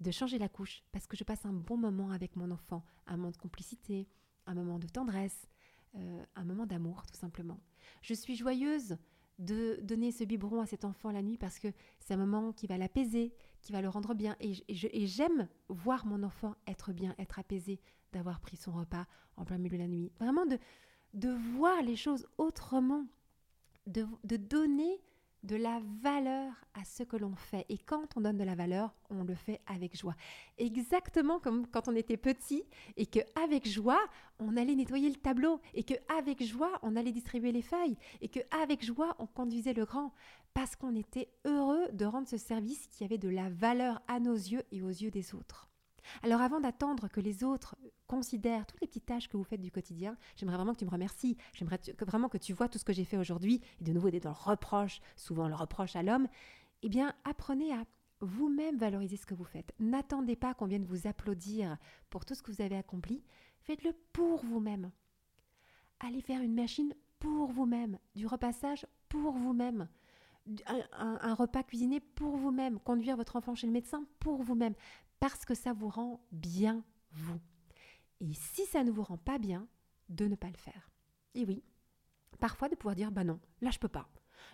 de 0.01 0.11
changer 0.11 0.37
la 0.37 0.51
couche 0.51 0.85
parce 0.93 1.07
que 1.07 1.17
je 1.17 1.25
passe 1.25 1.47
un 1.47 1.53
bon 1.55 1.79
moment 1.79 2.11
avec 2.11 2.37
mon 2.37 2.51
enfant, 2.51 2.85
un 3.07 3.17
moment 3.17 3.31
de 3.31 3.39
complicité, 3.39 4.07
un 4.47 4.55
moment 4.55 4.79
de 4.79 4.87
tendresse, 4.87 5.49
euh, 5.97 6.25
un 6.35 6.45
moment 6.45 6.67
d'amour 6.67 7.05
tout 7.07 7.17
simplement. 7.19 7.61
Je 8.03 8.15
suis 8.15 8.37
joyeuse 8.37 8.97
de 9.39 9.81
donner 9.83 10.13
ce 10.13 10.25
biberon 10.25 10.61
à 10.61 10.67
cet 10.67 10.85
enfant 10.85 11.11
la 11.11 11.23
nuit 11.23 11.39
parce 11.39 11.59
que 11.59 11.69
c'est 11.99 12.15
un 12.15 12.19
moment 12.19 12.53
qui 12.53 12.67
va 12.67 12.79
l'apaiser, 12.79 13.33
qui 13.63 13.73
va 13.73 13.83
le 13.83 13.89
rendre 13.89 14.15
bien. 14.15 14.37
Et, 14.41 14.55
j'aime 15.07 15.49
voir 15.69 16.07
mon 16.07 16.23
enfant 16.23 16.55
être 16.67 16.93
bien, 16.93 17.15
être 17.19 17.39
apaisé, 17.39 17.81
d'avoir 18.13 18.41
pris 18.41 18.57
son 18.57 18.73
repas 18.73 19.07
en 19.37 19.45
plein 19.45 19.59
milieu 19.59 19.77
de 19.77 19.83
la 19.83 19.89
nuit. 19.89 20.13
Vraiment 20.21 20.47
de, 20.47 20.59
de 21.15 21.31
voir 21.57 21.83
les 21.83 21.97
choses 21.97 22.27
autrement 22.39 23.07
de, 23.87 24.37
donner 24.37 25.01
de 25.45 25.57
la 25.57 25.81
valeur 26.03 26.53
à 26.75 26.85
ce 26.85 27.03
que 27.03 27.17
l'on 27.17 27.37
fait. 27.37 27.67
Et 27.69 27.79
quand 27.79 28.17
on 28.17 28.23
donne 28.23 28.39
de 28.39 28.45
la 28.45 28.55
valeur, 28.55 28.95
on 29.11 29.25
le 29.25 29.35
fait 29.35 29.61
avec 29.67 29.97
joie. 29.97 30.17
Exactement 30.59 31.39
comme 31.39 31.67
quand 31.67 31.87
on 31.89 31.95
était 31.95 32.17
petit 32.17 32.65
et 32.97 33.07
que 33.07 33.21
avec 33.43 33.69
joie, 33.69 34.01
on 34.39 34.57
allait 34.57 34.75
nettoyer 34.75 35.09
le 35.09 35.17
tableau 35.17 35.61
et 35.75 35.85
que 35.85 35.95
avec 36.19 36.43
joie, 36.43 36.73
on 36.83 36.97
allait 36.97 37.13
distribuer 37.13 37.53
les 37.53 37.63
feuilles 37.63 37.97
et 38.21 38.29
que 38.29 38.41
avec 38.63 38.85
joie, 38.85 39.15
on 39.19 39.27
conduisait 39.27 39.75
le 39.75 39.85
grand 39.85 40.13
parce 40.55 40.77
qu'on 40.77 40.97
était 40.97 41.29
heureux 41.45 41.87
de 41.93 42.05
rendre 42.05 42.29
ce 42.29 42.39
service 42.39 42.87
qui 42.87 43.05
avait 43.05 43.19
de 43.19 43.29
la 43.29 43.51
valeur 43.51 44.01
à 44.09 44.21
nos 44.21 44.35
yeux 44.35 44.63
et 44.73 44.83
aux 44.83 44.89
yeux 44.89 45.11
des 45.11 45.35
autres. 45.35 45.69
Alors 46.23 46.41
avant 46.41 46.61
d'attendre 46.61 47.09
que 47.09 47.21
les 47.21 47.45
autres 47.45 47.77
considèrent 48.07 48.67
toutes 48.67 48.81
les 48.81 48.87
petites 48.87 49.07
tâches 49.07 49.29
que 49.29 49.37
vous 49.37 49.45
faites 49.45 49.61
du 49.61 49.71
quotidien, 49.71 50.17
j'aimerais 50.37 50.57
vraiment 50.57 50.75
que 50.75 50.79
tu 50.79 50.85
me 50.85 50.91
remercies, 50.91 51.37
j'aimerais 51.53 51.81
vraiment 52.01 52.29
que 52.29 52.39
tu 52.39 52.53
vois 52.53 52.69
tout 52.69 52.79
ce 52.79 52.85
que 52.85 52.93
j'ai 52.93 53.05
fait 53.05 53.17
aujourd'hui, 53.17 53.61
et 53.81 53.85
de 53.85 53.93
nouveau 53.93 54.11
d'être 54.11 54.25
dans 54.25 54.31
le 54.31 54.51
reproche, 54.51 55.01
souvent 55.17 55.49
le 55.49 55.55
reproche 55.55 55.97
à 55.97 56.03
l'homme, 56.03 56.29
eh 56.83 56.89
bien 56.89 57.15
apprenez 57.25 57.73
à 57.73 57.85
vous-même 58.21 58.77
valoriser 58.77 59.17
ce 59.17 59.27
que 59.27 59.35
vous 59.35 59.45
faites. 59.45 59.73
N'attendez 59.79 60.37
pas 60.37 60.55
qu'on 60.55 60.67
vienne 60.67 60.85
vous 60.85 61.07
applaudir 61.07 61.77
pour 62.11 62.25
tout 62.25 62.35
ce 62.35 62.43
que 62.43 62.51
vous 62.51 62.63
avez 62.63 62.77
accompli, 62.77 63.23
faites-le 63.63 63.93
pour 64.13 64.45
vous-même. 64.45 64.91
Allez 66.01 66.21
faire 66.21 66.43
une 66.43 66.55
machine 66.55 66.95
pour 67.19 67.51
vous-même, 67.51 67.99
du 68.15 68.27
repassage 68.27 68.87
pour 69.09 69.33
vous-même. 69.33 69.89
un, 70.97 71.35
repas 71.35 71.63
cuisiné 71.63 72.01
pour 72.01 72.37
vous-même, 72.37 72.79
conduire 72.81 73.17
votre 73.17 73.37
enfant 73.37 73.55
chez 73.55 73.67
le 73.67 73.73
médecin 73.73 74.05
pour 74.21 74.43
vous-même 74.43 74.75
parce 75.31 75.47
que 75.47 75.55
ça 75.55 75.73
vous 75.73 75.89
rend 75.89 76.21
bien 76.33 76.85
vous. 77.13 77.41
Et 78.21 78.35
si 78.35 78.67
ça 78.67 78.85
ne 78.85 78.91
vous 78.91 79.03
rend 79.03 79.17
pas 79.17 79.39
bien, 79.39 79.67
de 80.11 80.27
ne 80.27 80.35
pas 80.35 80.49
le 80.49 80.57
faire. 80.57 80.91
Et 81.35 81.47
oui, 81.47 81.63
parfois 82.41 82.69
de 82.69 82.75
pouvoir 82.75 82.95
dire 82.95 83.11
bah 83.11 83.25
non, 83.25 83.41
là 83.63 83.71
je 83.71 83.79
peux 83.79 83.89
pas. 83.89 84.07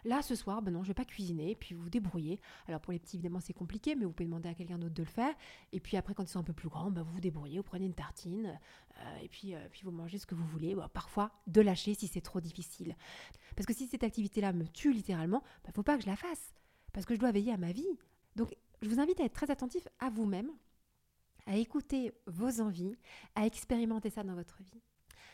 Là 0.04 0.22
ce 0.22 0.36
soir, 0.36 0.62
ben 0.62 0.70
non, 0.70 0.84
je 0.84 0.88
vais 0.88 0.94
pas 0.94 1.04
cuisiner, 1.04 1.56
puis 1.56 1.74
vous 1.74 1.90
débrouillez. 1.90 2.40
Alors 2.68 2.80
pour 2.80 2.92
les 2.92 3.00
petits 3.00 3.16
évidemment 3.16 3.40
c'est 3.40 3.52
compliqué, 3.52 3.96
mais 3.96 4.04
vous 4.04 4.12
pouvez 4.12 4.26
demander 4.26 4.48
à 4.48 4.54
quelqu'un 4.54 4.78
d'autre 4.78 4.94
de 4.94 5.02
le 5.02 5.08
faire. 5.08 5.34
Et 5.72 5.80
puis 5.80 5.96
après 5.96 6.14
quand 6.14 6.22
ils 6.22 6.28
sont 6.28 6.38
un 6.38 6.44
peu 6.44 6.52
plus 6.52 6.68
grands, 6.68 6.92
ben, 6.92 7.02
vous 7.02 7.14
vous 7.14 7.20
débrouillez, 7.20 7.58
vous 7.58 7.64
prenez 7.64 7.86
une 7.86 7.94
tartine, 7.94 8.56
euh, 8.98 9.16
et 9.22 9.28
puis, 9.28 9.56
euh, 9.56 9.68
puis 9.72 9.82
vous 9.82 9.90
mangez 9.90 10.18
ce 10.18 10.26
que 10.26 10.36
vous 10.36 10.46
voulez. 10.46 10.76
parfois 10.94 11.32
de 11.48 11.60
lâcher 11.60 11.94
si 11.94 12.06
c'est 12.06 12.20
trop 12.20 12.40
difficile. 12.40 12.94
Parce 13.56 13.66
que 13.66 13.74
si 13.74 13.88
cette 13.88 14.04
activité-là 14.04 14.52
me 14.52 14.68
tue 14.68 14.92
littéralement, 14.92 15.42
il 15.64 15.70
ne 15.70 15.72
faut 15.72 15.82
pas 15.82 15.96
que 15.96 16.04
je 16.04 16.08
la 16.08 16.16
fasse, 16.16 16.54
parce 16.92 17.06
que 17.06 17.16
je 17.16 17.18
dois 17.18 17.32
veiller 17.32 17.52
à 17.52 17.56
ma 17.56 17.72
vie. 17.72 17.98
Je 18.82 18.88
vous 18.88 19.00
invite 19.00 19.20
à 19.20 19.24
être 19.24 19.34
très 19.34 19.50
attentif 19.50 19.86
à 19.98 20.10
vous-même, 20.10 20.50
à 21.46 21.56
écouter 21.56 22.12
vos 22.26 22.60
envies, 22.60 22.96
à 23.34 23.46
expérimenter 23.46 24.10
ça 24.10 24.22
dans 24.22 24.34
votre 24.34 24.62
vie. 24.62 24.80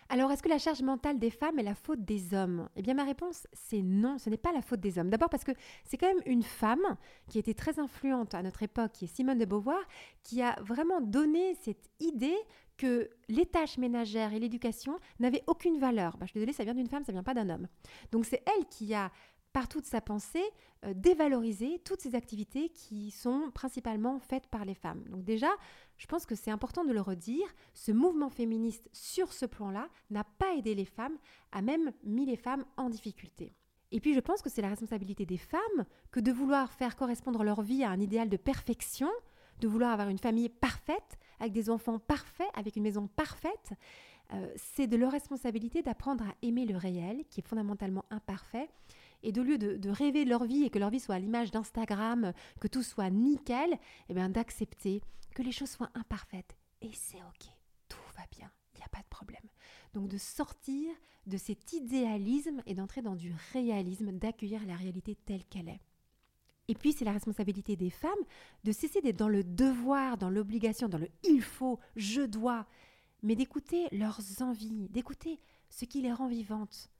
Alors, 0.08 0.30
est-ce 0.30 0.42
que 0.42 0.48
la 0.48 0.58
charge 0.58 0.82
mentale 0.82 1.18
des 1.18 1.30
femmes 1.30 1.58
est 1.58 1.64
la 1.64 1.74
faute 1.74 2.04
des 2.04 2.32
hommes? 2.32 2.68
Eh 2.76 2.82
bien, 2.82 2.94
ma 2.94 3.02
réponse, 3.02 3.46
c'est 3.52 3.82
non, 3.82 4.18
ce 4.18 4.30
n'est 4.30 4.36
pas 4.36 4.52
la 4.52 4.62
faute 4.62 4.80
des 4.80 4.98
hommes. 4.98 5.10
D'abord 5.10 5.28
parce 5.28 5.42
que 5.42 5.50
c'est 5.84 5.96
quand 5.96 6.06
même 6.06 6.22
une 6.26 6.44
femme 6.44 6.96
qui 7.28 7.40
était 7.40 7.54
très 7.54 7.80
influente 7.80 8.32
à 8.34 8.42
notre 8.42 8.62
époque, 8.62 8.92
qui 8.92 9.06
est 9.06 9.08
Simone 9.08 9.38
de 9.38 9.44
Beauvoir, 9.44 9.80
qui 10.22 10.42
a 10.42 10.56
vraiment 10.62 11.00
donné 11.00 11.56
cette 11.56 11.90
idée 11.98 12.36
que 12.76 13.10
les 13.28 13.46
tâches 13.46 13.78
ménagères 13.78 14.32
et 14.32 14.38
l'éducation 14.38 14.98
n'avaient 15.18 15.42
aucune 15.48 15.78
valeur. 15.78 16.16
Bah, 16.18 16.26
je 16.26 16.30
suis 16.30 16.38
désolée, 16.38 16.52
ça 16.52 16.62
vient 16.62 16.74
d'une 16.74 16.88
femme, 16.88 17.04
ça 17.04 17.12
vient 17.12 17.24
pas 17.24 17.34
d'un 17.34 17.50
homme. 17.50 17.66
Donc, 18.12 18.26
c'est 18.26 18.44
elle 18.46 18.66
qui 18.66 18.94
a 18.94 19.10
par 19.56 19.68
toute 19.68 19.86
sa 19.86 20.02
pensée, 20.02 20.44
euh, 20.84 20.92
dévaloriser 20.92 21.80
toutes 21.82 22.02
ces 22.02 22.14
activités 22.14 22.68
qui 22.68 23.10
sont 23.10 23.50
principalement 23.54 24.18
faites 24.18 24.48
par 24.48 24.66
les 24.66 24.74
femmes. 24.74 25.02
Donc 25.08 25.24
déjà, 25.24 25.48
je 25.96 26.06
pense 26.06 26.26
que 26.26 26.34
c'est 26.34 26.50
important 26.50 26.84
de 26.84 26.92
le 26.92 27.00
redire, 27.00 27.46
ce 27.72 27.90
mouvement 27.90 28.28
féministe 28.28 28.86
sur 28.92 29.32
ce 29.32 29.46
plan-là 29.46 29.88
n'a 30.10 30.24
pas 30.24 30.54
aidé 30.58 30.74
les 30.74 30.84
femmes, 30.84 31.16
a 31.52 31.62
même 31.62 31.90
mis 32.04 32.26
les 32.26 32.36
femmes 32.36 32.66
en 32.76 32.90
difficulté. 32.90 33.54
Et 33.92 34.00
puis 34.00 34.12
je 34.12 34.20
pense 34.20 34.42
que 34.42 34.50
c'est 34.50 34.60
la 34.60 34.68
responsabilité 34.68 35.24
des 35.24 35.38
femmes 35.38 35.86
que 36.10 36.20
de 36.20 36.32
vouloir 36.32 36.70
faire 36.70 36.94
correspondre 36.94 37.42
leur 37.42 37.62
vie 37.62 37.82
à 37.82 37.88
un 37.88 38.00
idéal 38.02 38.28
de 38.28 38.36
perfection, 38.36 39.08
de 39.60 39.68
vouloir 39.68 39.92
avoir 39.92 40.10
une 40.10 40.18
famille 40.18 40.50
parfaite, 40.50 41.16
avec 41.40 41.54
des 41.54 41.70
enfants 41.70 41.98
parfaits, 41.98 42.50
avec 42.52 42.76
une 42.76 42.82
maison 42.82 43.06
parfaite. 43.06 43.72
Euh, 44.34 44.52
c'est 44.56 44.86
de 44.86 44.98
leur 44.98 45.12
responsabilité 45.12 45.80
d'apprendre 45.80 46.24
à 46.24 46.34
aimer 46.42 46.66
le 46.66 46.76
réel, 46.76 47.24
qui 47.30 47.40
est 47.40 47.46
fondamentalement 47.46 48.04
imparfait, 48.10 48.68
et 49.22 49.32
de 49.32 49.42
lieu 49.42 49.58
de, 49.58 49.90
rêver 49.90 50.24
leur 50.24 50.44
vie 50.44 50.64
et 50.64 50.70
que 50.70 50.78
leur 50.78 50.90
vie 50.90 51.00
soit 51.00 51.16
à 51.16 51.18
l'image 51.18 51.50
d'Instagram, 51.50 52.32
que 52.60 52.68
tout 52.68 52.82
soit 52.82 53.10
nickel, 53.10 53.78
eh 54.08 54.14
bien 54.14 54.28
d'accepter 54.28 55.02
que 55.34 55.42
les 55.42 55.52
choses 55.52 55.70
soient 55.70 55.90
imparfaites. 55.94 56.56
Et 56.82 56.90
c'est 56.92 57.18
ok, 57.18 57.48
tout 57.88 57.98
va 58.16 58.24
bien, 58.30 58.50
il 58.74 58.78
n'y 58.78 58.84
a 58.84 58.88
pas 58.88 59.00
de 59.00 59.08
problème. 59.08 59.48
Donc 59.94 60.08
de 60.08 60.18
sortir 60.18 60.90
de 61.26 61.36
cet 61.36 61.72
idéalisme 61.72 62.62
et 62.66 62.74
d'entrer 62.74 63.02
dans 63.02 63.16
du 63.16 63.34
réalisme, 63.52 64.12
d'accueillir 64.12 64.64
la 64.66 64.76
réalité 64.76 65.16
telle 65.16 65.44
qu'elle 65.44 65.68
est. 65.68 65.80
Et 66.68 66.74
puis, 66.74 66.92
c'est 66.92 67.04
la 67.04 67.12
responsabilité 67.12 67.76
des 67.76 67.90
femmes 67.90 68.10
de 68.64 68.72
cesser 68.72 69.00
d'être 69.00 69.16
dans 69.16 69.28
le 69.28 69.44
devoir, 69.44 70.16
dans 70.16 70.30
l'obligation, 70.30 70.88
dans 70.88 70.98
le 70.98 71.08
il 71.22 71.42
faut, 71.42 71.78
je 71.94 72.22
dois, 72.22 72.66
mais 73.22 73.36
d'écouter 73.36 73.86
leurs 73.92 74.20
envies, 74.42 74.88
d'écouter 74.88 75.40
ce 75.70 75.84
qui 75.84 76.02
les 76.02 76.12
rend 76.12 76.26
vivantes, 76.26 76.90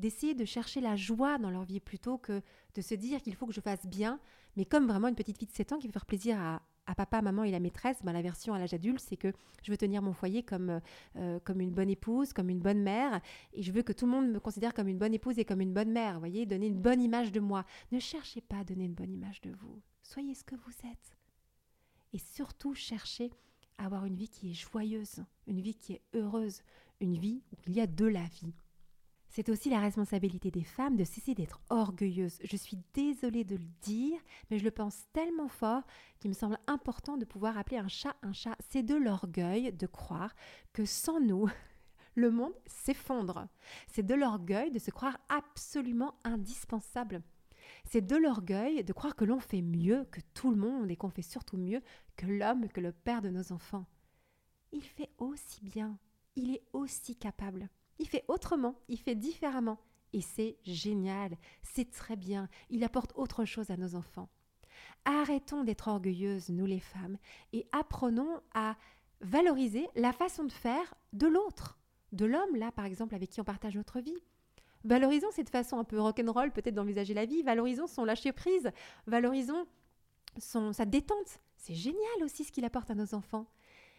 d'essayer 0.00 0.34
de 0.34 0.44
chercher 0.44 0.80
la 0.80 0.96
joie 0.96 1.38
dans 1.38 1.50
leur 1.50 1.64
vie 1.64 1.80
plutôt 1.80 2.18
que 2.18 2.42
de 2.74 2.80
se 2.80 2.94
dire 2.94 3.22
qu'il 3.22 3.34
faut 3.34 3.46
que 3.46 3.52
je 3.52 3.60
fasse 3.60 3.86
bien, 3.86 4.18
mais 4.56 4.64
comme 4.64 4.86
vraiment 4.88 5.08
une 5.08 5.14
petite 5.14 5.38
fille 5.38 5.48
de 5.48 5.52
7 5.52 5.72
ans 5.72 5.78
qui 5.78 5.86
veut 5.86 5.92
faire 5.92 6.06
plaisir 6.06 6.40
à 6.40 6.62
à 6.90 6.94
papa, 6.94 7.22
maman 7.22 7.44
et 7.44 7.50
la 7.50 7.60
maîtresse, 7.60 7.98
ben, 8.02 8.12
la 8.12 8.22
version 8.22 8.52
à 8.52 8.58
l'âge 8.58 8.74
adulte, 8.74 9.00
c'est 9.00 9.16
que 9.16 9.32
je 9.62 9.70
veux 9.70 9.76
tenir 9.76 10.02
mon 10.02 10.12
foyer 10.12 10.42
comme, 10.42 10.80
euh, 11.16 11.38
comme 11.44 11.60
une 11.60 11.70
bonne 11.70 11.88
épouse, 11.88 12.32
comme 12.32 12.50
une 12.50 12.58
bonne 12.58 12.82
mère, 12.82 13.20
et 13.52 13.62
je 13.62 13.70
veux 13.70 13.82
que 13.82 13.92
tout 13.92 14.06
le 14.06 14.12
monde 14.12 14.30
me 14.30 14.40
considère 14.40 14.74
comme 14.74 14.88
une 14.88 14.98
bonne 14.98 15.14
épouse 15.14 15.38
et 15.38 15.44
comme 15.44 15.60
une 15.60 15.72
bonne 15.72 15.92
mère, 15.92 16.14
vous 16.14 16.20
voyez, 16.20 16.46
donner 16.46 16.66
une 16.66 16.80
bonne 16.80 17.00
image 17.00 17.30
de 17.30 17.40
moi. 17.40 17.64
Ne 17.92 18.00
cherchez 18.00 18.40
pas 18.40 18.58
à 18.58 18.64
donner 18.64 18.84
une 18.84 18.94
bonne 18.94 19.12
image 19.12 19.40
de 19.40 19.50
vous. 19.50 19.80
Soyez 20.02 20.34
ce 20.34 20.44
que 20.44 20.56
vous 20.56 20.88
êtes. 20.90 21.16
Et 22.12 22.18
surtout, 22.18 22.74
cherchez 22.74 23.30
à 23.78 23.86
avoir 23.86 24.04
une 24.04 24.16
vie 24.16 24.28
qui 24.28 24.50
est 24.50 24.54
joyeuse, 24.54 25.24
une 25.46 25.60
vie 25.60 25.74
qui 25.74 25.92
est 25.92 26.02
heureuse, 26.14 26.62
une 27.00 27.16
vie 27.16 27.42
où 27.52 27.56
il 27.68 27.74
y 27.74 27.80
a 27.80 27.86
de 27.86 28.06
la 28.06 28.24
vie. 28.24 28.52
C'est 29.30 29.48
aussi 29.48 29.70
la 29.70 29.78
responsabilité 29.78 30.50
des 30.50 30.64
femmes 30.64 30.96
de 30.96 31.04
cesser 31.04 31.36
d'être 31.36 31.60
orgueilleuses. 31.70 32.40
Je 32.42 32.56
suis 32.56 32.78
désolée 32.94 33.44
de 33.44 33.54
le 33.54 33.68
dire, 33.80 34.20
mais 34.50 34.58
je 34.58 34.64
le 34.64 34.72
pense 34.72 35.06
tellement 35.12 35.46
fort 35.46 35.84
qu'il 36.18 36.30
me 36.30 36.34
semble 36.34 36.58
important 36.66 37.16
de 37.16 37.24
pouvoir 37.24 37.56
appeler 37.56 37.78
un 37.78 37.86
chat 37.86 38.16
un 38.22 38.32
chat. 38.32 38.56
C'est 38.70 38.82
de 38.82 38.96
l'orgueil 38.96 39.72
de 39.72 39.86
croire 39.86 40.34
que 40.72 40.84
sans 40.84 41.20
nous, 41.20 41.48
le 42.16 42.32
monde 42.32 42.54
s'effondre. 42.66 43.46
C'est 43.86 44.02
de 44.04 44.14
l'orgueil 44.14 44.72
de 44.72 44.80
se 44.80 44.90
croire 44.90 45.16
absolument 45.28 46.16
indispensable. 46.24 47.22
C'est 47.84 48.04
de 48.04 48.16
l'orgueil 48.16 48.82
de 48.82 48.92
croire 48.92 49.14
que 49.14 49.24
l'on 49.24 49.38
fait 49.38 49.62
mieux 49.62 50.06
que 50.10 50.20
tout 50.34 50.50
le 50.50 50.56
monde 50.56 50.90
et 50.90 50.96
qu'on 50.96 51.08
fait 51.08 51.22
surtout 51.22 51.56
mieux 51.56 51.82
que 52.16 52.26
l'homme, 52.26 52.68
que 52.68 52.80
le 52.80 52.90
père 52.90 53.22
de 53.22 53.30
nos 53.30 53.52
enfants. 53.52 53.86
Il 54.72 54.82
fait 54.82 55.10
aussi 55.18 55.62
bien, 55.62 55.98
il 56.34 56.52
est 56.52 56.64
aussi 56.72 57.14
capable. 57.14 57.68
Il 58.00 58.08
fait 58.08 58.24
autrement, 58.26 58.74
il 58.88 58.98
fait 58.98 59.14
différemment. 59.14 59.78
Et 60.12 60.22
c'est 60.22 60.56
génial, 60.64 61.36
c'est 61.62 61.90
très 61.90 62.16
bien, 62.16 62.48
il 62.68 62.82
apporte 62.82 63.12
autre 63.14 63.44
chose 63.44 63.70
à 63.70 63.76
nos 63.76 63.94
enfants. 63.94 64.28
Arrêtons 65.04 65.62
d'être 65.62 65.86
orgueilleuses, 65.86 66.48
nous 66.48 66.66
les 66.66 66.80
femmes, 66.80 67.16
et 67.52 67.68
apprenons 67.70 68.40
à 68.54 68.76
valoriser 69.20 69.86
la 69.94 70.12
façon 70.12 70.44
de 70.44 70.50
faire 70.50 70.94
de 71.12 71.28
l'autre, 71.28 71.78
de 72.12 72.24
l'homme, 72.24 72.56
là 72.56 72.72
par 72.72 72.86
exemple, 72.86 73.14
avec 73.14 73.30
qui 73.30 73.40
on 73.40 73.44
partage 73.44 73.76
notre 73.76 74.00
vie. 74.00 74.16
Valorisons 74.82 75.30
cette 75.30 75.50
façon 75.50 75.78
un 75.78 75.84
peu 75.84 76.00
rock'n'roll 76.00 76.52
peut-être 76.52 76.74
d'envisager 76.74 77.14
la 77.14 77.26
vie, 77.26 77.42
valorisons 77.42 77.86
son 77.86 78.04
lâcher-prise, 78.04 78.72
valorisons 79.06 79.66
son, 80.38 80.72
sa 80.72 80.86
détente. 80.86 81.38
C'est 81.56 81.74
génial 81.74 82.24
aussi 82.24 82.44
ce 82.44 82.50
qu'il 82.50 82.64
apporte 82.64 82.90
à 82.90 82.94
nos 82.94 83.14
enfants. 83.14 83.46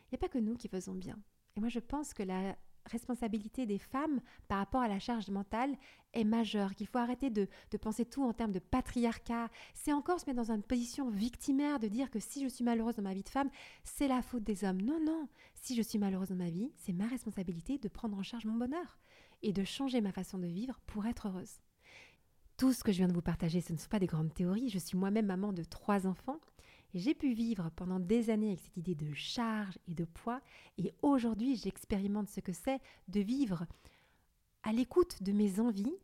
Il 0.06 0.16
n'y 0.16 0.16
a 0.16 0.20
pas 0.20 0.30
que 0.30 0.40
nous 0.40 0.56
qui 0.56 0.68
faisons 0.68 0.96
bien. 0.96 1.18
Et 1.56 1.60
moi 1.60 1.70
je 1.70 1.80
pense 1.80 2.14
que 2.14 2.24
la 2.24 2.58
responsabilité 2.86 3.65
des 3.65 3.78
femmes 3.78 4.22
par 4.48 4.58
rapport 4.60 4.82
à 4.82 4.88
la 4.88 5.00
charge 5.00 5.30
mentale 5.30 5.76
est 6.13 6.24
majeure, 6.24 6.76
qu'il 6.76 6.88
faut 6.88 6.98
arrêter 6.98 7.30
de, 7.30 7.48
de, 7.72 7.78
penser 7.78 8.06
tout 8.06 8.24
en 8.24 8.34
termes 8.34 8.52
de 8.52 8.60
patriarcat. 8.60 9.50
C'est 9.74 9.94
encore 9.94 10.20
se 10.20 10.26
mettre 10.26 10.38
dans 10.38 10.52
une 10.52 10.63
position 10.63 11.10
victimaire 11.10 11.80
de 11.80 11.88
dire 11.88 12.10
que 12.12 12.20
si 12.20 12.44
je 12.44 12.50
suis 12.50 12.63
malheureuse 12.63 12.96
dans 12.96 13.04
ma 13.04 13.13
vie 13.13 13.24
de 13.24 13.30
femme, 13.30 13.50
c'est 13.84 14.08
la 14.08 14.22
faute 14.22 14.44
des 14.44 14.63
hommes. 14.63 14.82
Non, 14.82 15.00
non, 15.04 15.28
si 15.56 15.76
je 15.76 15.82
suis 15.82 16.00
malheureuse 16.00 16.30
dans 16.30 16.36
ma 16.36 16.50
vie, 16.50 16.72
c'est 16.78 16.94
ma 16.94 17.08
responsabilité 17.08 17.78
de 17.78 17.88
prendre 17.88 18.17
en 18.17 18.24
charge 18.24 18.46
mon 18.46 18.56
bonheur 18.56 18.98
et 19.44 19.54
de 19.54 19.63
changer 19.63 20.02
ma 20.02 20.12
façon 20.12 20.38
de 20.38 20.48
vivre 20.48 20.80
pour 20.88 21.06
être 21.06 21.28
heureuse. 21.28 21.60
Tout 22.58 22.74
ce 22.74 22.84
que 22.84 22.91
je 22.91 22.98
viens 22.98 23.08
de 23.08 23.13
vous 23.13 23.22
partager, 23.22 23.62
ce 23.62 23.74
ne 23.74 23.78
sont 23.78 23.89
pas 23.89 24.00
des 24.00 24.06
grandes 24.06 24.34
théories. 24.34 24.70
Je 24.70 24.78
suis 24.78 24.98
moi-même 24.98 25.26
maman 25.26 25.52
de 25.52 25.63
trois 25.63 26.06
enfants 26.06 26.39
j'ai 26.93 27.13
pu 27.13 27.34
vivre 27.34 27.69
pendant 27.75 27.99
des 27.99 28.30
années 28.30 28.47
avec 28.47 28.60
cette 28.60 28.77
idée 28.77 28.95
de 28.95 29.13
charge 29.13 29.77
et 29.88 29.93
de 29.93 30.06
poids, 30.06 30.41
et 30.77 30.93
aujourd'hui 31.01 31.56
j'expérimente 31.56 32.30
ce 32.30 32.39
que 32.39 32.54
c'est 32.54 32.82
de 33.08 33.19
vivre 33.19 33.65
à 34.63 34.73
l'écoute 34.73 35.23
de 35.23 35.32
mes 35.32 35.60
envies, 35.60 35.95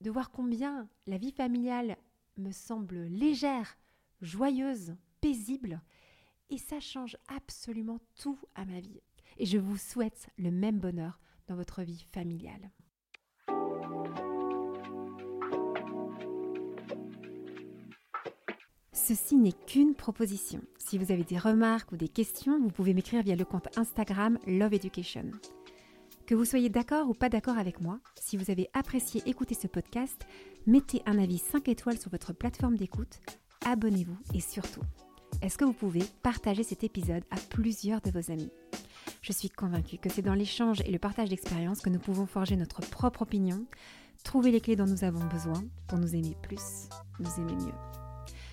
de 0.00 0.10
voir 0.10 0.30
combien 0.30 0.88
la 1.06 1.18
vie 1.18 1.32
familiale 1.32 1.96
me 2.36 2.52
semble 2.52 3.02
légère, 3.04 3.76
joyeuse, 4.22 4.96
paisible, 5.20 5.80
et 6.48 6.58
ça 6.58 6.80
change 6.80 7.16
absolument 7.28 8.00
tout 8.20 8.38
à 8.54 8.64
ma 8.64 8.80
vie. 8.80 9.00
Et 9.38 9.46
je 9.46 9.58
vous 9.58 9.76
souhaite 9.76 10.28
le 10.36 10.50
même 10.50 10.78
bonheur 10.78 11.20
dans 11.46 11.54
votre 11.54 11.82
vie 11.82 12.04
familiale. 12.12 12.70
Ceci 19.10 19.34
n'est 19.34 19.50
qu'une 19.66 19.96
proposition. 19.96 20.60
Si 20.78 20.96
vous 20.96 21.10
avez 21.10 21.24
des 21.24 21.36
remarques 21.36 21.90
ou 21.90 21.96
des 21.96 22.06
questions, 22.06 22.60
vous 22.60 22.68
pouvez 22.68 22.94
m'écrire 22.94 23.24
via 23.24 23.34
le 23.34 23.44
compte 23.44 23.66
Instagram 23.76 24.38
Love 24.46 24.74
Education. 24.74 25.24
Que 26.28 26.36
vous 26.36 26.44
soyez 26.44 26.68
d'accord 26.68 27.10
ou 27.10 27.14
pas 27.14 27.28
d'accord 27.28 27.58
avec 27.58 27.80
moi, 27.80 27.98
si 28.14 28.36
vous 28.36 28.52
avez 28.52 28.70
apprécié 28.72 29.20
écouter 29.26 29.56
ce 29.56 29.66
podcast, 29.66 30.24
mettez 30.68 31.02
un 31.06 31.18
avis 31.18 31.38
5 31.38 31.68
étoiles 31.68 31.98
sur 31.98 32.12
votre 32.12 32.32
plateforme 32.32 32.76
d'écoute, 32.76 33.18
abonnez-vous 33.66 34.16
et 34.32 34.38
surtout, 34.38 34.82
est-ce 35.42 35.58
que 35.58 35.64
vous 35.64 35.72
pouvez 35.72 36.04
partager 36.22 36.62
cet 36.62 36.84
épisode 36.84 37.24
à 37.32 37.36
plusieurs 37.48 38.02
de 38.02 38.12
vos 38.12 38.30
amis? 38.30 38.52
Je 39.22 39.32
suis 39.32 39.50
convaincue 39.50 39.98
que 39.98 40.08
c'est 40.08 40.22
dans 40.22 40.34
l'échange 40.34 40.82
et 40.82 40.92
le 40.92 41.00
partage 41.00 41.30
d'expériences 41.30 41.80
que 41.80 41.90
nous 41.90 41.98
pouvons 41.98 42.26
forger 42.26 42.54
notre 42.54 42.80
propre 42.82 43.22
opinion, 43.22 43.66
trouver 44.22 44.52
les 44.52 44.60
clés 44.60 44.76
dont 44.76 44.86
nous 44.86 45.02
avons 45.02 45.26
besoin 45.26 45.64
pour 45.88 45.98
nous 45.98 46.14
aimer 46.14 46.36
plus, 46.44 46.88
nous 47.18 47.40
aimer 47.40 47.56
mieux. 47.56 47.99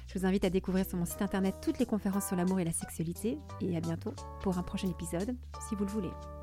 Je 0.08 0.18
vous 0.18 0.26
invite 0.26 0.46
à 0.46 0.50
découvrir 0.50 0.86
sur 0.86 0.98
mon 0.98 1.06
site 1.06 1.22
internet 1.22 1.56
toutes 1.62 1.80
les 1.80 1.86
conférences 1.86 2.28
sur 2.28 2.36
l'amour 2.36 2.60
et 2.60 2.66
la 2.66 2.72
sexualité 2.72 3.38
et 3.62 3.76
à 3.76 3.82
bientôt 3.82 4.14
pour 4.42 4.58
un 4.58 4.64
prochain 4.64 4.90
épisode 4.90 5.36
si 5.68 5.76
vous 5.76 5.84
le 5.84 5.92
voulez. 5.92 6.37